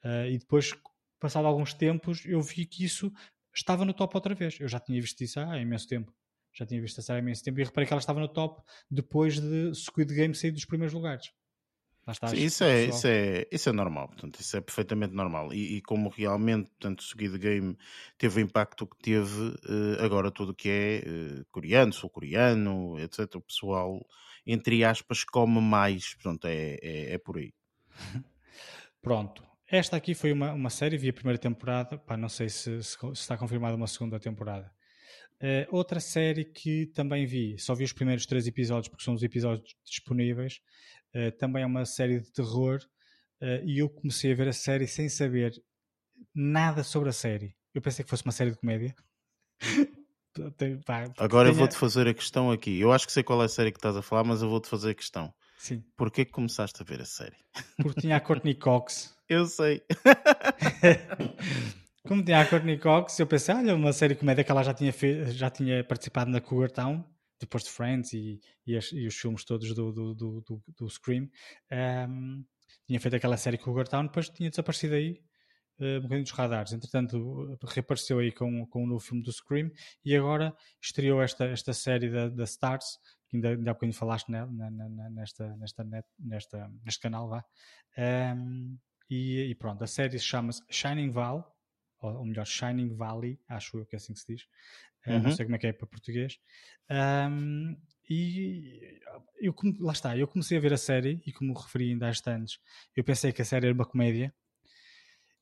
[0.05, 0.75] Uh, e depois,
[1.19, 3.13] passado alguns tempos, eu vi que isso
[3.55, 4.59] estava no top outra vez.
[4.61, 6.13] Eu já tinha visto isso há imenso tempo
[6.53, 8.63] já tinha visto a série há imenso tempo e reparei que ela estava no top
[8.91, 11.31] depois de Squid Game sair dos primeiros lugares.
[12.29, 15.53] Sim, isso, é, isso, é, isso é normal, portanto, isso é perfeitamente normal.
[15.53, 17.77] E, e como realmente portanto, o Squid Game
[18.19, 23.41] teve o impacto que teve, uh, agora tudo que é uh, coreano, sul-coreano, etc., o
[23.41, 24.05] pessoal,
[24.45, 26.15] entre aspas, come mais.
[26.15, 27.53] Portanto, é, é, é por aí.
[29.01, 29.45] Pronto.
[29.69, 32.99] Esta aqui foi uma, uma série, vi a primeira temporada, pá, não sei se, se,
[32.99, 34.73] se está confirmada uma segunda temporada.
[35.43, 39.23] Uh, outra série que também vi, só vi os primeiros três episódios porque são os
[39.23, 40.61] episódios disponíveis,
[41.15, 42.79] uh, também é uma série de terror
[43.41, 45.55] uh, e eu comecei a ver a série sem saber
[46.35, 47.57] nada sobre a série.
[47.75, 48.95] Eu pensei que fosse uma série de comédia.
[51.19, 52.79] Agora eu vou-te fazer a questão aqui.
[52.79, 54.69] Eu acho que sei qual é a série que estás a falar, mas eu vou-te
[54.69, 55.35] fazer a questão.
[55.59, 55.83] Sim.
[55.97, 57.37] Porquê que começaste a ver a série?
[57.83, 59.17] Porque tinha a Courtney Cox.
[59.29, 59.83] eu sei.
[62.11, 64.75] Como tinha a Courtney Cox, eu pensei, olha, uma série de comédia que ela já
[64.75, 64.93] tinha,
[65.31, 67.05] já tinha participado na Cougar Town,
[67.39, 70.91] depois de Friends e, e, as, e os filmes todos do, do, do, do, do
[70.91, 71.31] Scream.
[71.71, 72.45] Um,
[72.85, 75.23] tinha feito aquela série Cougar Town, depois tinha desaparecido aí
[75.79, 76.73] uh, um bocadinho dos radares.
[76.73, 79.71] Entretanto, reapareceu aí com, com o novo filme do Scream
[80.05, 84.29] e agora estreou esta, esta série da, da Stars, que ainda, ainda há bocadinho falaste
[84.33, 85.87] nela, na, na, nesta, nesta,
[86.19, 87.45] nesta, neste canal, vá.
[87.97, 88.77] Um,
[89.09, 91.57] e, e, pronto, a série chama-se Shining Val
[92.01, 94.43] ou, melhor, Shining Valley, acho eu que é assim que se diz,
[95.07, 96.39] uh, não sei como é que é para português.
[96.91, 97.77] Um,
[98.09, 99.01] e
[99.41, 102.59] eu, lá está, eu comecei a ver a série e como referi ainda há instantes,
[102.97, 104.35] eu pensei que a série era uma comédia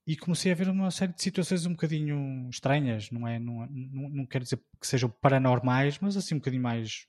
[0.07, 3.39] e comecei a ver uma série de situações um bocadinho estranhas, não é?
[3.39, 7.07] Não, não, não quero dizer que sejam paranormais, mas assim um bocadinho mais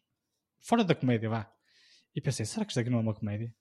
[0.59, 1.51] fora da comédia, vá.
[2.13, 3.55] E pensei, será que isto aqui não é uma comédia?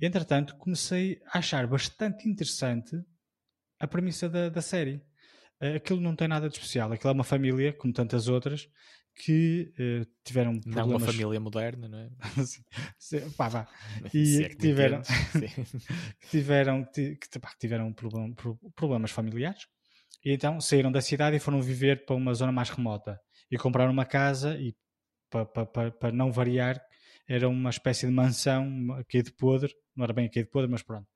[0.00, 3.00] Entretanto, comecei a achar bastante interessante
[3.78, 5.00] a premissa da, da série.
[5.60, 6.92] Eh, aquilo não tem nada de especial.
[6.92, 8.68] Aquilo é uma família, como tantas outras,
[9.14, 10.88] que uh, tiveram problemas...
[10.88, 12.10] Não uma família moderna, não é?
[12.98, 13.68] sim, pá, vá.
[14.12, 15.02] E é que tiveram,
[16.20, 18.34] que tiveram, que, pá, tiveram problem,
[18.74, 19.66] problemas familiares
[20.24, 23.20] e então saíram da cidade e foram viver para uma zona mais remota
[23.50, 24.74] e compraram uma casa e
[25.30, 26.80] para, para, para não variar
[27.28, 30.82] era uma espécie de mansão aqui de podre, não era bem aqui de podre, mas
[30.82, 31.06] pronto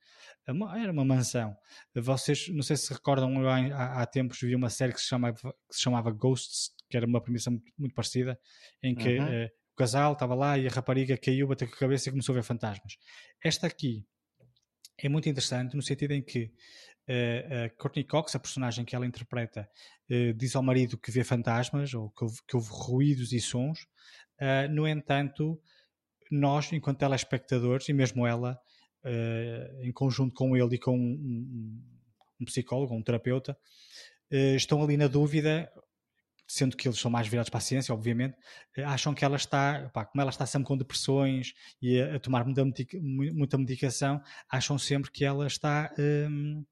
[0.76, 1.54] era uma mansão.
[1.94, 5.76] Vocês, não sei se recordam, há, há tempos vi uma série que se, chamava, que
[5.76, 8.38] se chamava Ghosts, que era uma premissa muito, muito parecida,
[8.82, 9.26] em que uhum.
[9.26, 12.32] uh, o casal estava lá e a rapariga caiu, bateu com a cabeça e começou
[12.32, 12.96] a ver fantasmas.
[13.44, 14.06] Esta aqui
[14.98, 19.68] é muito interessante no sentido em que uh, Courtney Cox, a personagem que ela interpreta,
[20.10, 23.86] uh, diz ao marido que vê fantasmas ou que houve, que houve ruídos e sons.
[24.70, 25.60] no entanto,
[26.30, 28.58] nós, enquanto telespectadores, e mesmo ela,
[29.04, 31.82] uh, em conjunto com ele e com um,
[32.40, 33.56] um psicólogo, um terapeuta,
[34.32, 35.70] uh, estão ali na dúvida
[36.48, 38.34] sendo que eles são mais virados para a ciência, obviamente,
[38.74, 42.18] eh, acham que ela está, pá, como ela está sempre com depressões e a, a
[42.18, 42.64] tomar muita,
[43.02, 44.20] muita, medicação,
[44.50, 46.64] acham sempre que ela está um,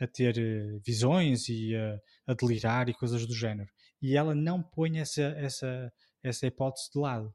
[0.00, 0.34] a ter
[0.84, 3.70] visões e a, a, delirar e coisas do género.
[4.02, 5.92] E ela não põe essa, essa,
[6.24, 7.32] essa hipótese de lado.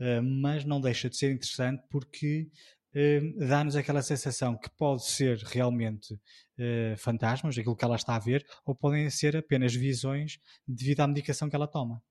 [0.00, 2.48] Uh, mas não deixa de ser interessante porque
[2.94, 8.18] uh, dá-nos aquela sensação que pode ser realmente uh, fantasmas, aquilo que ela está a
[8.18, 12.02] ver, ou podem ser apenas visões devido à medicação que ela toma.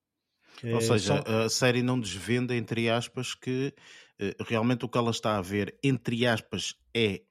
[0.64, 1.46] Ou eh, seja, só...
[1.46, 3.74] a série não desvenda, entre aspas, que
[4.48, 7.22] realmente o que ela está a ver, entre aspas, é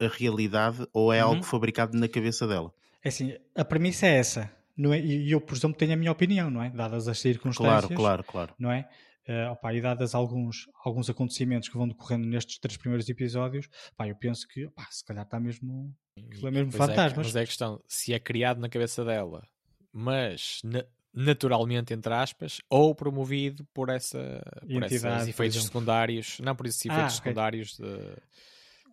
[0.00, 1.32] a realidade ou é uhum.
[1.32, 2.72] algo fabricado na cabeça dela.
[3.04, 4.50] É assim, a premissa é essa.
[4.76, 5.00] Não é?
[5.00, 6.70] E eu presumo que tenho a minha opinião, não é?
[6.70, 7.86] Dadas as circunstâncias.
[7.86, 8.54] Claro, claro, claro.
[8.58, 8.88] Não é?
[9.28, 14.08] Uh, opa, e dadas alguns, alguns acontecimentos que vão decorrendo nestes três primeiros episódios, opa,
[14.08, 17.26] eu penso que opa, se calhar está mesmo, é mesmo fantasmas.
[17.26, 19.46] É, mas é a questão, se é criado na cabeça dela,
[19.92, 20.82] mas na,
[21.12, 27.02] naturalmente, entre aspas, ou promovido por, essa, por esses efeitos secundários, não por esses efeitos
[27.02, 27.16] ah, okay.
[27.16, 28.16] secundários de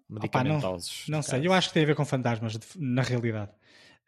[0.10, 1.03] medicamentosos.
[1.03, 3.52] Opa, não, não sei, eu acho que tem a ver com fantasmas, na realidade.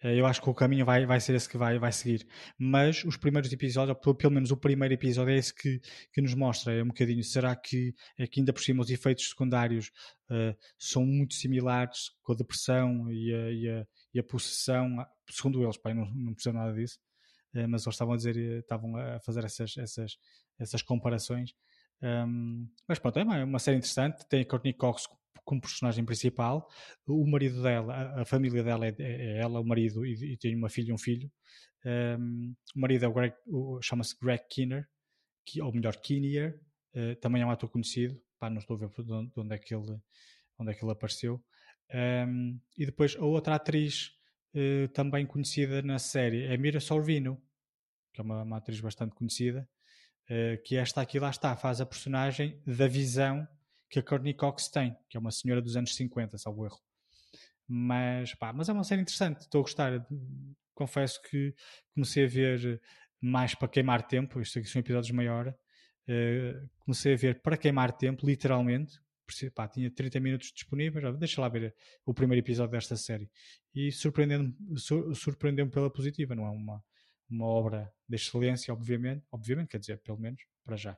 [0.04, 2.28] Eh, eu acho que o caminho vai, vai ser esse que vai, vai seguir.
[2.58, 5.82] Mas os primeiros episódios, ou pelo menos o primeiro episódio, é esse que,
[6.14, 6.74] que nos mostra.
[6.74, 7.24] É um bocadinho.
[7.24, 9.92] Será que, é que ainda por cima os efeitos secundários
[10.30, 15.06] uh, são muito similares com a depressão e a, e a, e a possessão?
[15.30, 17.00] Segundo eles, pai, não, não percebo nada disso.
[17.56, 20.18] Uh, mas eles estavam a dizer, estavam a fazer essas, essas,
[20.60, 21.54] essas comparações.
[22.02, 24.26] Um, mas pronto, é uma, é uma série interessante.
[24.30, 25.08] Tem a Courtney Cox
[25.44, 26.70] como personagem principal.
[27.06, 30.38] O marido dela, a, a família dela é, é, é, ela, o marido, e, e,
[30.38, 31.32] tem uma filha e um filho.
[31.86, 33.36] Um, o marido é o Greg,
[33.82, 34.88] chama-se Greg Kinner,
[35.46, 36.54] que, ou melhor, Kinnear,
[36.96, 38.20] uh, também é um ator conhecido.
[38.40, 40.00] Pá, não estou a ver de onde, de onde é que ele,
[40.60, 41.44] onde é que ele apareceu.
[41.94, 44.12] Um, e depois a outra atriz
[44.54, 47.42] uh, também conhecida na série é Mira Sorvino,
[48.14, 49.68] que é uma, uma atriz bastante conhecida,
[50.30, 53.48] uh, que esta aqui lá está, faz a personagem da visão
[53.90, 56.80] que a Courtney Cox tem, que é uma senhora dos anos 50, salvo erro.
[57.68, 60.08] Mas, pá, mas é uma série interessante, estou a gostar.
[60.74, 61.54] Confesso que
[61.94, 62.82] comecei a ver
[63.20, 65.50] mais para queimar tempo, isto aqui são episódios maior.
[66.08, 69.00] Uh, comecei a ver para queimar tempo, literalmente.
[69.54, 73.30] Pá, tinha 30 minutos disponíveis, deixa lá ver o primeiro episódio desta série.
[73.76, 74.56] E surpreendeu-me
[75.14, 76.82] surpreendeu pela positiva, não é uma,
[77.30, 80.98] uma obra de excelência, obviamente, obviamente, quer dizer, pelo menos, para já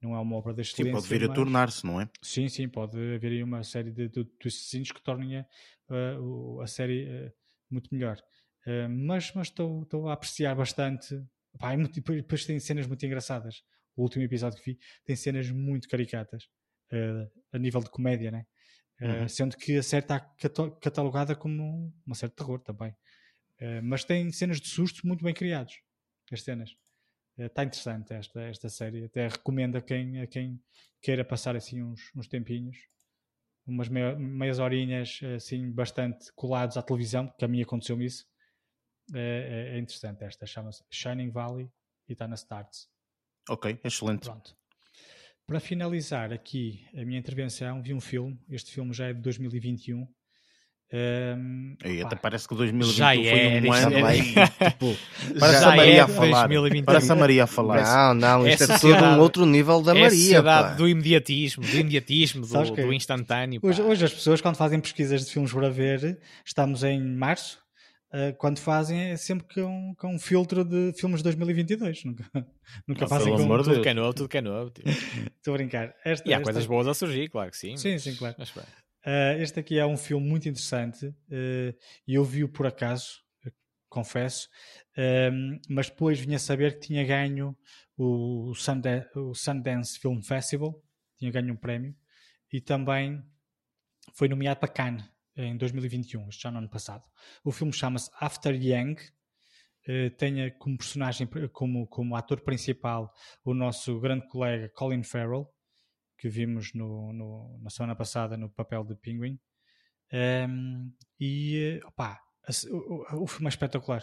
[0.00, 1.00] não é uma obra de excelência.
[1.00, 2.08] Sim, pode vir a tornar-se, não é?
[2.22, 5.46] Sim, sim, pode haver aí uma série de, de twistzinhos que tornem a,
[5.88, 7.32] a, a série uh,
[7.70, 8.18] muito melhor.
[8.66, 11.20] Uh, mas estou a apreciar bastante.
[11.58, 13.62] Pá, é muito, depois tem cenas muito engraçadas.
[13.96, 16.44] O último episódio que vi tem cenas muito caricatas
[16.92, 18.44] uh, a nível de comédia, né?
[19.00, 19.28] Uhum.
[19.28, 20.18] Sendo que a série está
[20.80, 22.96] catalogada como uma série de terror também.
[23.82, 25.74] mas tem cenas de susto muito bem criados.
[26.32, 26.70] As cenas.
[27.38, 29.04] Está eh, interessante esta, esta série.
[29.04, 30.60] Até recomendo a quem, a quem
[31.00, 32.76] queira passar assim uns, uns tempinhos.
[33.66, 38.26] Umas meia, meias horinhas assim bastante colados à televisão, porque a mim aconteceu-me isso.
[39.14, 39.18] É,
[39.72, 40.46] é, é, interessante esta.
[40.46, 41.70] Chama-se Shining Valley
[42.08, 42.88] e está na Starts.
[43.48, 44.22] Ok, excelente.
[44.22, 44.56] Pronto.
[45.46, 48.40] Para finalizar aqui a minha intervenção, vi um filme.
[48.48, 50.08] Este filme já é de 2021
[50.92, 54.22] um, e até parece que 2021 já foi é, um ano aí,
[54.70, 54.96] tipo,
[55.40, 56.46] parece a Maria é a falar.
[56.46, 56.84] 2021.
[56.84, 57.82] Parece a Maria a falar.
[57.82, 60.40] Não, não, isto é, é tudo um outro nível da é Maria.
[60.40, 63.60] A do imediatismo, do imediatismo, do, do, instantâneo.
[63.64, 67.58] Hoje, hoje, as pessoas, quando fazem pesquisas de filmes para ver, estamos em março,
[68.14, 72.04] uh, quando fazem é sempre com, com um filtro de filmes de 2022.
[72.04, 72.24] Nunca,
[72.86, 74.70] nunca não, fazem com amor tudo que é novo, tudo que é novo.
[74.70, 74.88] Tipo.
[74.88, 75.96] Estou a brincar.
[76.04, 76.44] Esta, e há esta...
[76.44, 77.76] coisas boas a surgir, claro que sim.
[77.76, 78.36] Sim, sim, claro.
[78.38, 78.52] Mas,
[79.06, 81.78] Uh, este aqui é um filme muito interessante uh,
[82.08, 83.22] e eu vi-o por acaso,
[83.88, 84.48] confesso,
[84.98, 87.56] uh, mas depois vim a saber que tinha ganho
[87.96, 90.82] o, Sundance, o Sundance Film Festival,
[91.16, 91.94] tinha ganho um prémio
[92.52, 93.22] e também
[94.12, 97.04] foi nomeado para Cannes em 2021, já no ano passado.
[97.44, 99.12] O filme chama-se After Yang,
[100.16, 103.12] tenha como personagem, como, como ator principal,
[103.44, 105.48] o nosso grande colega Colin Farrell,
[106.16, 109.38] que vimos no, no, na semana passada no papel de Penguin.
[110.12, 112.20] Um, e opá,
[112.70, 114.02] o, o, filme é espetacular.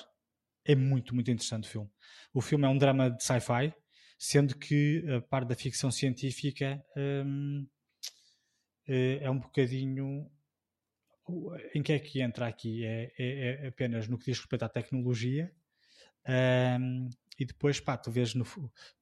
[0.66, 1.90] É muito, muito interessante o filme.
[2.34, 3.74] O filme é um drama de sci-fi,
[4.18, 7.68] sendo que a parte da ficção científica um,
[8.88, 10.30] é, é um bocadinho.
[11.74, 12.86] Em que é que entra aqui?
[12.86, 15.54] É, é, é apenas no que diz respeito à tecnologia.
[16.28, 17.10] Um,
[17.40, 18.46] e depois, pá, tu vês no,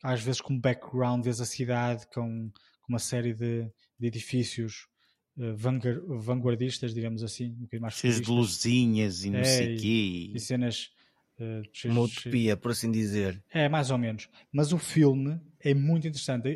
[0.04, 2.52] às vezes como background, vês a cidade com
[2.92, 3.70] uma série de,
[4.00, 4.88] de edifícios
[5.38, 5.56] uh,
[6.20, 10.32] vanguardistas, digamos assim, um bocadinho mais Cheios de luzinhas e não é, sei o quê.
[10.36, 10.92] E, cenas
[11.42, 13.44] Uh, uma utopia, por assim dizer.
[13.52, 14.30] É, mais ou menos.
[14.52, 16.48] Mas o filme é muito interessante.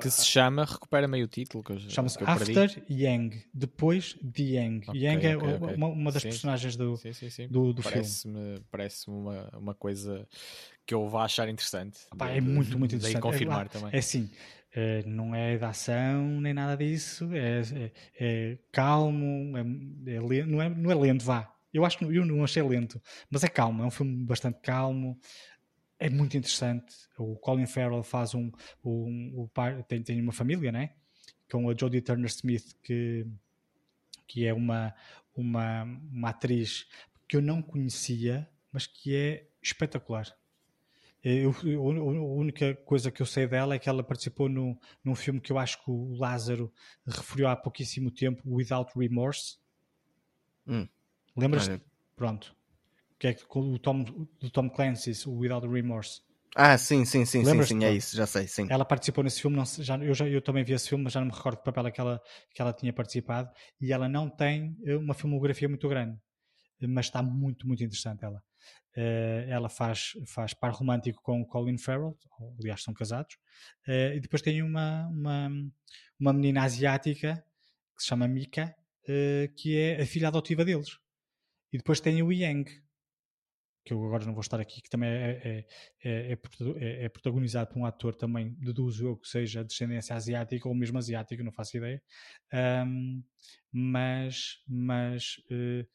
[0.00, 1.62] que se chama, recupera meio o título.
[1.90, 4.88] Chama-se After Yang, depois de Yang.
[4.88, 5.74] Okay, Yang é okay, okay.
[5.74, 8.62] Uma, uma, das sim, personagens do, sim, sim, do, do parece filme.
[8.70, 10.26] Parece-me uma, uma coisa
[10.86, 11.98] que eu vou achar interessante.
[12.16, 13.20] Pá, de, é muito, muito interessante.
[13.20, 13.90] confirmar é, também.
[13.92, 14.30] É assim,
[14.74, 20.60] é, não é de ação nem nada disso, é, é, é calmo, é, é não,
[20.60, 21.50] é, não é lento, vá.
[21.72, 25.18] Eu acho eu não achei lento, mas é calmo, é um filme bastante calmo,
[25.98, 26.94] é muito interessante.
[27.18, 28.50] O Colin Farrell faz um,
[28.84, 30.90] um, um tem, tem uma família, né?
[31.50, 33.26] Com a Jodie Turner Smith, que,
[34.26, 34.94] que é uma,
[35.34, 36.86] uma, uma atriz
[37.28, 40.26] que eu não conhecia, mas que é espetacular.
[41.24, 45.40] Eu, a única coisa que eu sei dela é que ela participou no, num filme
[45.40, 46.70] que eu acho que o Lázaro
[47.06, 49.56] referiu há pouquíssimo tempo, Without Remorse.
[50.66, 50.86] Hum.
[51.34, 51.70] Lembras?
[52.14, 52.54] Pronto.
[53.18, 56.20] Que é o Tom, do Tom Clancy's, o Without Remorse.
[56.54, 58.66] Ah, sim, sim, sim, sim, sim, é isso, já sei, sim.
[58.68, 61.20] Ela participou nesse filme, não, já, eu, já, eu também vi esse filme, mas já
[61.20, 62.22] não me recordo que papel é que ela,
[62.54, 66.16] que ela tinha participado, e ela não tem uma filmografia muito grande,
[66.80, 68.40] mas está muito, muito interessante ela.
[68.96, 72.16] Uh, ela faz, faz par romântico com Colin Farrell,
[72.60, 73.34] aliás são casados,
[73.88, 75.50] uh, e depois tem uma, uma,
[76.18, 77.44] uma menina asiática
[77.96, 78.72] que se chama Mika,
[79.02, 80.98] uh, que é a filha adotiva deles.
[81.72, 82.70] E depois tem o Yang,
[83.84, 85.66] que eu agora não vou estar aqui, que também é,
[86.02, 90.74] é, é, é protagonizado por um ator também, deduzo eu que seja descendência asiática ou
[90.74, 92.02] mesmo asiática, não faço ideia.
[92.86, 93.22] Um,
[93.70, 95.86] mas mas uh,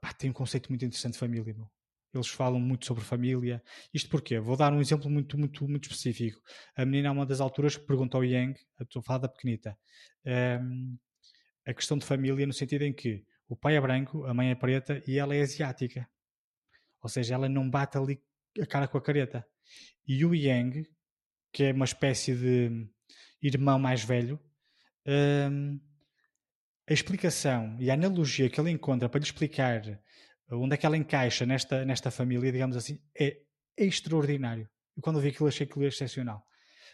[0.00, 1.52] pá, tem um conceito muito interessante de família.
[1.54, 1.77] Meu.
[2.12, 3.62] Eles falam muito sobre família.
[3.92, 4.40] Isto porquê?
[4.40, 6.40] Vou dar um exemplo muito, muito, muito específico.
[6.74, 9.76] A menina, a uma das alturas, pergunta ao Yang, a tua fada pequenita,
[10.62, 10.96] um,
[11.66, 14.54] a questão de família no sentido em que o pai é branco, a mãe é
[14.54, 16.08] preta e ela é asiática.
[17.02, 18.22] Ou seja, ela não bate ali
[18.60, 19.46] a cara com a careta.
[20.06, 20.88] E o Yang,
[21.52, 22.88] que é uma espécie de
[23.42, 24.40] irmão mais velho,
[25.06, 25.78] hum,
[26.88, 30.00] a explicação e a analogia que ele encontra para lhe explicar
[30.50, 33.38] onde é que ela encaixa nesta, nesta família, digamos assim, é,
[33.76, 34.68] é extraordinário.
[34.96, 36.44] E quando eu vi aquilo, achei aquilo excepcional.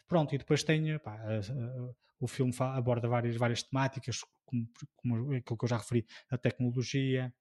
[0.07, 5.35] Pronto, e depois tem, pá, a, a, o filme aborda várias, várias temáticas, como, como
[5.35, 7.33] aquilo que eu já referi, a tecnologia,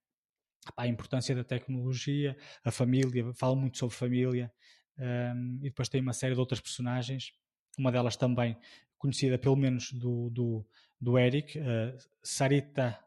[0.78, 4.52] a importância da tecnologia, a família, fala muito sobre família,
[4.98, 7.32] um, e depois tem uma série de outras personagens,
[7.78, 8.58] uma delas também
[8.98, 10.66] conhecida pelo menos do, do,
[11.00, 13.03] do Eric, uh, Sarita,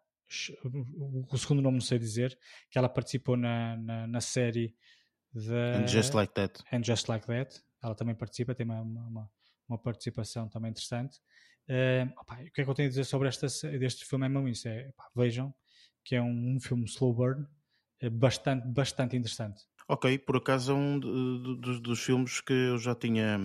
[1.31, 2.39] o segundo nome não sei dizer,
[2.71, 4.75] que ela participou na, na, na série
[5.35, 6.65] The, And Just Like That.
[6.73, 9.31] And Just Like That, ela também participa, tem uma, uma,
[9.69, 11.19] uma participação também interessante.
[11.69, 13.47] Uh, opa, o que é que eu tenho a dizer sobre esta,
[13.79, 15.55] deste filme é mesmo isso, é, opa, vejam
[16.05, 17.45] que é um, um filme slow burn
[18.01, 19.65] é bastante, bastante interessante.
[19.89, 23.39] Ok, por acaso é um dos, dos filmes que eu já tinha,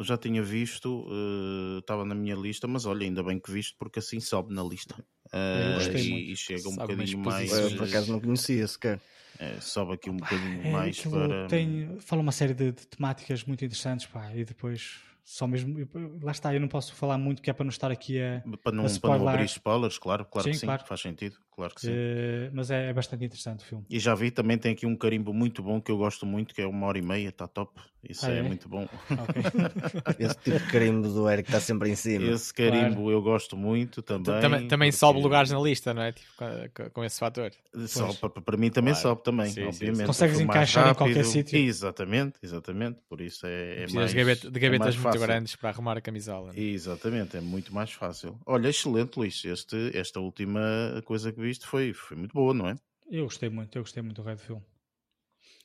[0.00, 4.00] já tinha visto, uh, estava na minha lista, mas olha, ainda bem que visto, porque
[4.00, 5.04] assim sobe na lista.
[5.32, 7.52] Uh, e, e, chega um Sabe bocadinho mais.
[7.52, 9.00] Eu, por acaso não conhecia sequer.
[9.38, 11.46] É, sobe aqui um bocadinho é, mais para.
[11.48, 15.76] Tem, fala uma série de, de, temáticas muito interessantes, pá, e depois só mesmo.
[16.22, 18.42] Lá está, eu não posso falar muito que é para não estar aqui a.
[18.62, 20.84] Para não, a para não abrir spoilers, claro, claro sim, que sim, claro.
[20.86, 21.90] faz sentido, claro que sim.
[21.90, 23.84] Uh, mas é, é, bastante interessante o filme.
[23.88, 26.60] E já vi, também tem aqui um carimbo muito bom que eu gosto muito, que
[26.60, 27.80] é uma hora e meia, está top.
[28.08, 28.84] Isso ah, é, é, muito bom.
[28.84, 30.14] Okay.
[30.26, 32.26] Esse tipo de carimbo do Eric está sempre em cima.
[32.26, 33.10] Esse carimbo claro.
[33.10, 34.40] eu gosto muito também.
[34.40, 34.98] Também, também porque...
[34.98, 36.12] sobe lugares na lista, não é?
[36.12, 36.28] Tipo,
[36.74, 37.50] com, com esse fator.
[37.88, 39.08] Sobe, para, para mim também claro.
[39.08, 39.98] sobe também, sim, obviamente.
[39.98, 41.08] Sim, Consegues encaixar rápido.
[41.08, 41.58] em qualquer sítio.
[41.58, 43.00] Exatamente, exatamente.
[43.08, 44.10] Por isso é, é mais.
[44.10, 46.52] De, gaveta, de gavetas é muito grandes para arrumar a camisola.
[46.52, 46.60] Né?
[46.60, 48.38] Exatamente, é muito mais fácil.
[48.46, 49.44] Olha, excelente, Luís.
[49.44, 52.76] Este, esta última coisa que viste foi, foi muito boa, não é?
[53.08, 54.60] Eu gostei muito, eu gostei muito do Red Film.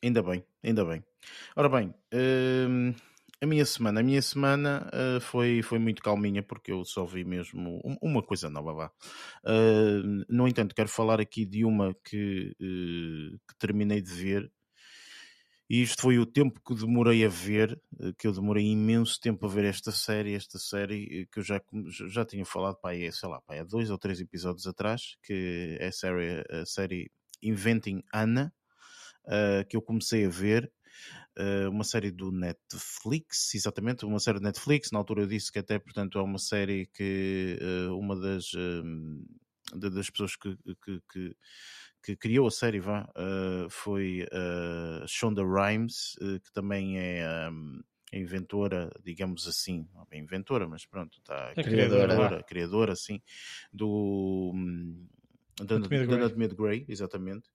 [0.03, 1.03] Ainda bem, ainda bem.
[1.56, 2.94] Ora bem, hum,
[3.41, 7.24] a minha semana, a minha semana uh, foi, foi muito calminha porque eu só vi
[7.24, 8.91] mesmo uma coisa nova, vá.
[9.44, 14.52] Uh, no entanto, quero falar aqui de uma que, uh, que terminei de ver
[15.72, 19.45] e isto foi o tempo que demorei a ver, eh, que eu demorei imenso tempo
[19.45, 21.61] a ver esta série, esta série que eu já,
[22.10, 25.77] já tinha falado, pá, é, sei lá, pá, há dois ou três episódios atrás, que
[25.80, 27.10] é a série, a série
[27.41, 28.53] Inventing Anna,
[29.27, 30.69] uh, que eu comecei a ver,
[31.39, 35.60] uh, uma série do Netflix, exatamente, uma série do Netflix, na altura eu disse que
[35.60, 38.52] até, portanto, é uma série que uh, uma das,
[39.73, 40.53] das pessoas que,
[40.84, 41.35] que, que
[42.03, 47.82] que criou a série vá, uh, foi uh, Shonda Rhimes, uh, que também é um,
[48.14, 53.22] a inventora, digamos assim, não é inventora, mas pronto, está a criadora, criadora, criadora sim,
[53.72, 54.53] do,
[55.65, 57.49] da Anatomia de Grey, exatamente.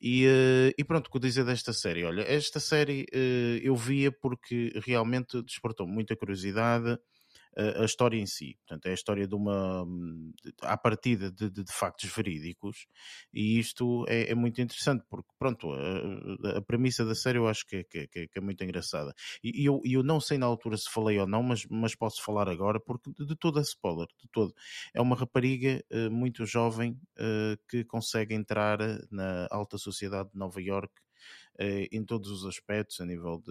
[0.00, 2.04] E, uh, e pronto, o que dizer desta série?
[2.04, 6.98] Olha, esta série uh, eu via porque realmente despertou muita curiosidade
[7.56, 8.56] a, história em si.
[8.66, 9.84] Portanto, é a história de uma.
[10.42, 12.86] De, à partida de, de, de, factos verídicos,
[13.32, 17.66] e isto é, é muito interessante, porque, pronto, a, a, premissa da série eu acho
[17.66, 19.12] que é, que, que é muito engraçada.
[19.42, 22.48] E, eu, eu não sei na altura se falei ou não, mas, mas posso falar
[22.48, 24.54] agora, porque de, todo é spoiler, de todo.
[24.94, 28.78] É uma rapariga uh, muito jovem uh, que consegue entrar
[29.10, 31.11] na alta sociedade de Nova York eh,
[31.58, 33.50] em todos os aspectos, a nível de,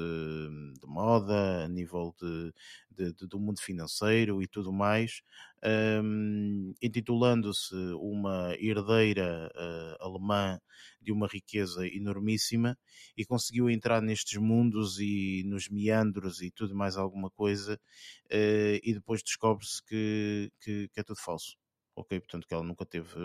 [0.79, 2.53] de moda, a nível de,
[2.89, 5.21] de, de, do mundo financeiro e tudo mais,
[6.03, 10.59] um, intitulando-se uma herdeira uh, alemã
[10.99, 12.77] de uma riqueza enormíssima
[13.15, 18.93] e conseguiu entrar nestes mundos e nos meandros e tudo mais alguma coisa, uh, e
[18.93, 21.60] depois descobre-se que, que, que é tudo falso
[21.95, 22.19] ok?
[22.19, 23.15] Portanto, que ela nunca teve,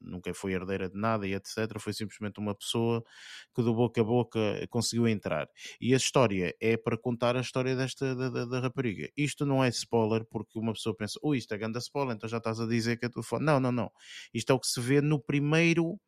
[0.00, 1.78] nunca foi herdeira de nada e etc.
[1.78, 3.04] Foi simplesmente uma pessoa
[3.54, 4.38] que do boca a boca
[4.70, 5.48] conseguiu entrar.
[5.80, 9.08] E a história é para contar a história desta da, da, da rapariga.
[9.16, 12.38] Isto não é spoiler, porque uma pessoa pensa, ui, isto é grande spoiler, então já
[12.38, 13.24] estás a dizer que é tudo.
[13.40, 13.90] Não, não, não.
[14.32, 15.98] Isto é o que se vê no primeiro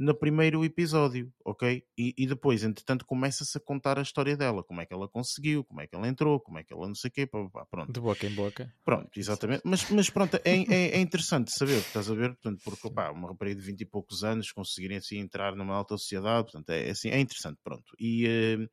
[0.00, 1.84] no primeiro episódio, ok?
[1.96, 5.62] E, e depois, entretanto, começa-se a contar a história dela, como é que ela conseguiu,
[5.62, 7.66] como é que ela entrou, como é que ela não sei o quê, pá, pá,
[7.66, 7.92] pronto.
[7.92, 8.72] De boca em boca.
[8.82, 9.60] Pronto, exatamente.
[9.62, 12.30] Mas, mas pronto, é, é, é interessante saber, estás a ver?
[12.30, 15.98] Portanto, porque pá, uma rapariga de 20 e poucos anos conseguirem assim entrar numa alta
[15.98, 17.94] sociedade, portanto, é, assim, é interessante, pronto.
[17.98, 18.70] E, uh,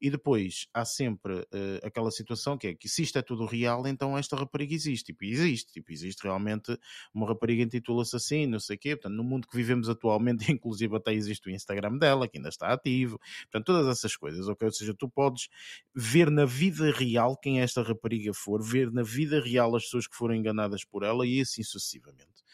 [0.00, 3.86] e depois há sempre uh, aquela situação que é que se isto é tudo real,
[3.86, 5.06] então esta rapariga existe.
[5.06, 5.72] Tipo, existe.
[5.72, 6.78] Tipo, existe realmente
[7.12, 8.96] uma rapariga intitula-se assim, não sei o quê.
[8.96, 12.72] Portanto, no mundo que vivemos atualmente, inclusive até existe o Instagram dela, que ainda está
[12.72, 13.18] ativo.
[13.50, 14.66] Portanto, todas essas coisas, ok?
[14.66, 15.48] Ou seja, tu podes
[15.94, 20.16] ver na vida real quem esta rapariga for, ver na vida real as pessoas que
[20.16, 22.44] foram enganadas por ela e assim sucessivamente.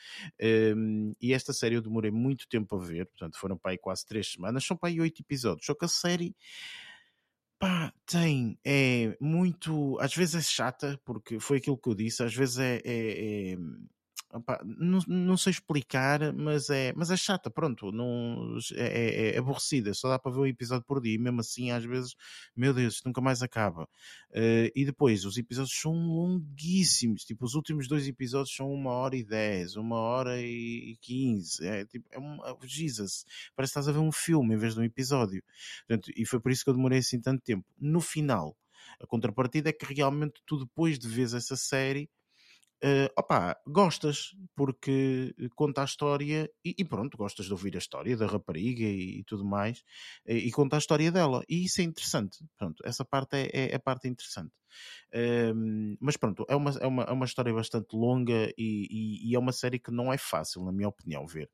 [0.77, 4.07] Um, e esta série eu demorei muito tempo a ver, portanto foram para aí quase
[4.07, 6.35] três semanas, são para aí oito episódios, só que a série
[7.59, 8.59] Pá, tem.
[8.65, 9.99] É muito.
[10.01, 13.57] Às vezes é chata, porque foi aquilo que eu disse, às vezes é, é, é
[14.35, 19.39] Opa, não, não sei explicar, mas é, mas é chata, pronto, não, é, é, é,
[19.39, 22.17] aborrecida, só dá para ver um episódio por dia, e mesmo assim, às vezes,
[22.57, 23.85] meu Deus, nunca mais acaba.
[24.31, 29.15] Uh, e depois, os episódios são longuíssimos, tipo, os últimos dois episódios são uma hora
[29.17, 33.25] e dez, uma hora e quinze, é tipo, é um, é, Jesus,
[33.55, 35.45] parece que estás a ver um filme em vez de um episódio.
[35.87, 37.65] Portanto, e foi por isso que eu demorei assim tanto tempo.
[37.79, 38.57] No final,
[39.01, 42.11] a contrapartida é que realmente tu depois de ver essa série
[42.83, 48.17] uh, opá, gostas, porque conta a história e, e, pronto, gostas de ouvir a história
[48.17, 49.83] da rapariga e, e tudo mais,
[50.27, 51.43] e, e, conta a história dela.
[51.49, 52.39] E isso é interessante.
[52.59, 54.53] Pronto, essa parte é, é, é a parte interessante.
[55.15, 59.35] Um, mas pronto, é uma, é, uma, é uma história bastante longa e, e, e,
[59.35, 61.49] é uma série que não é fácil, na minha opinião, ver.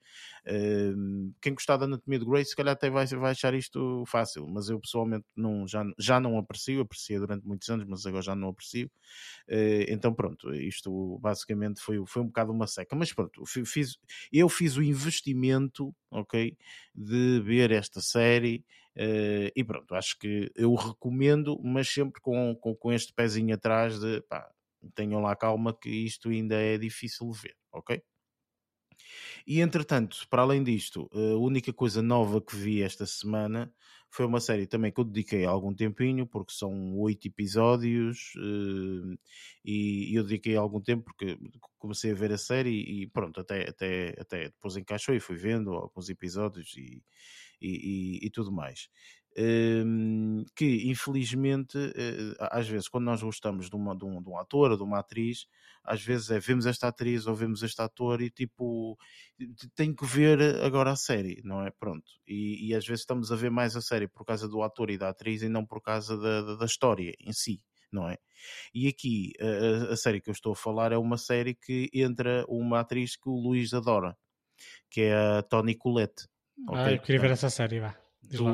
[0.49, 4.47] Um, quem gostar da Anatomia de Grey, se calhar até vai, vai achar isto fácil,
[4.49, 8.35] mas eu pessoalmente não, já, já não aprecio, apreciei durante muitos anos, mas agora já
[8.35, 8.91] não aprecio.
[9.49, 12.97] Uh, então pronto, isto basicamente foi, foi um bocado uma seca.
[12.97, 13.99] Mas pronto, fiz,
[14.33, 16.57] eu fiz o investimento, ok,
[16.95, 18.65] de ver esta série.
[18.97, 23.99] Uh, e pronto, acho que eu recomendo, mas sempre com, com, com este pezinho atrás
[24.01, 24.51] de pá,
[24.95, 28.03] tenham lá calma que isto ainda é difícil de ver, ok?
[29.47, 33.73] E entretanto, para além disto, a única coisa nova que vi esta semana
[34.09, 39.17] foi uma série também que eu dediquei algum tempinho, porque são oito episódios eh,
[39.65, 41.39] e eu dediquei algum tempo porque
[41.79, 45.71] comecei a ver a série e pronto, até, até, até depois encaixou e fui vendo
[45.73, 47.03] alguns episódios e,
[47.61, 48.89] e, e, e tudo mais.
[49.39, 54.37] Um, que infelizmente uh, às vezes quando nós gostamos de, uma, de, um, de um
[54.37, 55.47] ator ou de uma atriz
[55.85, 58.99] às vezes é vemos esta atriz ou vemos este ator e tipo
[59.77, 61.71] tem que ver agora a série não é?
[61.71, 64.91] Pronto, e, e, às vezes estamos a ver mais a série por causa do ator
[64.91, 67.63] e da atriz e não por causa da, da, da história em si
[67.93, 68.19] não é?
[68.75, 72.45] E aqui a, a, série que eu estou a falar é uma série que entra
[72.49, 74.17] uma atriz que o Luís adora
[74.91, 76.27] que é a Toni Collette
[76.69, 76.95] ah, okay?
[76.95, 77.97] eu queria ver essa série, vá
[78.37, 78.45] tu,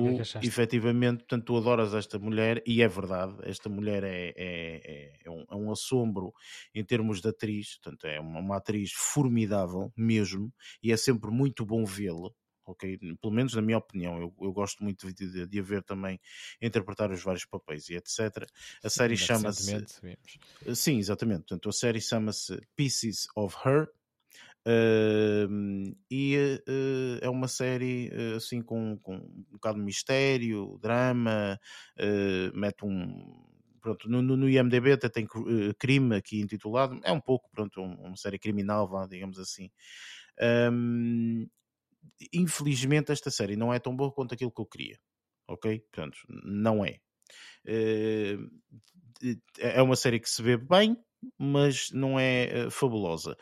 [0.40, 5.18] que efetivamente, portanto, tu adoras esta mulher, e é verdade, esta mulher é, é, é,
[5.24, 6.32] é, um, é um, assombro
[6.74, 10.52] em termos de atriz, portanto, é uma, uma atriz formidável mesmo,
[10.82, 12.30] e é sempre muito bom vê-la.
[12.68, 15.84] Ok, pelo menos na minha opinião, eu, eu gosto muito de, de, de, a ver
[15.84, 16.18] também
[16.60, 18.44] interpretar os vários papéis e etc.
[18.82, 19.86] A série chama-se.
[20.74, 21.42] Sim, exatamente.
[21.42, 23.86] Portanto, a série chama-se Pieces of Her,
[24.66, 31.58] Uh, e uh, é uma série uh, assim com, com, um bocado de mistério, drama,
[32.52, 33.44] mete um.
[33.80, 35.28] Pronto, no, no IMDB até tem
[35.78, 39.70] crime aqui intitulado, é um pouco, pronto, uma série criminal, digamos assim.
[40.72, 41.46] Um,
[42.32, 44.98] infelizmente, esta série não é tão boa quanto aquilo que eu queria.
[45.46, 45.78] Ok?
[45.92, 46.98] Portanto, não é.
[49.60, 50.96] É uma série que se vê bem,
[51.38, 53.36] mas não é uh, fabulosa.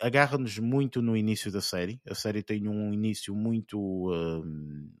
[0.00, 2.00] Agarra-nos muito no início da série.
[2.08, 3.78] A série tem um início muito
[4.10, 4.44] uh,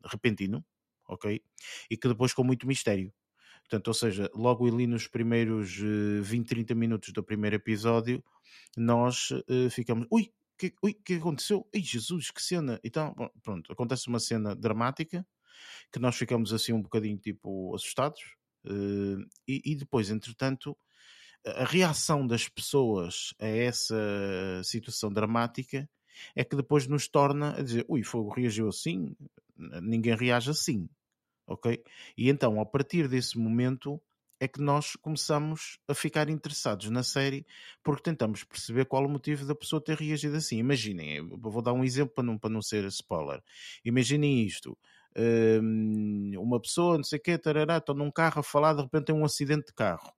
[0.04, 0.64] repentino,
[1.08, 1.42] ok?
[1.90, 3.12] E que depois com muito mistério.
[3.62, 8.22] Portanto, ou seja, logo ali nos primeiros uh, 20, 30 minutos do primeiro episódio,
[8.76, 11.66] nós uh, ficamos, ui, que, ui, que aconteceu?
[11.74, 12.78] Ai, Jesus, que cena!
[12.84, 15.26] Então, pronto, acontece uma cena dramática
[15.90, 18.20] que nós ficamos assim um bocadinho tipo assustados.
[18.64, 20.76] Uh, e, e, depois, entretanto,
[21.44, 23.94] a reação das pessoas a essa
[24.64, 25.88] situação dramática
[26.36, 29.14] é que depois nos torna a dizer: ui, fogo reagiu assim,
[29.56, 30.88] ninguém reage assim,
[31.46, 31.82] ok?
[32.16, 34.00] E então, a partir desse momento,
[34.42, 37.46] é que nós começamos a ficar interessados na série
[37.80, 40.58] porque tentamos perceber qual o motivo da pessoa ter reagido assim.
[40.58, 43.40] Imaginem, vou dar um exemplo para não, para não ser spoiler.
[43.84, 44.76] Imaginem isto.
[45.16, 49.06] Hum, uma pessoa, não sei o quê, tarará, está num carro a falar, de repente
[49.06, 50.12] tem um acidente de carro,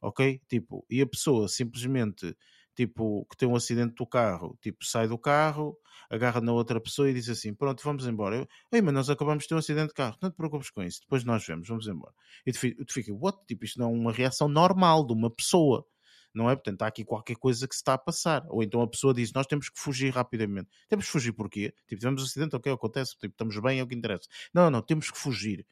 [0.00, 0.40] ok?
[0.48, 2.36] Tipo, e a pessoa simplesmente
[2.78, 5.76] tipo, que tem um acidente do carro, tipo, sai do carro,
[6.08, 8.46] agarra na outra pessoa e diz assim: Pronto, vamos embora.
[8.70, 11.00] Ei, mas nós acabamos de ter um acidente de carro, não te preocupes com isso,
[11.00, 12.14] depois nós vemos, vamos embora.
[12.46, 13.36] E tu fica, what?
[13.48, 15.84] Tipo, isto não é uma reação normal de uma pessoa.
[16.32, 16.54] Não é?
[16.54, 18.44] Portanto, há aqui qualquer coisa que se está a passar.
[18.48, 20.68] Ou então a pessoa diz: Nós temos que fugir rapidamente.
[20.88, 21.74] Temos que fugir porquê?
[21.88, 24.28] Tipo, tivemos um acidente, ok, acontece, tipo, estamos bem, é o que interessa.
[24.54, 25.66] Não, não, temos que fugir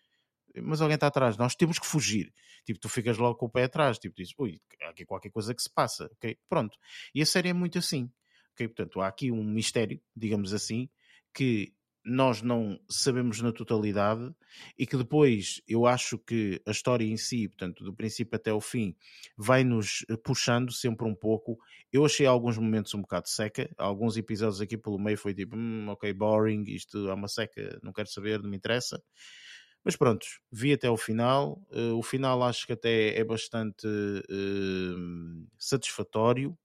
[0.63, 2.33] mas alguém está atrás, nós temos que fugir.
[2.65, 5.63] Tipo, tu ficas logo com o pé atrás, tipo, dizes, ui, aqui qualquer coisa que
[5.63, 6.39] se passa, ok?
[6.49, 6.77] Pronto.
[7.15, 8.11] E a série é muito assim,
[8.53, 8.69] ok?
[8.69, 10.89] Portanto, há aqui um mistério, digamos assim,
[11.33, 11.77] que
[12.07, 14.33] nós não sabemos na totalidade
[14.79, 18.61] e que depois eu acho que a história em si, portanto, do princípio até o
[18.61, 18.95] fim,
[19.37, 21.59] vai nos puxando sempre um pouco.
[21.93, 25.89] Eu achei alguns momentos um bocado seca, alguns episódios aqui pelo meio foi tipo, hum,
[25.89, 29.03] ok, boring, isto é uma seca, não quero saber, não me interessa.
[29.87, 31.63] Mas pronto, vi até o final.
[31.71, 36.59] Uh, o final acho que até é bastante uh, satisfatório,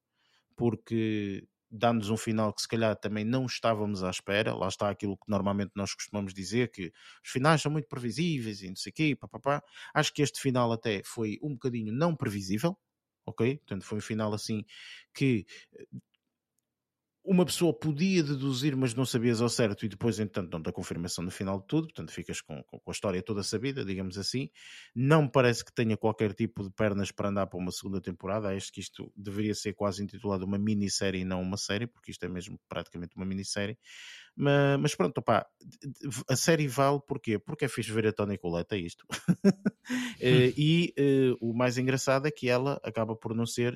[0.58, 4.56] porque dá-nos um final que se calhar também não estávamos à espera.
[4.56, 6.92] Lá está aquilo que normalmente nós costumamos dizer, que
[7.24, 9.18] os finais são muito previsíveis e não sei o quê.
[9.94, 12.76] Acho que este final até foi um bocadinho não previsível,
[13.24, 13.58] ok?
[13.58, 14.66] Portanto, foi um final assim
[15.14, 15.46] que
[17.24, 21.24] uma pessoa podia deduzir, mas não sabias ao certo, e depois, entanto, não a confirmação
[21.24, 24.50] no final de tudo, portanto, ficas com, com, a história toda sabida, digamos assim.
[24.96, 28.50] Não parece que tenha qualquer tipo de pernas para andar para uma segunda temporada.
[28.50, 32.26] Acho que isto deveria ser quase intitulado uma minissérie e não uma série, porque isto
[32.26, 33.78] é mesmo praticamente uma minissérie.
[34.36, 35.46] Mas, mas pronto, opá,
[36.30, 37.38] a série vale porquê?
[37.38, 39.06] Porque é fixe ver a Tony Colette, é isto.
[40.22, 43.74] Eh, e uh, o mais engraçado é que ela acaba por não ser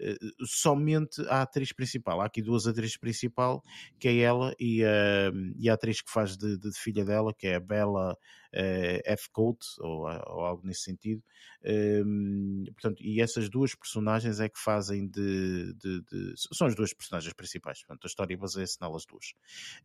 [0.00, 2.20] uh, somente a atriz principal.
[2.20, 3.60] Há aqui duas atrizes principal,
[3.98, 7.48] que é ela e a, e a atriz que faz de, de filha dela, que
[7.48, 8.16] é a Bella
[8.54, 9.30] uh, F.
[9.30, 11.22] Coat, ou, ou, algo nesse sentido.
[11.64, 16.92] Um, portanto, e essas duas personagens é que fazem de, de, de são as duas
[16.92, 17.80] personagens principais.
[17.80, 19.32] Portanto, a história baseia-se nelas duas.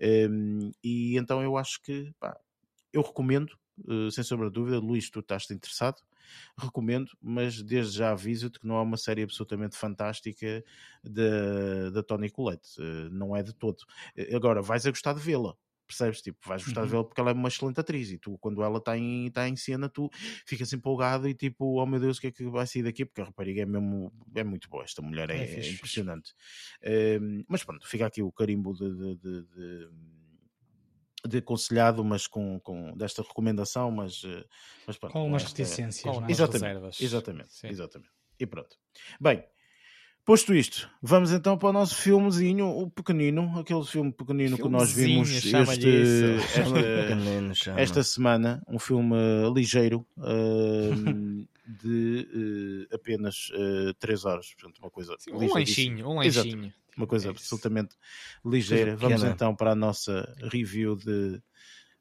[0.02, 2.38] Um, e então eu acho que pá,
[2.92, 3.52] eu recomendo,
[3.88, 6.02] uh, sem sombra de dúvida, Luís, tu estás interessado,
[6.58, 10.64] recomendo, mas desde já aviso-te que não é uma série absolutamente fantástica
[11.04, 13.84] da Tony Colette, uh, não é de todo.
[14.34, 16.22] Agora, vais a gostar de vê-la, percebes?
[16.22, 16.86] Tipo, vais gostar uhum.
[16.88, 19.48] de vê-la porque ela é uma excelente atriz e tu, quando ela está em, tá
[19.48, 20.10] em cena, tu
[20.46, 23.06] ficas empolgado e tipo, oh meu Deus, o que é que vai sair daqui?
[23.06, 26.34] Porque a rapariga é mesmo, é muito boa, esta mulher é, é, é impressionante.
[27.22, 29.90] Um, mas pronto, fica aqui o carimbo de, de, de, de
[31.26, 34.46] de aconselhado, mas com, com desta recomendação, mas, eh,
[34.86, 36.32] mas pronto, com umas reticências, com é?
[36.32, 37.02] exatamente, reservas.
[37.02, 38.12] Exatamente, exatamente.
[38.40, 38.78] E pronto.
[39.22, 39.44] Bem,
[40.26, 44.94] Posto isto, vamos então para o nosso filmezinho, o pequenino, aquele filme pequenino que nós
[44.94, 45.90] vimos este, esta,
[47.78, 49.18] esta, semana, um filme
[49.54, 56.16] ligeiro uh, de uh, apenas uh, 3 horas, portanto uma coisa Sim, um lanchinho, um
[56.20, 56.68] lanchinho.
[56.68, 57.96] Exato, uma coisa é absolutamente
[58.46, 58.96] ligeira.
[58.96, 61.42] Vamos então para a nossa review de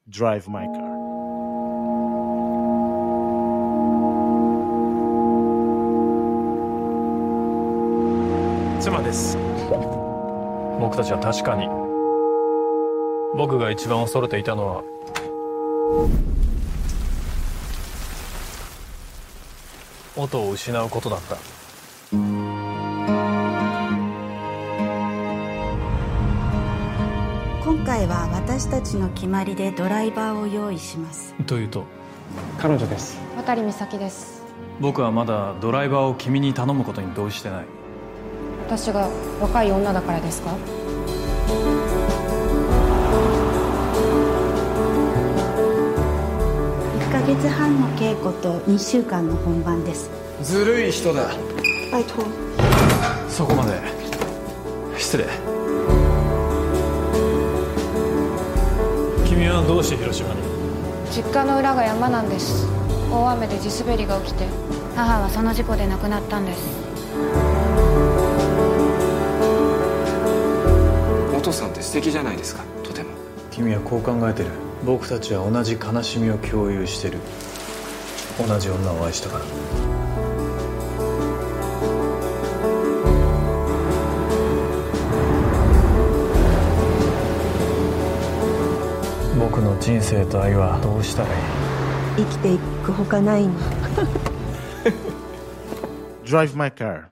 [0.06, 1.01] Drive My Car.
[8.82, 9.38] 妻です。
[10.80, 11.68] 僕たちは確かに
[13.36, 14.82] 僕が一番恐れていたのは
[20.16, 21.36] 音を失うことだった。
[27.64, 31.34] 今回は私たちの決まりでドライバーを用意します。
[31.46, 31.84] というと
[32.58, 33.16] 彼女です。
[33.36, 34.42] 渡美咲です。
[34.80, 37.66] 僕はまだドライバーを君に頼むことに同意してない
[38.74, 39.06] 私が
[39.38, 40.56] 若い女だからですか
[46.98, 50.10] ？1ヶ月半の稽古と2週間の本番です。
[50.42, 51.24] ずるい人だ。
[51.92, 52.14] バイト。
[53.28, 53.78] そこまで。
[54.96, 55.26] 失礼。
[59.28, 60.40] 君はどうして広島に？
[61.10, 62.66] 実家の裏が山なんです。
[63.10, 64.46] 大雨で地滑りが起きて
[64.96, 66.80] 母はその事故で亡くなったんです。
[71.52, 72.64] 父さんって素敵じゃないですか。
[72.82, 73.10] とても。
[73.50, 74.48] 君はこう考えてる。
[74.84, 77.18] 僕たちは同じ悲しみを共有してる。
[78.38, 79.44] 同じ女を愛したから。
[89.38, 91.34] 僕の人生と愛はどうしたらいい？
[92.24, 93.52] 生きていくほかないの。
[96.24, 97.11] Drive My Car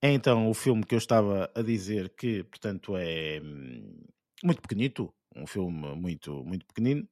[0.00, 4.04] é então o filme que eu estava a dizer que, portanto, é hum,
[4.44, 7.06] muito pequenito, um filme muito, muito pequenino,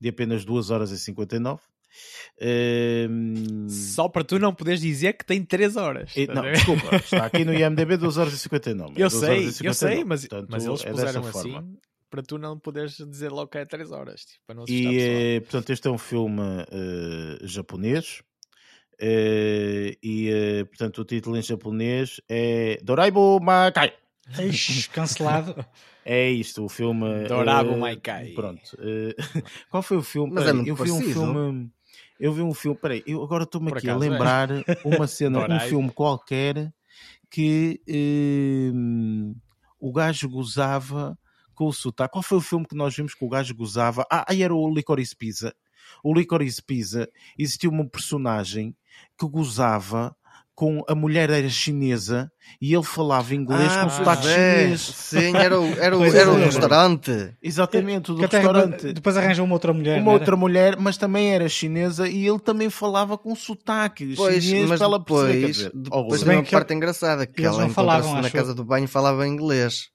[0.00, 1.60] de apenas 2 horas e 59.
[2.40, 3.68] Um...
[3.68, 6.16] Só para tu não poderes dizer que tem 3 horas.
[6.16, 8.94] E, não, desculpa, está aqui no IMDB 2 horas e 59.
[8.96, 11.68] Eu sei, 59, eu sei, mas, portanto, mas eles é puseram assim forma.
[12.08, 14.24] para tu não poderes dizer logo que é 3 horas.
[14.24, 18.22] Tipo, para não e, eh, portanto, este é um filme uh, japonês.
[19.02, 23.94] Uh, e, uh, portanto, o título em japonês é Doraibu Makai.
[24.92, 25.64] cancelado.
[26.04, 27.24] É isto, o filme.
[27.26, 28.32] Doraibu Maikai.
[28.32, 28.76] Pronto.
[29.70, 30.34] qual foi o filme?
[30.34, 31.70] Mas Peraí, é eu vi um filme.
[32.18, 32.78] Eu vi um filme.
[32.78, 34.64] Peraí, eu agora estou-me aqui a lembrar é.
[34.84, 36.72] uma cena, um filme qualquer
[37.30, 37.80] que
[39.78, 41.18] o gajo gozava
[41.54, 42.12] com o sotaque.
[42.12, 44.06] Qual foi o filme que nós vimos que o gajo gozava?
[44.10, 45.54] Ah, aí era o Licorice Pizza.
[46.02, 47.08] O Licorice Pizza
[47.38, 48.74] existia uma personagem
[49.18, 50.14] que gozava
[50.60, 52.30] com a mulher era chinesa
[52.60, 54.34] e ele falava inglês ah, com sotaque é.
[54.34, 54.80] chinês.
[54.80, 57.34] Sim, era o, era o, era o restaurante.
[57.42, 58.92] Exatamente, o do restaurante.
[58.92, 60.02] Depois arranjou uma outra mulher.
[60.02, 64.68] Uma outra mulher, mas também era chinesa e ele também falava com sotaque pois, chinês
[64.68, 68.62] mas pela depois, dizer, depois uma parte engraçada que ela não falavam na casa do
[68.62, 69.88] banho falava inglês.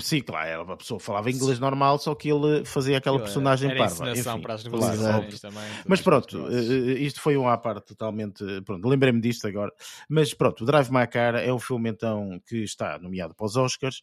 [0.00, 4.10] Sim, claro, a pessoa falava inglês normal, só que ele fazia aquela personagem era parva.
[4.12, 5.64] Enfim, para as negociações também.
[5.86, 6.48] Mas pronto,
[6.98, 8.44] isto foi um à parte totalmente.
[8.62, 9.72] Pronto, lembrei-me disto agora.
[10.08, 13.56] Mas pronto, o Drive My Car é um filme então que está nomeado para os
[13.56, 14.00] Oscars.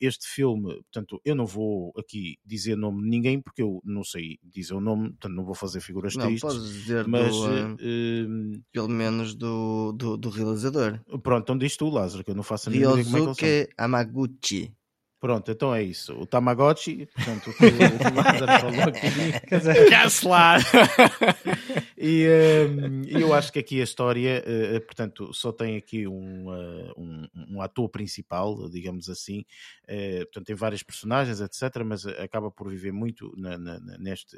[0.00, 4.04] Este filme, portanto, eu não vou aqui dizer o nome de ninguém porque eu não
[4.04, 6.52] sei dizer o nome, portanto, não vou fazer figuras não, tristes.
[6.52, 11.00] Podes dizer mas do, uh, pelo menos do, do, do, realizador.
[11.22, 13.44] Pronto, então diz tu, Lázaro, que eu não faço a mínima ideia como é que
[13.44, 14.25] ele Amaguchi.
[15.18, 16.12] Pronto, então é isso.
[16.14, 17.68] O Tamagotchi, portanto, o que o
[18.14, 19.88] Lázaro falou aqui.
[19.90, 20.60] Cancelar!
[21.96, 22.26] e
[22.68, 27.26] um, eu acho que aqui a história, uh, portanto, só tem aqui um, uh, um,
[27.48, 29.40] um, ator principal, digamos assim.
[29.88, 34.36] Uh, portanto, tem várias personagens, etc., mas acaba por viver muito na, na, neste,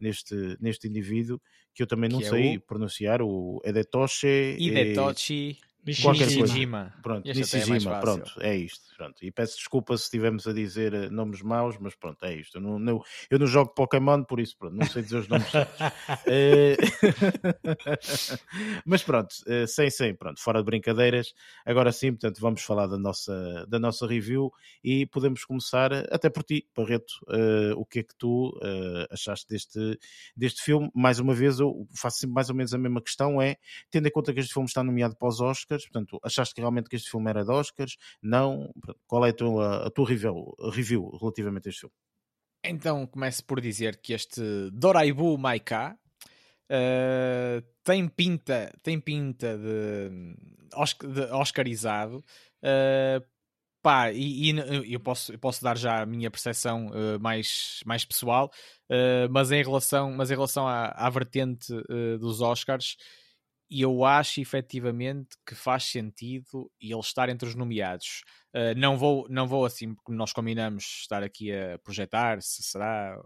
[0.00, 1.40] neste, neste indivíduo
[1.74, 2.60] que eu também não que sei é o...
[2.60, 4.56] pronunciar, o Edetoshi.
[4.58, 5.34] Idetoshi.
[5.34, 5.69] E
[6.02, 6.92] qualquer coisa.
[7.02, 8.90] Pronto, Nishijima, é pronto, é isto.
[8.96, 9.24] Pronto.
[9.24, 12.58] E peço desculpa se estivermos a dizer eh, nomes maus, mas pronto, é isto.
[12.58, 15.48] Eu não, não, eu não jogo Pokémon, por isso pronto, não sei dizer os nomes
[16.26, 16.76] eh,
[18.84, 21.32] mas pronto, eh, sem, sem, pronto, fora de brincadeiras.
[21.64, 24.52] Agora sim, portanto, vamos falar da nossa, da nossa review
[24.84, 27.12] e podemos começar até por ti, Barreto.
[27.28, 29.98] Uh, o que é que tu uh, achaste deste,
[30.36, 30.90] deste filme?
[30.94, 33.56] Mais uma vez, eu faço mais ou menos a mesma questão: é
[33.90, 36.60] tendo em conta que este filme está nomeado para os Oscars Oscars, portanto, achaste que
[36.60, 37.96] realmente que este filme era de Oscars?
[38.22, 38.72] Não?
[39.06, 41.94] Qual é a tua, a tua review, review relativamente a este filme?
[42.64, 44.42] Então, começo por dizer que este
[44.72, 45.96] Doraibu Maika
[46.70, 50.10] uh, tem pinta, tem pinta de,
[51.08, 52.18] de oscarizado.
[52.62, 53.24] Uh,
[53.80, 58.04] pá, e, e, eu, posso, eu posso dar já a minha percepção uh, mais, mais
[58.04, 58.50] pessoal,
[59.30, 61.72] mas em relação, mas em relação à, à vertente
[62.18, 62.96] dos Oscars,
[63.70, 68.22] e eu acho efetivamente que faz sentido ele estar entre os nomeados.
[68.52, 73.16] Uh, não, vou, não vou assim, porque nós combinamos estar aqui a projetar se será.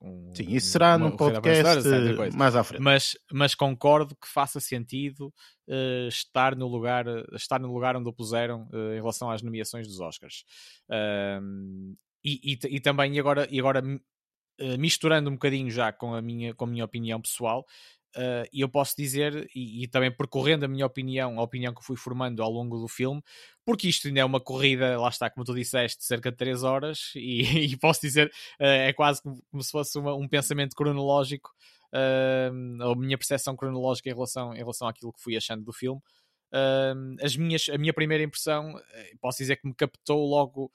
[0.00, 1.86] Um, Sim, isso será num podcast
[2.34, 2.80] mais à frente.
[2.80, 5.32] Mas, mas concordo que faça sentido
[5.68, 7.04] uh, estar, no lugar,
[7.34, 10.44] estar no lugar onde o puseram uh, em relação às nomeações dos Oscars.
[12.24, 13.82] E, e, e, também, e agora, e agora
[14.78, 17.66] misturando um bocadinho já com a minha, com a minha opinião pessoal,
[18.52, 21.96] e eu posso dizer, e, e, também percorrendo a minha opinião, a opinião que fui
[21.96, 23.22] formando ao longo do filme,
[23.64, 27.12] porque isto ainda é uma corrida, lá está, como tu disseste, cerca de 3 horas,
[27.16, 28.28] e, e posso dizer,
[28.60, 31.50] uh, é quase como se fosse uma, um pensamento cronológico,
[31.92, 36.00] uh, a minha percepção cronológica em relação, em relação àquilo que fui achando do filme.
[37.22, 38.74] as minhas, a minha primeira impressão,
[39.20, 40.70] posso dizer que me captou logo,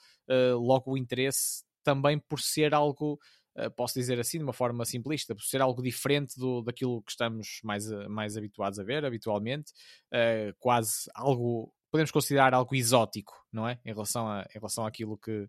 [0.59, 3.19] logo o interesse, também por ser algo uh,
[3.75, 7.59] posso dizer assim, de uma forma simplista, por ser algo diferente do, daquilo que estamos
[7.63, 9.71] mais, mais habituados a ver habitualmente,
[10.13, 13.79] uh, quase algo podemos considerar algo exótico, não é?
[13.83, 15.47] Em relação, a, em relação àquilo que,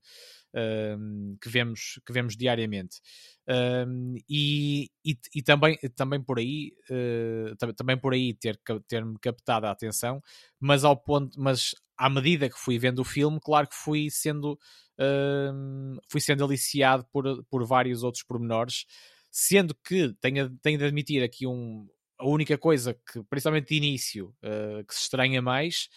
[0.99, 3.03] um, que, vemos, que vemos diariamente.
[3.47, 8.59] Um, e, e, e, também, também por aí, uh, também por aí ter,
[8.89, 10.23] ter-me captado a atenção,
[10.59, 14.53] mas ao ponto, mas à medida que fui vendo o filme, claro que fui sendo,
[14.53, 18.87] uh, fui sendo aliciado por, por vários outros pormenores,
[19.31, 21.87] sendo que tenho, tenho de admitir aqui um,
[22.19, 25.89] a única coisa que, principalmente de início, uh, que se estranha mais,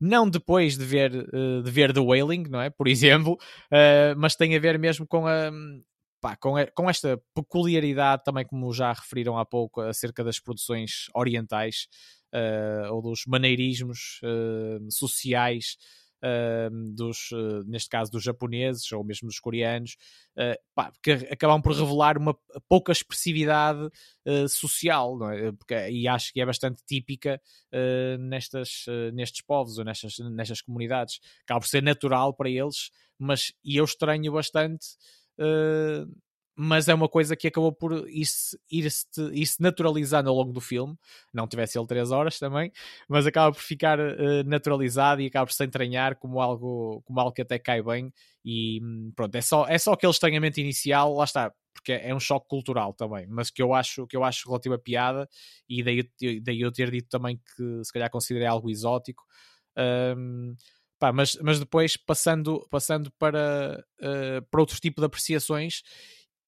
[0.00, 2.70] não depois de ver, uh, de ver The Wailing, não é?
[2.70, 5.50] Por exemplo, uh, mas tem a ver mesmo com a,
[6.20, 11.06] pá, com, a, com esta peculiaridade também, como já referiram há pouco, acerca das produções
[11.14, 11.86] orientais
[12.34, 14.20] uh, ou dos maneirismos
[14.90, 15.76] sociais
[16.22, 19.96] uh, dos, uh, neste caso dos japoneses ou mesmo dos coreanos,
[20.36, 22.36] uh, pá, que acabam por revelar uma
[22.68, 23.86] pouca expressividade
[24.26, 25.52] uh, social, é?
[25.52, 27.40] Porque, e acho que é bastante típica
[28.18, 31.20] nestas, nestes povos ou nestas, nestas comunidades.
[31.44, 34.86] Acaba por ser natural para eles, mas e eu estranho bastante
[36.56, 38.86] mas é uma coisa que acabou por ir-se ir
[39.58, 40.96] naturalizando ao longo do filme.
[41.32, 42.70] Não tivesse ele 3 horas também,
[43.08, 47.32] mas acaba por ficar uh, naturalizado e acaba por se entranhar como algo, como algo
[47.32, 48.12] que até cai bem.
[48.44, 52.20] E hum, pronto, é só, é só aquele estranhamento inicial, lá está, porque é um
[52.20, 55.28] choque cultural também, mas que eu acho, que eu acho relativa piada,
[55.68, 56.10] e daí,
[56.42, 59.24] daí eu ter dito também que se calhar considerei algo exótico.
[59.76, 60.54] Um,
[60.98, 65.82] pá, mas, mas depois passando, passando para, uh, para outro tipo de apreciações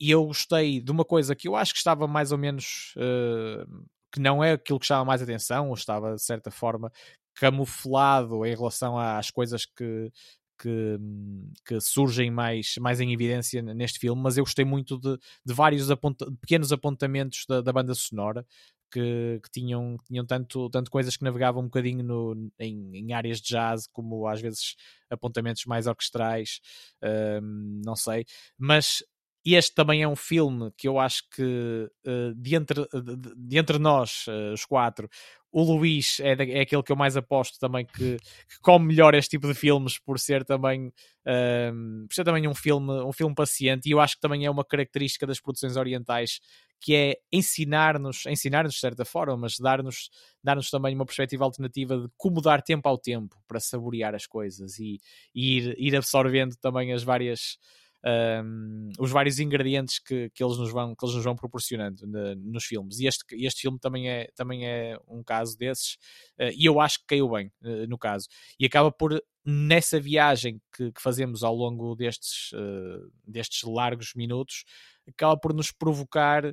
[0.03, 3.87] e eu gostei de uma coisa que eu acho que estava mais ou menos uh,
[4.13, 6.91] que não é aquilo que chama mais atenção, ou estava de certa forma
[7.37, 10.11] camuflado em relação às coisas que,
[10.59, 10.99] que,
[11.65, 15.17] que, surgem mais, mais em evidência neste filme, mas eu gostei muito de,
[15.47, 18.45] de vários aponta pequenos apontamentos da, da banda sonora
[18.91, 23.41] que, que, tinham, tinham tanto, tanto coisas que navegavam um bocadinho no, em, em áreas
[23.41, 24.75] de jazz, como às vezes
[25.09, 26.61] apontamentos mais orquestrais,
[27.41, 28.27] um, não sei,
[28.59, 29.05] mas
[29.45, 33.59] e este também é um filme que eu acho que uh, de, entre, de, de,
[33.59, 35.09] entre nós, uh, os quatro,
[35.51, 39.31] o Luís é, é aquele que eu mais aposto também que, que come melhor este
[39.31, 43.87] tipo de filmes por ser também uh, por ser também um filme, um filme paciente.
[43.89, 46.41] E eu acho que também é uma característica das produções orientais
[46.81, 50.11] que é ensinar-nos, ensinar-nos de certa forma, mas dar-nos
[50.43, 54.79] dar também uma perspectiva alternativa de como dar tempo ao tempo para saborear as coisas
[54.81, 54.99] e,
[55.33, 57.57] e ir, ir absorvendo também as várias
[58.05, 62.07] um, os vários ingredientes que, que, eles nos vão, que eles nos vão proporcionando
[62.37, 62.99] nos filmes.
[62.99, 65.95] E este, este filme também é, também é um caso desses,
[66.41, 68.29] uh, e eu acho que caiu bem uh, no caso.
[68.59, 74.65] E acaba por, nessa viagem que, que fazemos ao longo destes, uh, destes largos minutos,
[75.07, 76.45] acaba por nos provocar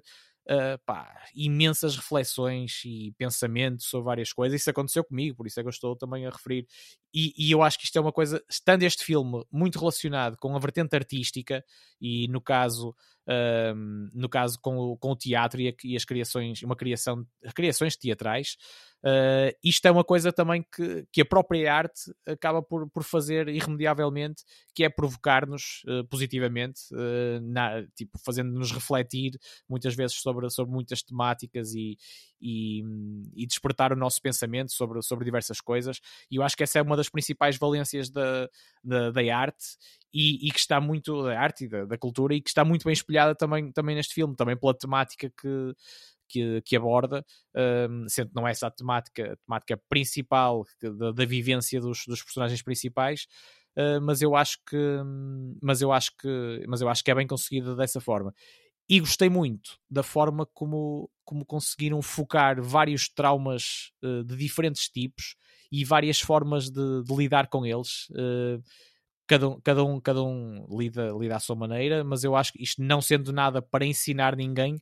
[0.49, 4.59] uh, pá, imensas reflexões e pensamentos sobre várias coisas.
[4.59, 6.67] Isso aconteceu comigo, por isso é que eu estou também a referir.
[7.14, 10.56] E, e, eu acho que isto é uma coisa, estando este filme muito relacionado com
[10.56, 11.64] a vertente artística,
[11.99, 12.95] e no caso
[13.30, 17.26] um, no caso com o, com o teatro e, a, e, as criações, uma criação,
[17.53, 18.57] criações teatrais.
[19.02, 23.48] Uh, isto é uma coisa também que, que a própria arte acaba por, por fazer
[23.48, 30.73] irremediavelmente, que é provocar-nos uh, positivamente, uh, na, tipo, fazendo-nos refletir muitas vezes sobre, sobre
[30.73, 31.98] muitas temáticas e,
[32.41, 32.84] e,
[33.36, 36.02] e, despertar o nosso pensamento sobre, sobre diversas coisas.
[36.30, 38.49] E eu acho que essa é uma das principais valências da,
[38.84, 39.77] da, da arte
[40.13, 42.84] e, e, que está muito da arte e da, da, cultura e que está muito
[42.84, 45.73] bem espelhada também, também neste filme, também pela temática que,
[46.27, 47.26] que, que aborda,
[47.89, 52.05] um, sendo que não é essa a temática, a temática principal da, da vivência dos,
[52.07, 53.27] dos personagens principais.
[53.77, 54.77] Uh, mas eu acho que
[55.61, 58.34] mas eu acho que mas eu acho que é bem conseguida dessa forma
[58.89, 65.35] e gostei muito da forma como, como conseguiram focar vários traumas uh, de diferentes tipos
[65.72, 68.10] e várias formas de, de lidar com eles.
[68.10, 68.62] Uh,
[69.30, 72.64] cada um, cada um, cada um lida, lida à sua maneira, mas eu acho que
[72.64, 74.76] isto não sendo nada para ensinar ninguém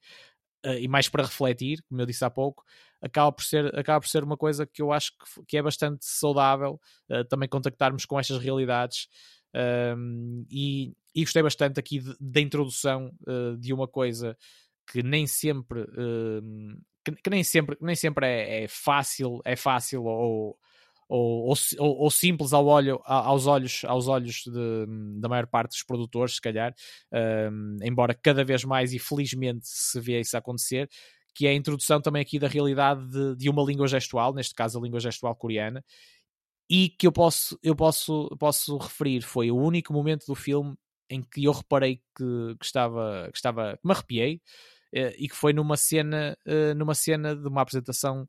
[0.65, 2.63] uh, e mais para refletir, como eu disse há pouco,
[3.01, 6.05] acaba por ser, acaba por ser uma coisa que eu acho que, que é bastante
[6.05, 9.09] saudável uh, também contactarmos com estas realidades.
[9.97, 14.37] Um, e, e, gostei bastante aqui da introdução uh, de uma coisa
[14.89, 15.85] que nem sempre
[17.03, 20.57] que, que, nem sempre nem sempre é, é fácil é fácil ou
[21.07, 24.85] ou, ou, ou, simples ao olho, aos olhos, aos olhos de,
[25.19, 26.73] da maior parte dos produtores, se calhar,
[27.51, 30.89] um, embora cada vez mais e felizmente se vê isso acontecer,
[31.33, 34.77] que é a introdução também aqui da realidade de, de uma língua gestual, neste caso
[34.77, 35.83] a língua gestual coreana,
[36.69, 40.75] e que eu posso, eu posso, posso referir, foi o único momento do filme
[41.09, 44.41] em que eu reparei que, que estava, que estava, que me arrepiei,
[44.93, 48.27] uh, e que foi numa cena, uh, numa cena de uma apresentação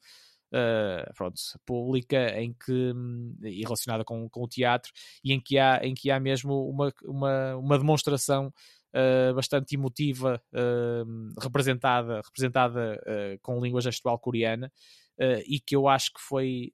[0.52, 4.92] uh, pronto, pública em que, hum, e relacionada com, com o teatro,
[5.24, 8.52] e em que há, em que há mesmo uma, uma, uma demonstração
[8.88, 14.72] Uh, bastante emotiva, uh, representada, representada uh, com língua gestual coreana,
[15.46, 16.72] e que eu acho que foi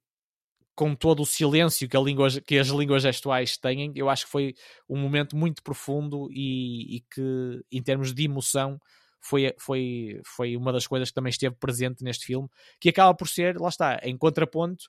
[0.75, 4.55] com todo o silêncio que, língua, que, as línguas gestuais têm, eu acho que foi
[4.89, 8.81] um momento muito profundo e, e que, em termos de emoção,
[9.25, 12.49] foi, foi, foi uma das coisas que também esteve presente neste filme,
[12.81, 14.85] que acaba por ser, lá está, em contraponto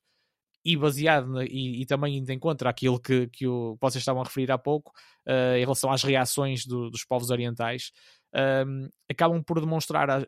[0.64, 4.22] e baseado na, e, e, também indo em contra aquilo que, que, o, vocês estavam
[4.22, 4.92] a referir há pouco,
[5.28, 7.92] uh, em relação às reações do, dos povos orientais,
[8.34, 10.28] uh, acabam por demonstrar a,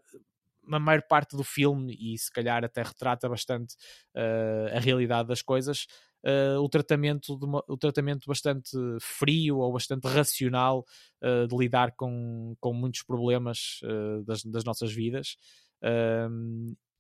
[0.71, 3.75] a maior parte do filme, e se calhar até retrata bastante
[4.15, 5.88] uh, a realidade das coisas,
[6.26, 8.72] uh, o, tratamento uma, o tratamento bastante
[9.02, 10.85] frio ou bastante racional
[11.23, 13.80] uh, de lidar com, com muitos problemas
[14.26, 15.38] das, das nossas vidas.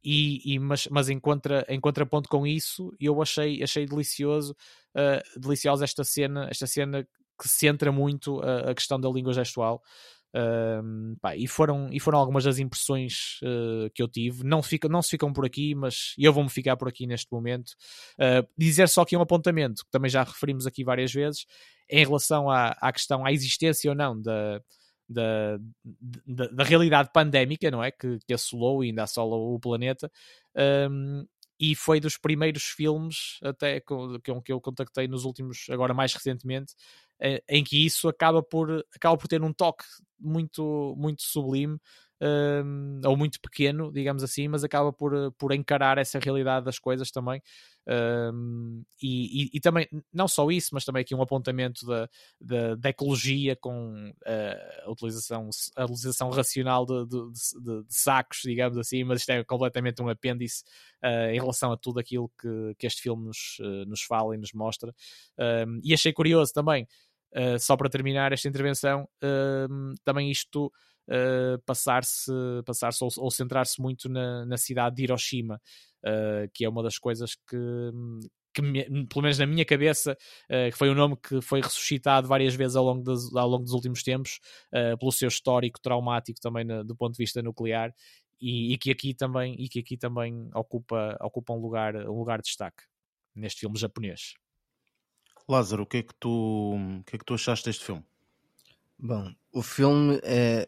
[0.03, 4.55] E, e, mas, mas em, contra, em contraponto com isso, eu achei, achei delicioso,
[4.95, 7.03] uh, deliciosa esta cena, esta cena
[7.39, 9.81] que centra muito a, a questão da língua gestual.
[10.35, 14.43] Uh, pá, e, foram, e foram algumas das impressões uh, que eu tive.
[14.43, 17.71] Não, fica, não se ficam por aqui, mas eu vou-me ficar por aqui neste momento.
[18.19, 21.45] Uh, dizer só que um apontamento, que também já referimos aqui várias vezes,
[21.89, 24.61] em relação à, à questão, à existência ou não da,
[25.07, 25.57] da,
[26.25, 27.91] da, da realidade pandémica, não é?
[27.91, 30.11] Que, que assolou e ainda assola o planeta.
[30.89, 31.25] Um,
[31.59, 36.13] e foi dos primeiros filmes até com, com que eu contactei nos últimos, agora mais
[36.13, 36.75] recentemente,
[37.47, 39.83] em que isso acaba por, acaba por ter um toque
[40.19, 41.79] muito, muito sublime
[42.21, 47.11] um, ou muito pequeno, digamos assim, mas acaba por, por encarar essa realidade das coisas
[47.11, 47.41] também.
[48.33, 52.09] Um, e, e, e, também, não só isso, mas também aqui um apontamento da,
[52.41, 57.31] da, da ecologia com uh, a, utilização, a utilização racional de, de,
[57.61, 60.63] de, de, sacos, digamos assim, mas isto é completamente um apêndice
[61.03, 63.57] uh, em relação a tudo aquilo que, que este filme nos,
[63.87, 64.93] nos fala e nos mostra.
[65.37, 66.85] Um, e achei curioso também.
[67.35, 70.71] Uh, só para terminar esta intervenção, uh, também isto
[71.09, 72.31] uh, passar-se
[72.65, 75.61] passar ou, ou centrar-se muito na, na, cidade de Hiroshima,
[76.53, 77.91] que é uma das coisas que,
[78.57, 78.61] que
[79.07, 80.17] pelo menos na minha cabeça,
[80.49, 84.01] uh, foi um nome que foi ressuscitado várias vezes ao longo, ao longo dos últimos
[84.01, 84.39] tempos,
[84.73, 87.93] uh, pelo seu histórico traumático também na, do ponto de vista nuclear,
[88.41, 92.39] e, e, que aqui também, e que aqui também ocupa, ocupa um, lugar, um lugar
[92.39, 92.83] de destaque
[93.35, 94.33] neste filme japonês.
[95.47, 98.03] Lázaro, o que é que tu, o que é que tu achaste deste filme?
[98.99, 100.67] Bom, o filme é,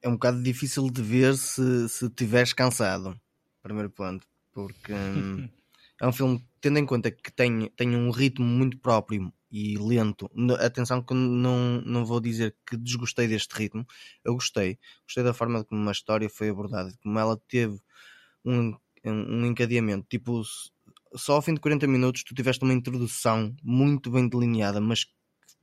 [0.00, 3.20] é um bocado difícil de ver se, se estiveres cansado.
[3.62, 4.26] Primeiro ponto.
[4.52, 5.48] Porque hum,
[6.00, 10.30] é um filme, tendo em conta que tem, tem um ritmo muito próprio e lento.
[10.60, 13.86] Atenção que não, não vou dizer que desgostei deste ritmo.
[14.24, 14.78] Eu gostei.
[15.04, 17.80] Gostei da forma como uma história foi abordada, como ela teve
[18.44, 18.74] um,
[19.04, 20.06] um encadeamento.
[20.08, 20.42] Tipo,
[21.14, 25.06] só ao fim de 40 minutos tu tiveste uma introdução muito bem delineada, mas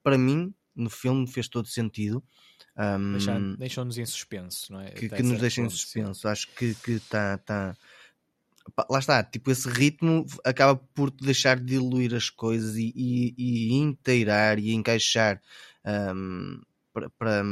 [0.03, 2.23] para mim no filme fez todo sentido.
[2.77, 4.91] Um, Deixou-nos em suspenso, não é?
[4.91, 6.27] Que, que nos deixa em suspenso.
[6.27, 7.37] Acho que está.
[7.37, 7.75] Tá...
[8.89, 13.73] Lá está, tipo, esse ritmo acaba por te deixar diluir as coisas e, e, e
[13.73, 15.39] inteirar e encaixar
[15.85, 16.59] um,
[16.91, 17.43] para, para,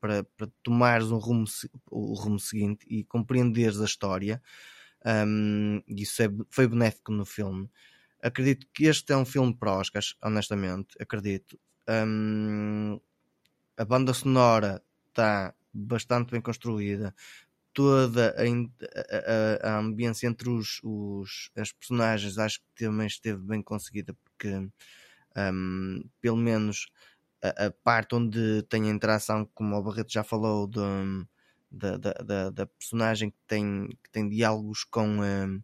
[0.00, 1.44] para, para tomares um rumo,
[1.90, 4.40] o rumo seguinte e compreenderes a história.
[5.04, 7.70] Um, isso é, foi benéfico no filme.
[8.22, 11.58] Acredito que este é um filme para Oscars, honestamente, acredito.
[11.88, 13.00] Um,
[13.76, 17.14] a banda sonora está bastante bem construída.
[17.72, 23.62] Toda a, a, a ambiência entre os, os, as personagens acho que também esteve bem
[23.62, 24.68] conseguida porque
[25.36, 26.88] um, pelo menos
[27.42, 30.78] a, parte onde tem a interação, como o Barreto já falou, de,
[31.72, 35.62] da, da, da, personagem que tem, que tem diálogos com, um,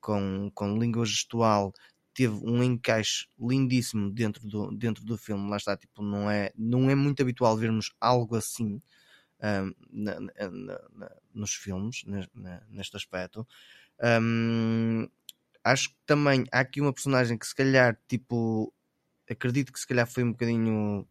[0.00, 1.72] com, com língua gestual
[2.14, 5.48] teve um encaixe lindíssimo dentro do, dentro do filme.
[5.48, 8.80] Lá está, tipo, não é, não é muito habitual vermos algo assim
[9.42, 12.04] um, na, na, na, nos filmes,
[12.68, 13.46] neste aspecto.
[14.22, 15.08] Um,
[15.64, 18.72] acho que também há aqui uma personagem que se calhar, tipo,
[19.28, 21.06] acredito que se calhar foi um bocadinho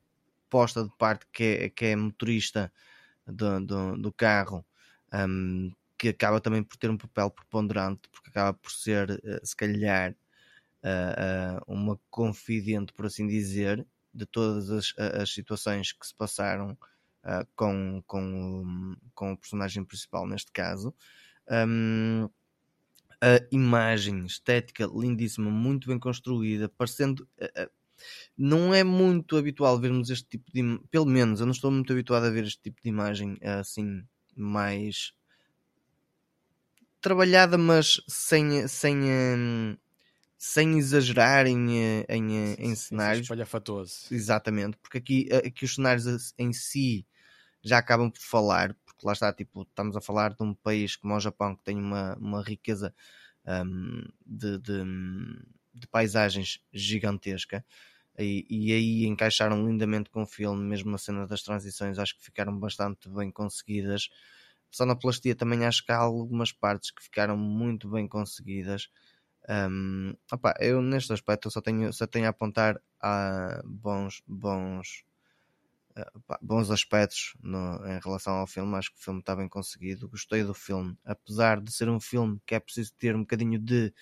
[0.50, 2.72] posta de parte, que é, que é motorista
[3.32, 4.66] do, do, do carro.
[5.14, 9.54] Um, que acaba também por ter um papel preponderante, porque acaba por ser, eh, se
[9.54, 10.16] calhar,
[10.84, 16.78] uh, uma confidente, por assim dizer, de todas as, as situações que se passaram
[17.56, 20.96] com, com, com o personagem principal neste caso.
[21.52, 22.30] Um,
[23.22, 27.28] a imagem estética lindíssima, muito bem construída, parecendo.
[28.38, 30.80] Não é muito habitual vermos este tipo de.
[30.90, 34.04] Pelo menos eu não estou muito habituado a ver este tipo de imagem assim,
[34.36, 35.14] mais
[37.02, 39.78] trabalhada, mas sem, sem, hum,
[40.38, 43.24] sem exagerar em, eh, em, eh, em cenários.
[43.24, 44.08] Espalhafatoso.
[44.12, 47.06] Exatamente, porque aqui, eh, aqui os cenários em si
[47.62, 51.16] já acabam por falar, porque lá está, tipo, estamos a falar de um país como
[51.16, 52.94] o Japão que tem uma, uma riqueza
[53.46, 54.84] um, de, de,
[55.80, 57.66] de, paisagens gigantesca.
[58.18, 62.24] E, e, aí encaixaram lindamente com o filme, mesmo a cena das transições, acho que
[62.24, 64.10] ficaram bastante bem conseguidas.
[64.72, 68.90] Sonoplastia também acho que há algumas partes que ficaram muito bem conseguidas.
[69.50, 75.04] Um, opa, eu neste aspecto só tenho, só tenho a apontar a bons, bons,
[75.98, 78.76] uh, bons aspectos no, em relação ao filme.
[78.76, 80.10] Acho que o filme está bem conseguido.
[80.10, 83.94] Gostei do filme, apesar de ser um filme que é preciso ter um bocadinho de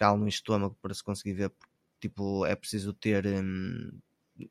[0.00, 1.52] calma e estômago para se conseguir ver.
[2.00, 3.90] Tipo, é preciso ter um,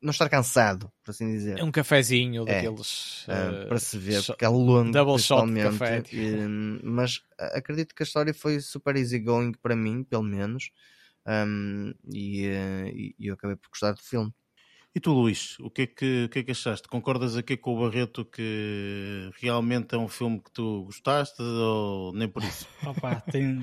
[0.00, 1.58] não estar cansado, por assim dizer.
[1.58, 4.92] É um cafezinho é, daqueles uh, para se ver, porque é longo.
[4.92, 6.02] Double shot de café.
[6.12, 6.46] E,
[6.84, 10.70] mas acredito que a história foi super easygoing para mim, pelo menos.
[11.26, 14.32] Um, e, uh, e, eu acabei por gostar do filme.
[14.94, 16.88] E tu, Luís, o que, é que, o que é que achaste?
[16.88, 22.28] Concordas aqui com o Barreto que realmente é um filme que tu gostaste ou nem
[22.28, 22.66] por isso?
[22.84, 23.60] Opa, tem,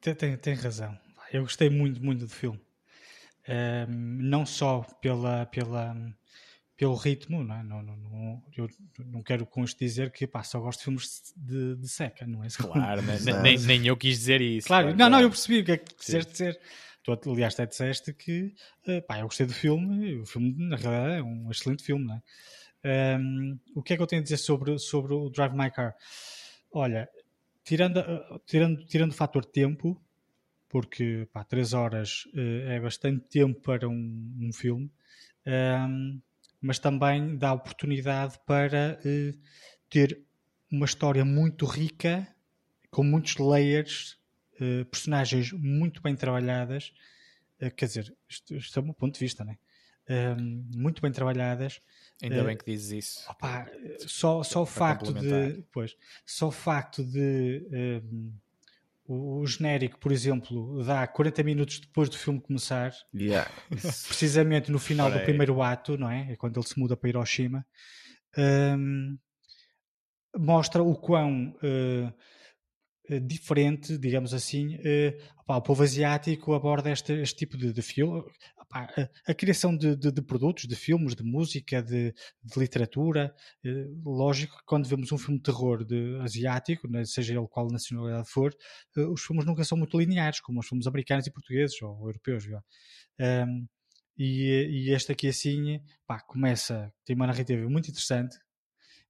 [0.00, 0.98] tem, tem, tem razão.
[1.32, 2.60] Eu gostei muito, muito do filme
[3.88, 5.96] não só pela, pela,
[6.76, 7.62] pelo ritmo, não, é?
[7.62, 8.68] não, não, não, eu
[9.06, 12.44] não quero com isto dizer que pá, só gosto de filmes de, de seca, não
[12.44, 12.48] é?
[12.56, 13.02] Claro,
[13.42, 14.66] nem, nem, eu quis dizer isso.
[14.66, 16.60] Claro, não, não, eu percebi o que é que quiseste dizer.
[17.02, 18.54] Tu, aliás, até disseste que
[18.86, 22.14] uh, pá, eu gostei do filme, o filme na realidade é um excelente filme, não
[22.14, 23.18] é?
[23.18, 25.96] Um, o que é que eu tenho a dizer sobre, sobre o Drive My Car?
[26.72, 27.08] Olha,
[27.70, 29.96] tirando, uh, tirando, tirando o fator tempo,
[30.68, 34.90] porque pá, 3 horas uh, é bastante tempo para um, um filme,
[36.60, 39.38] mas também dá oportunidade para uh,
[39.88, 40.20] ter
[40.70, 42.26] uma história muito rica,
[42.90, 44.18] com muitos layers,
[44.90, 46.92] personagens muito bem trabalhadas,
[47.76, 49.56] quer dizer, isto, isto, é o meu ponto de vista, né?
[50.38, 51.80] Um, muito bem trabalhadas.
[52.22, 53.30] Ainda bem que dizes isso.
[53.30, 53.66] Opa,
[54.06, 55.64] só, só o facto de.
[55.72, 57.66] Pois, só o facto de
[59.10, 63.50] o, genérico, por exemplo, dá 40 minutos depois do filme começar, yeah.
[63.68, 66.32] precisamente no final do primeiro ato, não é?
[66.32, 67.66] É quando ele se muda para Hiroshima.
[68.38, 69.18] Um,
[70.38, 77.36] mostra o quão uh, diferente, digamos assim, uh, opa, o povo asiático aborda este, este
[77.36, 78.22] tipo de, de filme
[78.72, 83.34] a, a, criação de, de, de, produtos, de filmes, de música, de, de literatura.
[83.64, 85.84] Eh, lógico que quando vemos um filme de terror
[86.22, 88.54] asiático, né, seja ele qual nacionalidade for,
[88.96, 92.46] eh, os filmes nunca são muito lineares, como os filmes americanos e portugueses ou europeus.
[93.18, 93.66] Um,
[94.16, 98.38] e, e, este aqui assim pá, começa, tem uma narrativa muito interessante.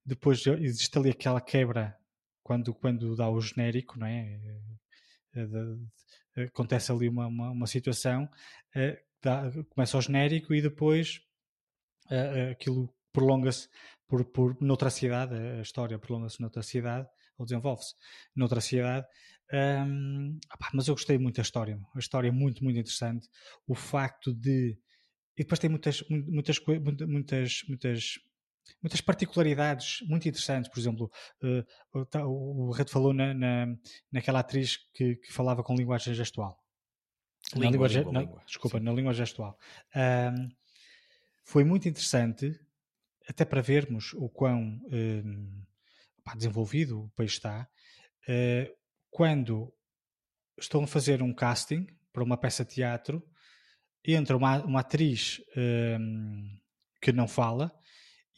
[0.05, 1.95] Depois existe ali aquela quebra
[2.43, 4.39] quando, quando dá o genérico, não é?
[5.35, 8.29] Eh, acontece ali uma, uma, uma situação
[9.21, 11.21] dá, começa o genérico e depois
[12.09, 13.69] uh, aquilo prolonga-se
[14.07, 17.07] por, por noutra cidade, a história prolonga-se noutra cidade,
[17.37, 17.95] ou desenvolve-se
[18.35, 19.07] noutra cidade.
[19.53, 20.39] Um,
[20.73, 23.27] mas eu gostei muito da história, a história é muito, muito interessante.
[23.67, 24.77] O facto de.
[25.37, 26.59] E depois tem muitas, muitas,
[27.07, 28.19] muitas, muitas,
[28.81, 30.69] muitas particularidades muito interessantes.
[30.69, 31.11] Por exemplo,
[31.41, 33.67] uh, o, o Red falou na, na,
[34.11, 36.61] naquela atriz que, que falava com linguagem gestual
[37.59, 38.41] na língua, língua, na, língua.
[38.45, 38.83] Desculpa, Sim.
[38.83, 39.57] na língua gestual.
[39.95, 40.49] Um,
[41.43, 42.59] foi muito interessante,
[43.27, 45.63] até para vermos o quão um,
[46.23, 47.67] pá, desenvolvido o país está,
[48.27, 48.75] uh,
[49.09, 49.73] quando
[50.57, 53.23] estão a fazer um casting para uma peça de teatro,
[54.05, 56.57] entra uma, uma atriz um,
[57.01, 57.71] que não fala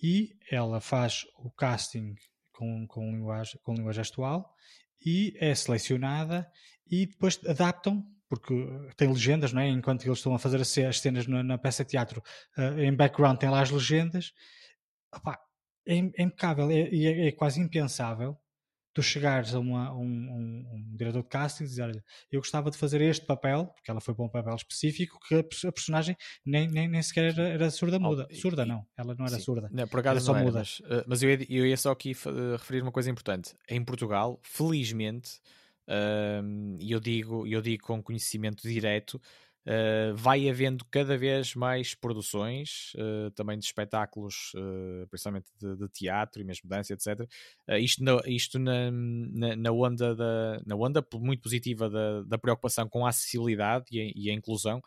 [0.01, 2.15] e ela faz o casting
[2.51, 4.53] com, com, linguagem, com língua gestual
[5.05, 6.49] e é selecionada
[6.89, 9.69] e depois adaptam porque tem legendas, não é?
[9.69, 12.21] enquanto eles estão a fazer as cenas na, na peça de teatro,
[12.57, 14.33] uh, em background tem lá as legendas.
[15.13, 15.39] Opa,
[15.87, 18.37] é, é, impecável, é, é, é, quase impensável
[18.93, 22.69] tu chegares a, uma, um, um, um, diretor de casting e dizer: Olha, eu gostava
[22.69, 26.15] de fazer este papel, porque ela foi para um papel específico, que a, a personagem
[26.45, 28.27] nem, nem, nem sequer era, era surda muda.
[28.31, 29.41] Oh, surda, e, não, ela não era sim.
[29.41, 29.69] surda.
[29.71, 30.59] Não, por acaso era só muda.
[30.59, 33.55] Mas, uh, mas eu, ia, eu ia só aqui uh, referir uma coisa importante.
[33.67, 35.41] Em Portugal, felizmente
[36.79, 39.19] e eu digo, eu digo com conhecimento direto,
[39.65, 45.89] uh, vai havendo cada vez mais produções, uh, também de espetáculos, uh, principalmente de, de,
[45.89, 47.27] teatro e mesmo dança, etc.
[47.79, 52.87] isto na, isto na, na, na, onda da, na onda muito positiva da, da preocupação
[52.87, 54.81] com a acessibilidade e a, e a inclusão.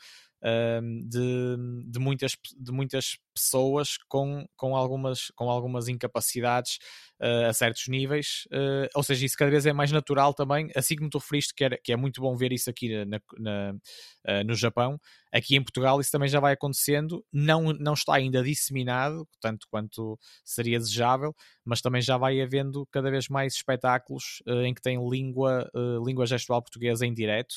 [1.09, 1.57] de,
[1.87, 6.79] de, muitas, de muitas pessoas com, com, algumas, com algumas incapacidades
[7.21, 10.97] uh, a certos níveis, uh, ou seja, isso cada vez é mais natural também, assim
[10.97, 14.45] como tu referiste que, era, que é muito bom ver isso aqui na, na, uh,
[14.47, 14.99] no Japão,
[15.33, 20.19] aqui em Portugal isso também já vai acontecendo, não, não está ainda disseminado, tanto quanto
[20.45, 21.35] seria desejável,
[21.65, 25.69] mas também já vai havendo cada vez mais espetáculos em que tem língua,
[26.05, 27.57] língua gestual portuguesa em direto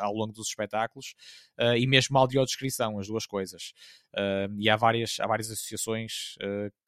[0.00, 1.14] ao longo dos espetáculos
[1.76, 3.72] e mesmo audiodescrição, as duas coisas.
[4.56, 6.34] E há várias, há várias associações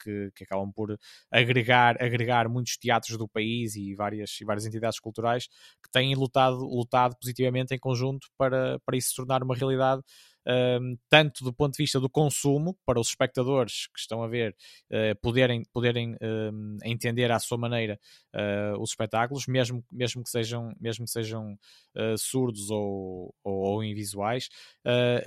[0.03, 0.99] que, que acabam por
[1.31, 5.47] agregar, agregar muitos teatros do país e várias, e várias entidades culturais
[5.83, 10.03] que têm lutado, lutado positivamente em conjunto para, para isso se tornar uma realidade
[10.47, 14.57] um, tanto do ponto de vista do consumo, para os espectadores que estão a ver
[14.91, 17.99] uh, poderem, poderem um, entender à sua maneira
[18.35, 21.53] uh, os espetáculos, mesmo, mesmo que sejam, mesmo que sejam
[21.97, 24.49] uh, surdos ou, ou, ou invisuais,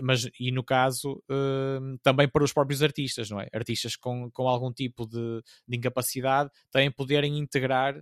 [0.01, 1.23] mas e no caso
[2.01, 3.47] também para os próprios artistas, não é?
[3.53, 7.95] Artistas com, com algum tipo de, de incapacidade também poderem integrar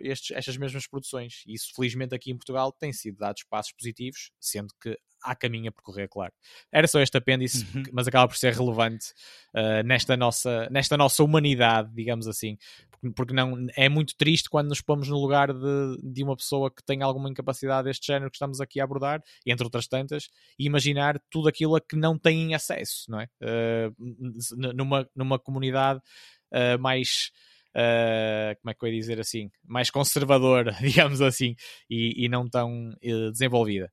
[0.00, 1.42] estes, estas mesmas produções.
[1.46, 5.68] E isso, felizmente, aqui em Portugal tem sido dados passos positivos, sendo que há caminho
[5.68, 6.32] a percorrer, claro.
[6.70, 7.82] Era só este apêndice, uhum.
[7.92, 9.06] mas acaba por ser relevante
[9.54, 12.56] uh, nesta, nossa, nesta nossa humanidade, digamos assim.
[12.90, 16.70] Porque, porque, não é muito triste quando nos pomos no lugar de, de uma pessoa
[16.70, 20.28] que tem alguma incapacidade deste género que estamos aqui a abordar, entre outras tantas,
[20.58, 23.26] e imaginar tudo aquilo a que não têm acesso, não é?
[23.42, 23.94] Uh,
[24.74, 26.00] numa, numa comunidade
[26.52, 27.30] uh, mais.
[27.74, 31.56] Uh, como é que eu ia dizer assim, mais conservadora, digamos assim,
[31.88, 33.90] e, e não tão uh, desenvolvida.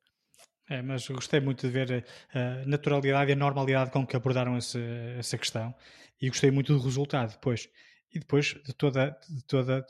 [0.69, 4.79] É, mas gostei muito de ver a naturalidade e a normalidade com que abordaram esse,
[5.17, 5.73] essa questão
[6.21, 7.67] e gostei muito do resultado depois.
[8.13, 9.85] E depois de toda, de, toda,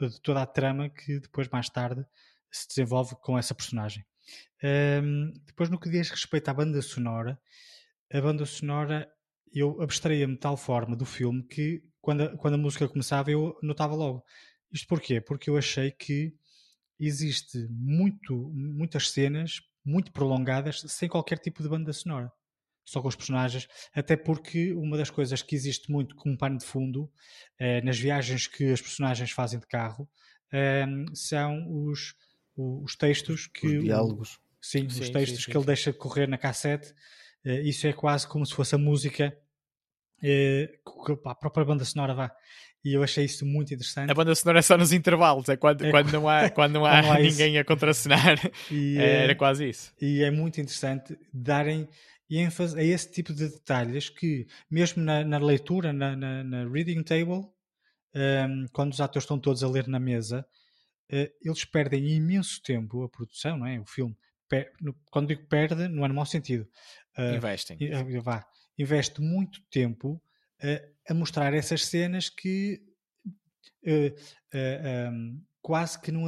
[0.00, 2.04] de toda a trama que depois, mais tarde,
[2.50, 4.04] se desenvolve com essa personagem.
[4.62, 7.40] Um, depois, no que diz respeito à banda sonora,
[8.12, 9.10] a banda sonora
[9.52, 13.58] eu abstraía-me de tal forma do filme que quando a, quando a música começava eu
[13.62, 14.22] notava logo.
[14.70, 15.20] Isto porquê?
[15.20, 16.34] Porque eu achei que
[16.98, 22.30] existe muito, muitas cenas muito prolongadas, sem qualquer tipo de banda sonora.
[22.84, 26.64] Só com os personagens, até porque uma das coisas que existe muito como pano de
[26.64, 27.10] fundo
[27.58, 30.08] eh, nas viagens que as personagens fazem de carro
[30.52, 32.14] eh, são os,
[32.56, 33.78] os textos que.
[33.78, 34.34] Os diálogos.
[34.34, 36.92] O, sim, sim, os textos sim, sim, que ele deixa correr na cassete.
[37.44, 39.36] Eh, isso é quase como se fosse a música
[41.24, 42.30] a própria banda sonora vá.
[42.82, 44.10] E eu achei isso muito interessante.
[44.10, 46.86] A banda sonora é só nos intervalos, é quando, é, quando não há, quando não
[46.86, 47.60] há, não há ninguém isso.
[47.60, 48.38] a contracenar.
[48.70, 49.92] E, é, era quase isso.
[50.00, 51.86] E é muito interessante darem
[52.30, 57.02] ênfase a esse tipo de detalhes que, mesmo na, na leitura, na, na, na, reading
[57.02, 57.50] table, um,
[58.14, 60.46] ehm, quando os atores estão todos a ler na mesa,
[61.12, 63.80] uh, eles perdem imenso tempo, a produção, não é?
[63.80, 64.16] O filme.
[64.48, 64.72] Per,
[65.10, 66.68] quando digo perde, não é no mau sentido.
[67.18, 67.76] Uh, Investem.
[67.76, 68.46] Uh, vá,
[68.80, 70.22] investe muito tempo
[71.08, 72.80] a mostrar essas cenas que
[73.86, 74.08] uh,
[74.54, 76.24] uh, um, quase que não,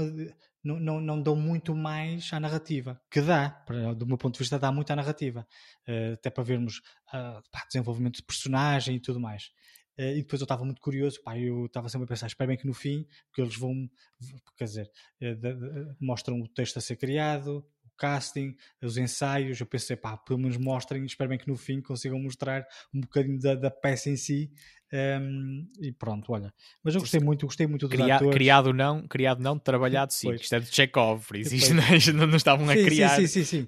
[0.62, 4.58] não, não, dão muito mais à narrativa, que dá, para, do meu ponto de vista,
[4.58, 5.46] dá muito à narrativa,
[5.88, 6.80] uh, até para vermos
[7.10, 9.50] pá, desenvolvimento de personagem e tudo mais.
[9.98, 12.66] e depois eu estava muito curioso, pá, eu estava sempre a pensar, espero bem que
[12.66, 13.88] no fim, porque eles vão,
[14.56, 17.64] quer dizer, de, de, mostram o texto a ser criado,
[18.02, 22.18] casting, os ensaios, eu pensei, pá, pelo menos mostrem, espero bem que no fim consigam
[22.18, 24.50] mostrar um bocadinho da, da peça em si.
[24.92, 26.52] Um, e pronto, olha.
[26.84, 30.32] Mas eu gostei muito, gostei muito do Cria, Criado não, criado não, trabalhado sim.
[30.34, 31.72] Isto é de Chekhov, por isso isto
[32.12, 33.16] não, não, estavam a criar.
[33.16, 33.60] Sim, sim, sim.
[33.62, 33.66] sim.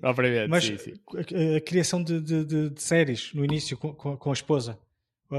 [0.50, 0.94] Mas sim, sim.
[1.16, 4.78] A, a, criação de, de, de, de, séries no início com, com, com a esposa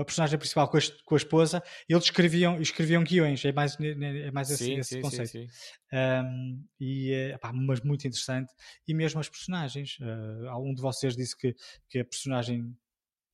[0.01, 4.31] a personagem principal com a, com a esposa, eles escreviam, escreviam guiões, é mais, é
[4.31, 5.29] mais esse, sim, esse sim, conceito.
[5.29, 5.47] Sim,
[5.93, 8.53] um, e é mas muito interessante.
[8.87, 11.55] E mesmo as personagens, uh, algum de vocês disse que,
[11.89, 12.75] que a personagem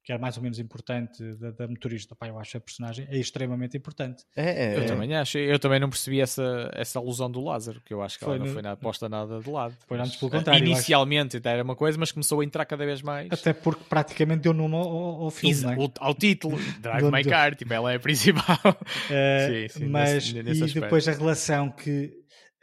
[0.03, 2.15] que era mais ou menos importante da, da motorista.
[2.15, 4.23] Pá, eu acho a personagem é extremamente importante.
[4.35, 4.85] É, é, eu é.
[4.85, 5.37] também acho.
[5.37, 8.39] Eu também não percebi essa, essa alusão do Lázaro, que eu acho que foi ela
[8.39, 8.53] não no...
[8.53, 9.75] foi nada, posta nada de lado.
[9.87, 10.65] Foi antes pelo contrário.
[10.65, 11.47] Inicialmente acho...
[11.47, 13.31] era uma coisa, mas começou a entrar cada vez mais.
[13.31, 15.65] Até porque praticamente deu nome ao, ao filme.
[15.65, 15.91] é?
[15.99, 18.57] ao título, Drive My Car, tipo, ela é a principal.
[18.65, 22.11] Uh, sim, sim, mas nesse, nesse e depois a relação que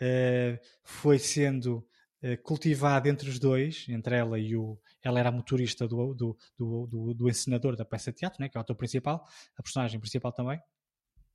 [0.03, 1.85] uh, foi sendo
[2.43, 6.87] cultivada entre os dois, entre ela e o ela era a motorista do, do, do,
[6.87, 9.25] do, do encenador da peça de teatro, né, que é o autor principal,
[9.57, 10.61] a personagem principal também.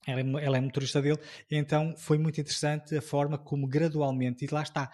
[0.06, 1.18] Ela é, ela é motorista dele,
[1.50, 4.92] então foi muito interessante a forma como gradualmente, e lá está,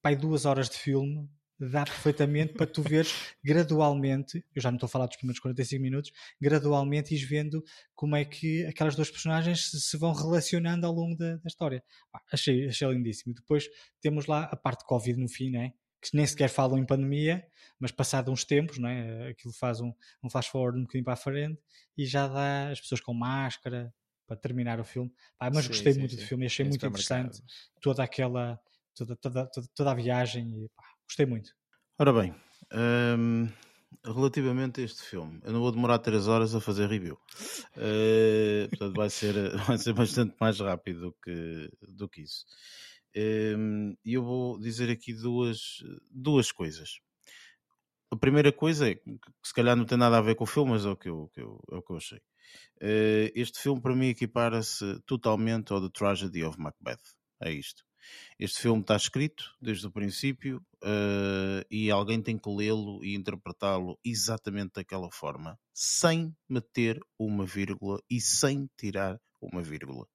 [0.00, 4.86] pai duas horas de filme, dá perfeitamente para tu veres gradualmente, eu já não estou
[4.86, 7.64] a falar dos primeiros 45 minutos, gradualmente ires vendo
[7.94, 11.82] como é que aquelas duas personagens se, se vão relacionando ao longo da, da história.
[12.12, 13.34] Ah, achei, achei lindíssimo.
[13.34, 13.68] Depois
[14.00, 15.72] temos lá a parte de Covid no fim, né?
[16.00, 17.44] que nem sequer falam em pandemia,
[17.78, 19.30] mas passado uns tempos, não é?
[19.30, 19.92] aquilo faz um,
[20.22, 21.60] um flash forward um bocadinho para a frente
[21.96, 23.92] e já dá as pessoas com máscara
[24.26, 25.12] para terminar o filme.
[25.38, 26.20] Pá, mas sim, gostei sim, muito sim.
[26.20, 27.42] do filme achei muito interessante
[27.80, 28.60] toda aquela
[28.94, 31.50] toda, toda, toda, toda, a viagem e pá, gostei muito.
[31.98, 32.34] Ora bem,
[33.18, 33.48] hum,
[34.04, 37.18] relativamente a este filme, eu não vou demorar 3 horas a fazer review.
[37.76, 39.34] Uh, portanto, vai ser,
[39.66, 42.44] vai ser bastante mais rápido do que, do que isso.
[43.16, 47.00] Hum, e eu vou dizer aqui duas, duas coisas.
[48.10, 50.72] A primeira coisa é que se calhar não tem nada a ver com o filme,
[50.72, 52.18] mas é o que eu, que eu, é o que eu achei.
[52.82, 57.00] Uh, este filme para mim equipara-se totalmente ao The Tragedy of Macbeth.
[57.42, 57.85] É isto.
[58.38, 63.98] Este filme está escrito desde o princípio uh, e alguém tem que lê-lo e interpretá-lo
[64.04, 70.06] exatamente daquela forma, sem meter uma vírgula e sem tirar uma vírgula.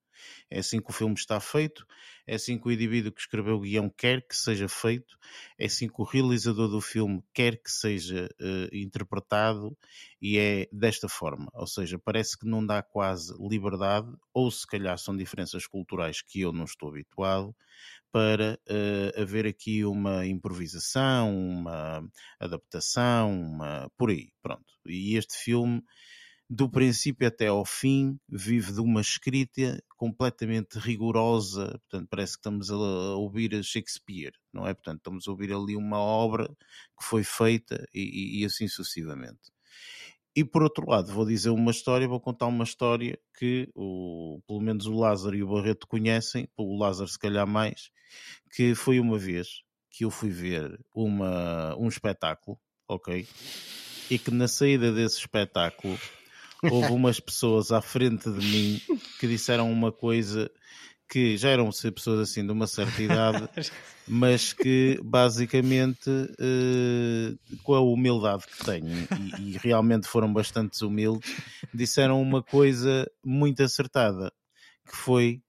[0.50, 1.86] É assim que o filme está feito,
[2.28, 5.18] é assim que o indivíduo que escreveu o guião quer que seja feito,
[5.58, 9.78] é assim que o realizador do filme quer que seja uh, interpretado
[10.22, 11.50] e é desta forma.
[11.54, 16.42] Ou seja, parece que não dá quase liberdade, ou se calhar são diferenças culturais que
[16.42, 17.56] eu não estou habituado,
[18.12, 22.04] para uh, haver aqui uma improvisação, uma
[22.40, 24.66] adaptação, uma por aí, pronto.
[24.86, 25.82] E este filme
[26.54, 32.70] do princípio até ao fim, vive de uma escrita completamente rigorosa, portanto, parece que estamos
[32.70, 32.76] a
[33.16, 34.74] ouvir a Shakespeare, não é?
[34.74, 36.46] Portanto, estamos a ouvir ali uma obra
[37.00, 39.50] que foi feita e, e assim sucessivamente.
[40.36, 44.60] E por outro lado, vou dizer uma história, vou contar uma história que o, pelo
[44.60, 47.92] menos o Lázaro e o Barreto conhecem, o Lázaro se calhar mais,
[48.54, 52.60] que foi uma vez que eu fui ver uma, um espetáculo,
[52.90, 53.26] ok?
[54.10, 55.98] E que na saída desse espetáculo
[56.70, 58.82] houve umas pessoas à frente de mim
[59.20, 60.52] que disseram uma coisa
[61.10, 63.50] que já eram ser pessoas assim de uma certa idade,
[64.08, 68.88] mas que basicamente uh, com a humildade que tenho
[69.38, 71.36] e, e, realmente foram bastante humildes,
[71.74, 74.32] disseram uma coisa muito acertada,
[74.90, 75.42] que foi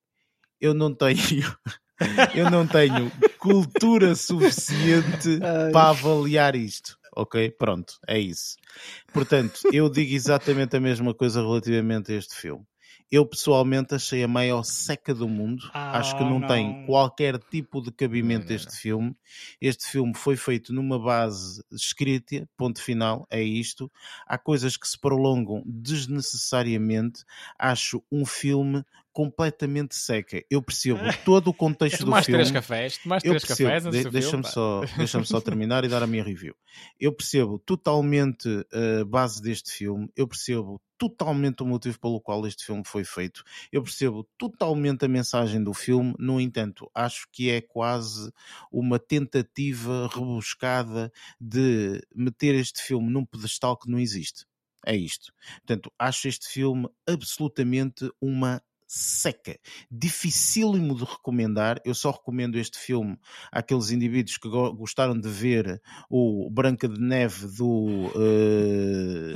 [0.61, 1.57] eu não tenho
[2.35, 5.39] eu não tenho cultura suficiente
[5.73, 7.51] para avaliar isto ok?
[7.53, 8.57] Pronto, é isso.
[9.13, 12.65] Portanto, eu digo exatamente a mesma coisa relativamente a este filme.
[13.13, 15.71] Eu pessoalmente achei a maior seca do mundo.
[15.75, 19.15] Ah, Acho que não, não, tem qualquer tipo de cabimento não, este filme.
[19.61, 23.93] Este filme foi feito numa base escrita, ponto final, é isto.
[24.27, 27.23] Há coisas que se prolongam desnecessariamente.
[27.59, 28.83] Acho um filme
[29.13, 30.43] completamente seca.
[30.51, 32.25] Eu percebo todo o contexto do filme.
[32.25, 36.07] três cafés, mais três percebo, cafés de, Deixa-me só, deixa só terminar e dar a
[36.07, 36.55] minha review.
[36.99, 42.65] Eu percebo totalmente a base deste filme, eu percebo totalmente o motivo pelo qual este
[42.65, 43.43] filme foi feito,
[43.73, 48.33] eu percebo totalmente a mensagem do filme, no entanto, acho que é quase
[48.71, 51.11] uma tentativa rebuscada
[51.41, 54.47] de meter este filme num pedestal que não existe.
[54.87, 55.33] É isto.
[55.67, 58.63] Portanto, acho este filme absolutamente uma
[58.95, 59.59] seca,
[59.91, 61.81] dificílimo de recomendar.
[61.83, 63.19] Eu só recomendo este filme
[63.51, 69.33] àqueles indivíduos que gostaram de ver o Branca de Neve do, uh,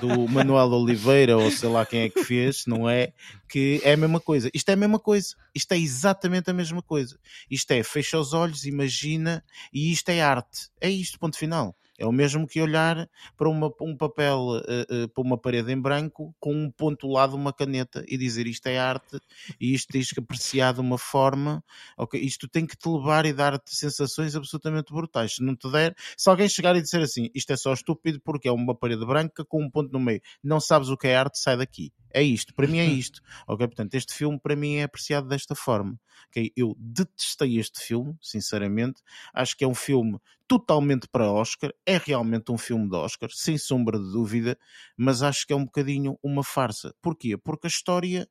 [0.00, 3.12] do Manuel Oliveira, ou sei lá quem é que fez, não é?
[3.46, 4.50] Que é a mesma coisa.
[4.54, 5.36] Isto é a mesma coisa.
[5.54, 7.18] Isto é exatamente a mesma coisa.
[7.50, 10.70] Isto é, fecha os olhos, imagina, e isto é arte.
[10.80, 11.76] É isto, ponto final.
[11.98, 15.80] É o mesmo que olhar para uma, um papel, uh, uh, para uma parede em
[15.80, 19.20] branco, com um ponto lado, uma caneta, e dizer isto é arte,
[19.60, 21.62] e isto tens que apreciar de uma forma,
[21.96, 22.20] ok?
[22.20, 25.36] Isto tem que te levar e dar-te sensações absolutamente brutais.
[25.36, 28.48] Se não te der, se alguém chegar e dizer assim, isto é só estúpido porque
[28.48, 31.38] é uma parede branca com um ponto no meio, não sabes o que é arte,
[31.38, 31.92] sai daqui.
[32.12, 33.20] É isto, para mim é isto.
[33.46, 35.98] Ok, portanto, este filme para mim é apreciado desta forma.
[36.28, 39.02] Ok, eu detestei este filme, sinceramente.
[39.32, 40.18] Acho que é um filme
[40.48, 41.72] totalmente para Oscar.
[41.86, 44.58] É realmente um filme de Oscar, sem sombra de dúvida,
[44.96, 46.94] mas acho que é um bocadinho uma farsa.
[47.00, 47.36] Porquê?
[47.36, 48.28] Porque a história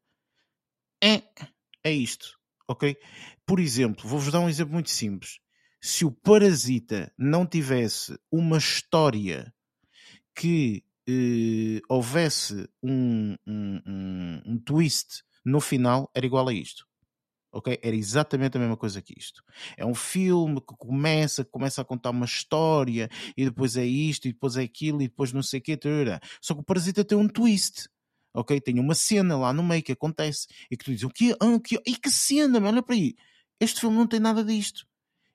[1.03, 1.23] é,
[1.84, 2.38] é isto.
[2.68, 2.95] Ok?
[3.45, 5.40] Por exemplo, vou-vos dar um exemplo muito simples.
[5.81, 9.53] Se o Parasita não tivesse uma história
[10.34, 16.88] que eh, houvesse um, um, um, um, twist no final, era igual a isto.
[17.53, 17.80] Ok?
[17.84, 19.43] Era exatamente a mesma coisa que isto.
[19.77, 23.07] É um filme que começa, começa a contar uma história
[23.38, 25.77] e depois é isto e depois é aquilo e depois não sei o quê.
[25.77, 26.19] Tarará.
[26.41, 27.88] Só que o Parasita tem um twist.
[28.34, 28.59] Ok?
[28.59, 31.35] Tem uma cena lá no meio que acontece e que tu dizes: o que?
[31.39, 31.80] Ah, o que?
[31.85, 33.15] E que cena, olha para aí.
[33.59, 34.88] Este filme não tem nada disto.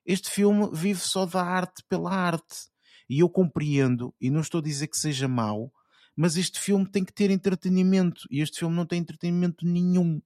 [0.05, 2.69] Este filme vive só da arte pela arte.
[3.09, 5.73] E eu compreendo, e não estou a dizer que seja mau,
[6.17, 8.27] mas este filme tem que ter entretenimento.
[8.31, 10.21] E este filme não tem entretenimento nenhum.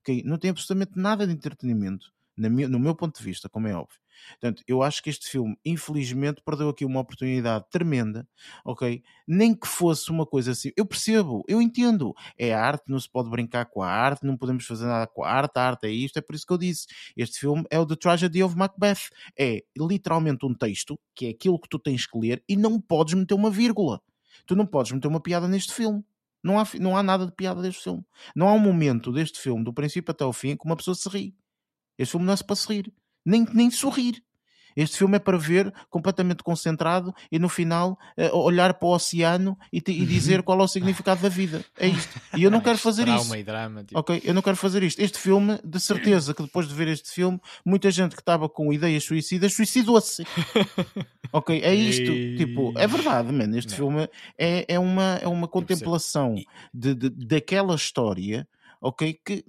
[0.00, 0.22] Okay?
[0.24, 2.12] Não tem absolutamente nada de entretenimento.
[2.36, 4.00] no meu ponto de vista, como é óbvio.
[4.32, 8.26] Portanto, eu acho que este filme, infelizmente, perdeu aqui uma oportunidade tremenda,
[8.64, 9.02] ok?
[9.26, 10.70] Nem que fosse uma coisa assim.
[10.76, 12.14] Eu percebo, eu entendo.
[12.38, 15.30] É arte, não se pode brincar com a arte, não podemos fazer nada com a
[15.30, 16.86] arte, a arte é isto, é por isso que eu disse.
[17.16, 19.10] Este filme é o The Tragedy of Macbeth.
[19.38, 23.14] É literalmente um texto, que é aquilo que tu tens que ler, e não podes
[23.14, 24.00] meter uma vírgula.
[24.46, 26.04] Tu não podes meter uma piada neste filme.
[26.42, 28.04] Não há, não há nada de piada deste filme.
[28.34, 31.08] Não há um momento deste filme, do princípio até o fim, que uma pessoa se
[31.08, 31.34] ri.
[31.98, 32.92] Este filme não é para se rir
[33.24, 34.22] nem, nem sorrir.
[34.82, 39.56] Este filme é para ver completamente concentrado e no final uh, olhar para o oceano
[39.70, 41.62] e, e, dizer qual é o significado da vida.
[41.78, 42.20] É isto.
[42.36, 43.34] E eu não quero fazer isso.
[43.34, 43.98] E drama, tipo.
[43.98, 45.00] Ok, eu não quero fazer isto.
[45.00, 48.72] Este filme, de certeza que depois de ver este filme, muita gente que estava com
[48.72, 50.24] ideias suicidas suicidou-se.
[51.30, 52.10] ok, é isto.
[52.10, 52.36] E...
[52.36, 53.58] Tipo, é verdade, mano.
[53.58, 53.76] Este não.
[53.76, 54.08] filme
[54.38, 56.36] é, é, uma, é uma contemplação
[56.72, 58.48] de, de, daquela história
[58.80, 59.20] ok?
[59.24, 59.44] Que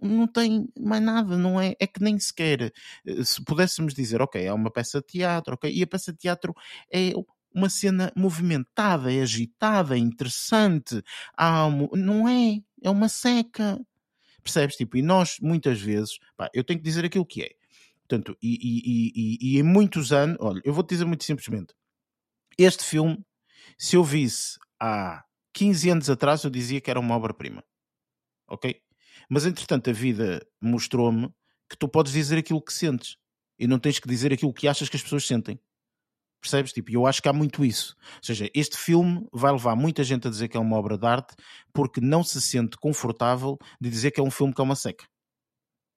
[0.00, 1.74] não tem mais nada, não é?
[1.80, 2.72] É que nem sequer
[3.06, 5.72] eh, se pudéssemos dizer, ok, é uma peça de teatro, ok?
[5.72, 6.54] E a peça de teatro
[6.92, 7.12] é
[7.54, 11.02] uma cena movimentada, é agitada, é interessante,
[11.36, 12.60] há não é?
[12.82, 13.80] É uma seca.
[14.42, 14.76] Percebes?
[14.76, 17.50] Tipo, e nós muitas vezes, pá, eu tenho que dizer aquilo que é.
[18.08, 21.74] Portanto, e, e, e, e em muitos anos, olha, eu vou te dizer muito simplesmente:
[22.58, 23.24] este filme,
[23.78, 25.24] se eu visse há
[25.54, 27.62] 15 anos atrás, eu dizia que era uma obra-prima
[28.52, 28.76] ok?
[29.28, 31.28] Mas entretanto a vida mostrou-me
[31.68, 33.16] que tu podes dizer aquilo que sentes
[33.58, 35.58] e não tens que dizer aquilo que achas que as pessoas sentem.
[36.40, 36.72] Percebes?
[36.72, 37.94] Tipo, eu acho que há muito isso.
[38.16, 41.06] Ou seja, este filme vai levar muita gente a dizer que é uma obra de
[41.06, 41.34] arte
[41.72, 45.06] porque não se sente confortável de dizer que é um filme que é uma seca.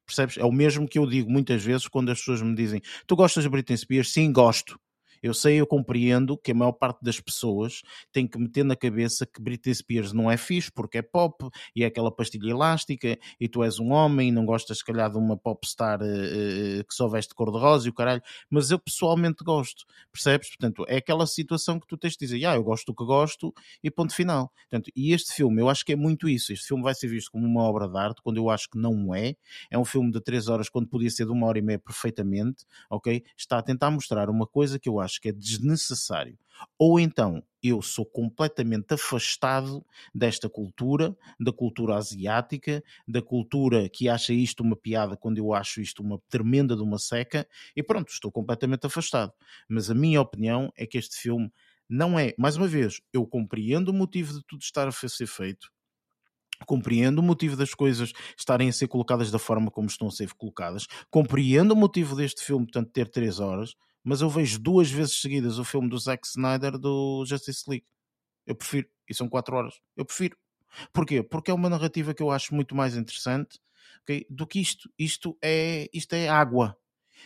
[0.06, 0.38] Percebes?
[0.38, 3.44] É o mesmo que eu digo muitas vezes quando as pessoas me dizem: Tu gostas
[3.44, 4.14] de Britney Spears?
[4.14, 4.80] Sim, gosto.
[5.26, 7.82] Eu sei, eu compreendo que a maior parte das pessoas
[8.12, 11.84] tem que meter na cabeça que Britney Spears não é fixe porque é pop e
[11.84, 15.18] é aquela pastilha elástica e tu és um homem e não gostas, se calhar, de
[15.18, 18.22] uma popstar uh, que só veste cor-de-rosa e o caralho.
[18.52, 20.50] Mas eu pessoalmente gosto, percebes?
[20.50, 23.52] Portanto, é aquela situação que tu tens de dizer, ah, eu gosto do que gosto
[23.84, 24.52] e ponto final.
[24.70, 26.54] Portanto, e este filme, eu acho que é muito isso.
[26.54, 29.16] Este filme vai ser visto como uma obra de arte, quando eu acho que não
[29.16, 29.34] é.
[29.72, 32.64] É um filme de três horas, quando podia ser de uma hora e meia perfeitamente,
[32.92, 33.24] ok?
[33.36, 36.38] Está a tentar mostrar uma coisa que eu acho acho que é desnecessário.
[36.78, 44.34] Ou então eu sou completamente afastado desta cultura, da cultura asiática, da cultura que acha
[44.34, 48.32] isto uma piada quando eu acho isto uma tremenda de uma seca, e pronto, estou
[48.32, 49.34] completamente afastado.
[49.68, 51.52] Mas a minha opinião é que este filme
[51.90, 55.70] não é, mais uma vez, eu compreendo o motivo de tudo estar a ser feito,
[56.66, 60.34] Compreendo o motivo das coisas estarem a ser colocadas da forma como estão a ser
[60.34, 60.88] colocadas.
[61.12, 63.76] Compreendo o motivo deste filme, portanto, ter três horas
[64.06, 67.86] mas eu vejo duas vezes seguidas o filme do Zack Snyder do Justice League.
[68.46, 69.82] Eu prefiro, e são quatro horas.
[69.98, 70.38] Eu prefiro.
[70.94, 71.24] Porquê?
[71.24, 73.60] Porque é uma narrativa que eu acho muito mais interessante
[74.04, 74.88] okay, do que isto.
[74.98, 76.78] Isto é, isto é água,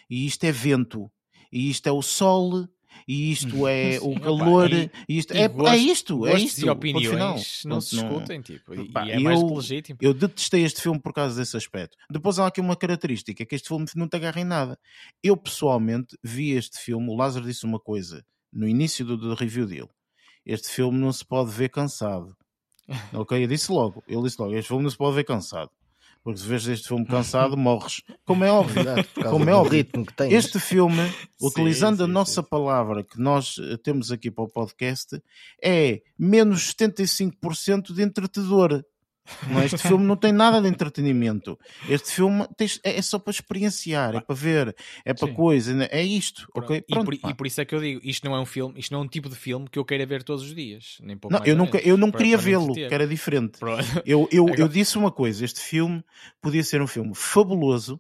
[0.09, 1.11] e isto é vento,
[1.51, 2.65] e isto é o sol,
[3.07, 6.39] e isto é Sim, o calor, opa, e, isto, e é, gosto, é isto, é
[6.39, 6.65] isto.
[6.65, 9.99] E opiniões não se discutem, tipo, e, e é eu, mais legítimo.
[10.01, 11.97] Eu detestei este filme por causa desse aspecto.
[12.09, 14.77] Depois há aqui uma característica, que este filme não te agarra em nada.
[15.23, 19.65] Eu, pessoalmente, vi este filme, o Lázaro disse uma coisa, no início do, do review
[19.65, 19.89] dele.
[20.45, 22.35] Este filme não se pode ver cansado.
[23.13, 23.43] ok?
[23.43, 25.71] Eu disse logo, ele disse logo, este filme não se pode ver cansado
[26.23, 28.01] porque se vês este filme cansado, morres.
[28.25, 28.83] Como é óbvio,
[29.29, 29.71] como é óbvio.
[29.71, 30.33] Ritmo que tens.
[30.33, 31.01] Este filme,
[31.41, 32.47] utilizando sim, sim, a nossa sim.
[32.49, 35.21] palavra que nós eh, temos aqui para o podcast,
[35.63, 38.83] é menos 75% de entretedor.
[39.47, 41.57] Não, este filme não tem nada de entretenimento.
[41.87, 42.47] Este filme
[42.83, 44.75] é, é só para experienciar, é para ver,
[45.05, 45.33] é para Sim.
[45.33, 45.87] coisa, né?
[45.91, 46.47] é isto.
[46.53, 46.83] Okay?
[46.87, 48.91] E, por, e, por, isso é que eu digo: isto não é um filme, isto
[48.91, 50.97] não é um tipo de filme que eu queira ver todos os dias.
[51.01, 53.59] Nem pouco não, eu, nunca, eu não para, queria vê-lo, que era diferente.
[54.05, 56.03] Eu, eu, eu disse uma coisa: este filme
[56.41, 57.99] podia ser um filme fabuloso,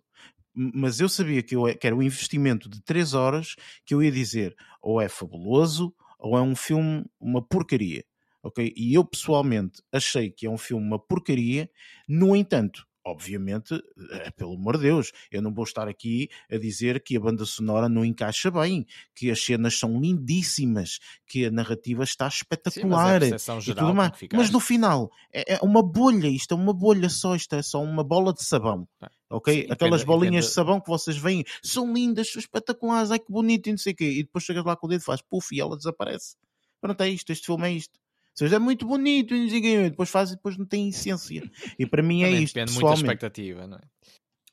[0.53, 4.11] mas eu sabia que, eu, que era um investimento de 3 horas que eu ia
[4.11, 8.03] dizer ou é fabuloso ou é um filme, uma porcaria
[8.43, 8.73] ok?
[8.75, 11.69] E eu pessoalmente achei que é um filme uma porcaria,
[12.07, 17.01] no entanto, obviamente, é, pelo amor de Deus, eu não vou estar aqui a dizer
[17.01, 18.85] que a banda sonora não encaixa bem,
[19.15, 23.21] que as cenas são lindíssimas, que a narrativa está espetacular.
[23.23, 23.95] Sim, mas, é geral,
[24.33, 27.81] mas no final é, é, uma bolha, isto é uma bolha só, isto é só
[27.81, 28.87] uma bola de sabão.
[29.29, 29.63] Ok?
[29.63, 33.67] Sim, Aquelas bolinhas de sabão que vocês veem são lindas, são espetaculares, ai que bonito
[33.67, 34.09] e não sei o quê.
[34.11, 36.35] E depois chegas lá com o dedo, faz puff e ela desaparece.
[36.81, 37.99] Pronto, é isto, este filme é isto
[38.39, 41.43] seja, é muito bonito e depois faz e depois não tem essência.
[41.77, 42.55] E para mim é isto.
[42.55, 43.81] Depende muito da expectativa, não é?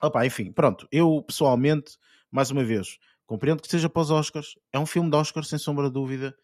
[0.02, 0.86] Opa, enfim, pronto.
[0.92, 1.96] Eu pessoalmente,
[2.30, 4.54] mais uma vez, compreendo que seja para os Oscars.
[4.72, 6.34] É um filme de Oscars, sem sombra de dúvida.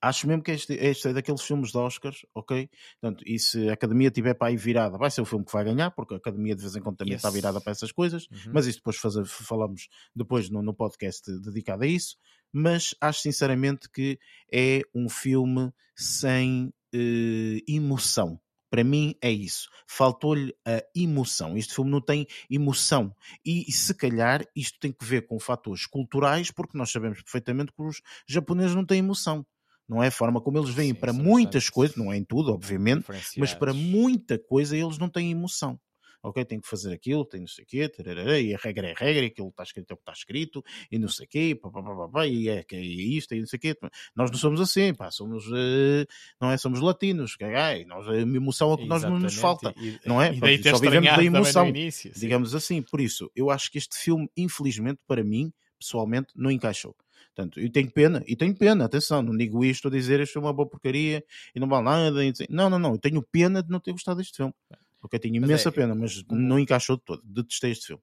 [0.00, 2.70] acho mesmo que este, este é daqueles filmes de Oscars, ok?
[3.00, 5.64] Portanto, e se a academia tiver para aí virada, vai ser o filme que vai
[5.64, 7.20] ganhar, porque a academia de vez em quando também yes.
[7.20, 8.52] está virada para essas coisas, uhum.
[8.54, 12.16] mas isso depois fazer, falamos depois no, no podcast dedicado a isso.
[12.52, 14.18] Mas acho sinceramente que
[14.52, 18.40] é um filme sem uh, emoção
[18.70, 19.68] para mim é isso.
[19.86, 21.56] Faltou-lhe a emoção.
[21.58, 23.14] Este filme não tem emoção.
[23.44, 27.72] E, e, se calhar isto tem que ver com fatores culturais, porque nós sabemos perfeitamente
[27.72, 29.44] que os japoneses não têm emoção.
[29.88, 33.06] Não é a forma como eles veem para muitas coisas, não é em tudo, obviamente,
[33.36, 35.80] mas para muita coisa eles não têm emoção
[36.22, 38.92] ok, tenho que fazer aquilo, tenho não sei o quê, tarará, e a regra é
[38.92, 41.28] a regra, e aquilo está escrito é o que está escrito, e não sei o
[41.28, 43.76] quê, pá, pá, pá, pá, e é, que é isto, e não sei o quê.
[44.14, 46.06] Nós não somos assim, pá, somos, uh,
[46.40, 49.74] não é, somos latinos, que é, nós, a emoção é o que nós nos falta,
[49.76, 50.32] e, não é?
[50.32, 52.82] E só vivemos da emoção, início, digamos assim.
[52.82, 56.94] Por isso, eu acho que este filme, infelizmente, para mim, pessoalmente, não encaixou.
[57.34, 60.42] Portanto, eu tenho pena, e tenho pena, atenção, não digo isto a dizer isto é
[60.42, 61.24] uma boa porcaria
[61.54, 62.20] e não vale nada.
[62.48, 64.52] Não, não, não, eu tenho pena de não ter gostado deste filme.
[65.00, 67.22] Porque eu tinha imensa é, pena, mas como, não encaixou de todo.
[67.24, 68.02] Detestei este filme.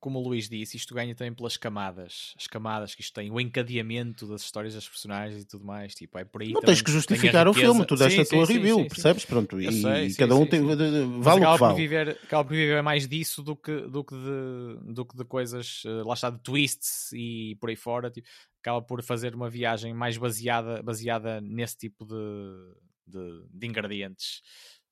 [0.00, 2.34] Como o Luís disse, isto ganha também pelas camadas.
[2.38, 5.94] As camadas que isto tem, o encadeamento das histórias das personagens e tudo mais.
[5.94, 8.54] Tipo, é por aí não tens que justificar o filme, tu deste a tua sim,
[8.54, 9.24] review, sim, percebes?
[9.24, 10.60] Pronto, e sei, cada um tem.
[10.60, 11.74] Vale o que vale.
[11.76, 15.82] Viver, acaba por viver mais disso do que, do que, de, do que de coisas,
[15.86, 18.10] eh, lá está, de twists e por aí fora.
[18.10, 18.28] Tipo,
[18.60, 22.74] acaba por fazer uma viagem mais baseada, baseada nesse tipo de,
[23.06, 24.42] de, de ingredientes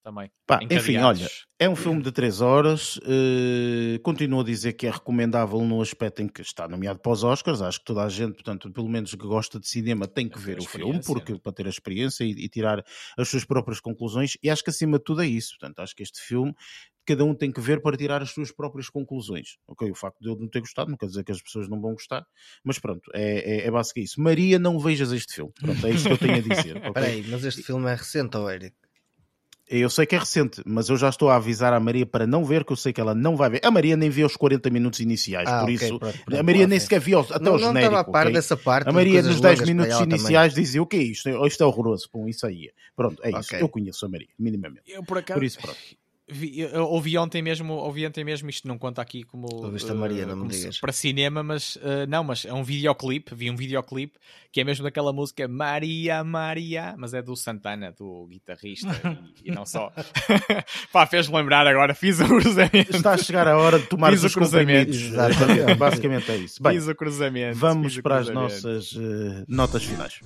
[0.03, 0.31] também.
[0.47, 2.97] Pá, enfim, olha, é um filme de 3 horas.
[2.99, 7.23] Uh, continuo a dizer que é recomendável no aspecto em que está nomeado para os
[7.23, 7.62] Oscars.
[7.62, 10.59] Acho que toda a gente, portanto, pelo menos que gosta de cinema, tem que ver
[10.59, 12.85] o filme porque, para ter a experiência e, e, tirar
[13.16, 14.37] as suas próprias conclusões.
[14.43, 15.57] E acho que acima de tudo é isso.
[15.59, 16.55] Portanto, acho que este filme
[17.05, 19.57] cada um tem que ver para tirar as suas próprias conclusões.
[19.66, 21.81] Ok, o facto de eu não ter gostado não quer dizer que as pessoas não
[21.81, 22.24] vão gostar,
[22.65, 24.20] mas pronto, é, é, é basicamente isso.
[24.20, 25.53] Maria, não vejas este filme.
[25.61, 26.77] Pronto, é isso que eu tenho a dizer.
[26.83, 27.05] Espera okay?
[27.05, 28.77] aí, mas este filme é recente, ou Eric?
[29.73, 32.44] Eu sei que é recente, mas eu já estou a avisar a Maria para não
[32.44, 33.61] ver, que eu sei que ela não vai ver.
[33.65, 35.99] A Maria nem viu os 40 minutos iniciais, ah, por okay, isso.
[35.99, 37.73] Pronto, pronto, a Maria nem sequer viu até não, o genérico.
[37.73, 38.35] Não estava a par okay?
[38.35, 38.89] dessa parte.
[38.89, 40.65] A Maria nos 10 minutos iniciais também.
[40.65, 41.47] dizia: O que é isto?
[41.47, 42.09] Isto é horroroso.
[42.12, 42.70] Bom, isso aí.
[42.94, 43.40] Pronto, é isso.
[43.40, 43.62] Okay.
[43.62, 44.82] Eu conheço a Maria, minimamente.
[44.86, 45.78] Eu, por, acaso, por isso, pronto.
[46.32, 50.36] Vi, ouvi ontem mesmo, ouvi ontem mesmo, isto não conta aqui como, uh, Maria, não
[50.36, 50.80] me digas.
[50.80, 54.18] para cinema, mas uh, não, mas é um videoclipe, vi um videoclipe
[54.52, 58.88] que é mesmo daquela música Maria, Maria, mas é do Santana, do guitarrista
[59.42, 59.90] e, e, não só.
[60.92, 62.94] Pá, fez-me lembrar agora, fiz o cruzamento.
[62.94, 65.10] Está a chegar a hora de tomar os cruzamentos.
[65.78, 66.60] Basicamente é isso.
[66.62, 67.59] Bem, fiz o cruzamento.
[67.59, 70.20] Vamos para as nossas uh, notas finais.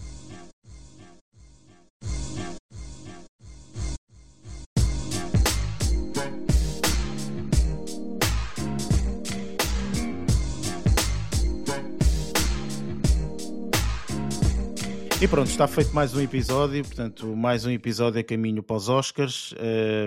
[15.19, 18.91] E pronto, está feito mais um episódio, portanto, mais um episódio a caminho para os
[18.91, 19.55] Oscars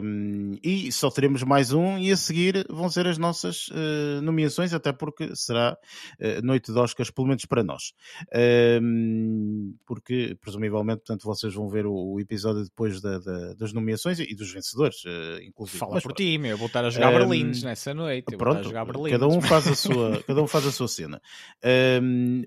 [0.04, 4.72] um, e só teremos mais um e a seguir vão ser as nossas uh, nomeações,
[4.72, 5.76] até porque será
[6.22, 7.94] uh, noite de Oscars, pelo menos para nós.
[8.80, 14.20] Um, porque, presumivelmente, portanto, vocês vão ver o, o episódio depois da, da, das nomeações
[14.20, 15.80] e dos vencedores, uh, inclusive.
[15.80, 18.38] Fala Mas, por ti, meu, vou estar a jogar um, Berlins nessa noite.
[18.38, 18.72] Pronto,
[19.10, 21.20] cada um faz a sua, cada um faz a sua cena.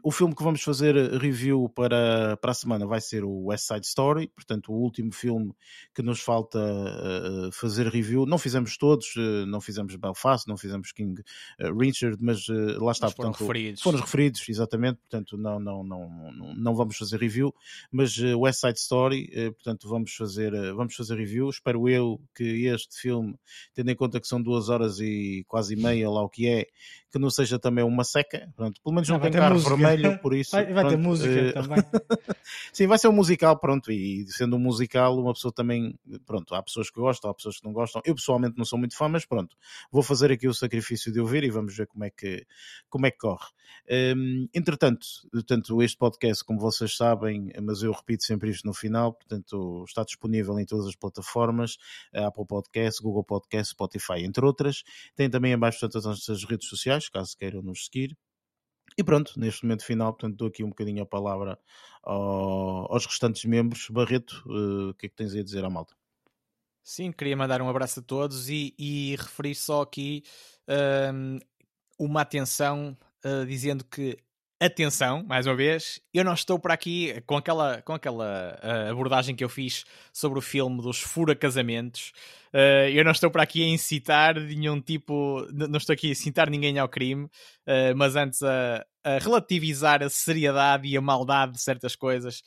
[0.00, 3.84] o filme que vamos fazer review para, para a semana vai ser o West Side
[3.86, 5.52] Story, portanto, o último filme
[5.94, 8.24] que nos falta uh, fazer review.
[8.24, 13.06] Não fizemos todos, uh, não fizemos Belfast, não fizemos King uh, Richard, mas lá está,
[13.06, 13.82] mas foram portanto, referidos.
[13.82, 17.54] foram referidos, exatamente, portanto, não, não, não, não, não vamos fazer review,
[17.90, 21.48] mas West Side Story, portanto, vamos fazer, vamos fazer review.
[21.50, 23.34] Espero eu que este filme,
[23.74, 26.66] tendo em conta que são duas horas e quase meia lá o que é,
[27.12, 29.76] que não seja também uma seca, pronto, pelo menos não, não tem carro música.
[29.76, 30.52] vermelho, por isso.
[30.52, 31.78] Vai, vai pronto, ter música também.
[32.72, 35.94] Sim, vai ser um musical, pronto, e sendo um musical, uma pessoa também,
[36.24, 38.00] pronto, há pessoas que gostam, há pessoas que não gostam.
[38.04, 39.54] Eu pessoalmente não sou muito fã, mas pronto,
[39.90, 42.46] vou fazer aqui o sacrifício de ouvir e vamos ver como é que,
[42.88, 43.46] como é que corre.
[43.90, 49.12] Um, entretanto, portanto, este podcast, como vocês sabem, mas eu repito sempre isto no final,
[49.12, 51.76] portanto, está disponível em todas as plataformas,
[52.14, 54.82] Apple Podcast, Google Podcast, Spotify, entre outras.
[55.14, 58.16] Tem também abaixo, portanto, as nossas redes sociais, caso queiram nos seguir.
[58.96, 61.58] E pronto, neste momento final, portanto, dou aqui um bocadinho a palavra
[62.02, 63.88] ao, aos restantes membros.
[63.88, 65.94] Barreto, uh, o que é que tens a dizer à malta?
[66.82, 70.24] Sim, queria mandar um abraço a todos e, e referir só aqui
[70.68, 71.38] uh,
[71.98, 74.18] uma atenção uh, dizendo que
[74.66, 79.34] atenção, mais uma vez, eu não estou por aqui com aquela, com aquela uh, abordagem
[79.34, 82.12] que eu fiz sobre o filme dos fura-casamentos.
[82.54, 86.48] Uh, eu não estou por aqui a incitar nenhum tipo, não estou aqui a incitar
[86.48, 91.60] ninguém ao crime, uh, mas antes a, a relativizar a seriedade e a maldade de
[91.60, 92.42] certas coisas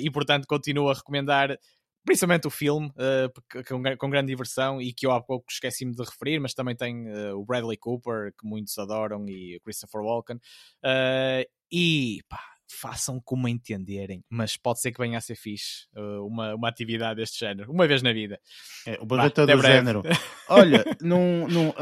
[0.00, 1.58] e, portanto, continuo a recomendar
[2.04, 6.02] principalmente o filme, uh, com, com, grande diversão e que eu há pouco esqueci-me de
[6.02, 10.36] referir, mas também tem uh, o Bradley Cooper, que muitos adoram, e o Christopher Walken.
[10.36, 12.40] Uh, e pá,
[12.74, 17.16] façam como entenderem, mas pode ser que venha a ser fixe uh, uma, uma atividade
[17.20, 18.40] deste género, uma vez na vida.
[18.86, 20.02] É, o Barreto é do género.
[20.48, 21.74] Olha, não, não,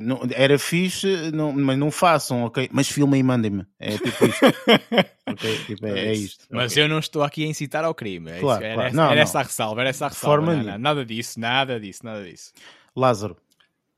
[0.00, 2.68] não, era fixe, não, mas não façam, ok?
[2.72, 3.66] Mas filmem e mandem-me.
[3.78, 4.46] É tipo isto.
[5.30, 5.64] okay?
[5.64, 6.46] tipo, é, é, isto.
[6.50, 6.84] Mas okay.
[6.84, 8.30] eu não estou aqui a incitar ao crime.
[8.30, 8.88] É claro, isso, claro.
[8.88, 9.22] Era, não, era não.
[9.22, 10.54] essa a ressalva, era essa a ressalva.
[10.54, 12.52] Não, nada disso, nada disso, nada disso.
[12.94, 13.36] Lázaro.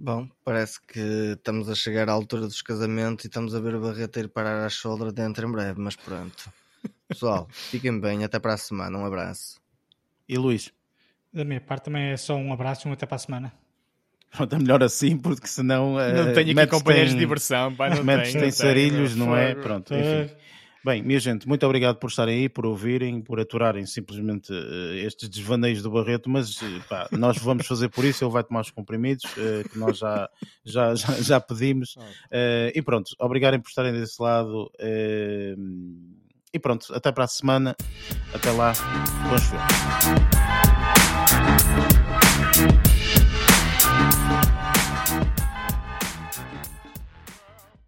[0.05, 0.99] Bom, parece que
[1.37, 4.67] estamos a chegar à altura dos casamentos e estamos a ver o Barreto ir parar
[4.67, 6.53] à shoulder dentro em breve, mas pronto.
[7.07, 9.61] Pessoal, fiquem bem, até para a semana, um abraço.
[10.29, 10.73] E Luís?
[11.33, 13.53] Da minha parte também é só um abraço e um até para a semana.
[14.33, 15.93] Pronto, é melhor assim, porque senão.
[15.93, 19.55] Não uh, tenho aqui companheiros de diversão, pá, não metes tem sarilhos, não é?
[19.55, 20.35] Pronto, enfim.
[20.85, 25.29] Bem, minha gente, muito obrigado por estarem aí, por ouvirem, por aturarem simplesmente uh, estes
[25.29, 28.71] desvaneios do Barreto, mas uh, pá, nós vamos fazer por isso, ele vai tomar os
[28.73, 30.29] comprimidos uh, que nós já,
[30.65, 31.97] já, já, já pedimos.
[32.75, 34.73] e pronto, obrigarem por estarem desse lado.
[36.53, 37.77] e pronto, até para a semana.
[38.35, 38.73] Até lá,
[39.31, 39.73] bons filmes.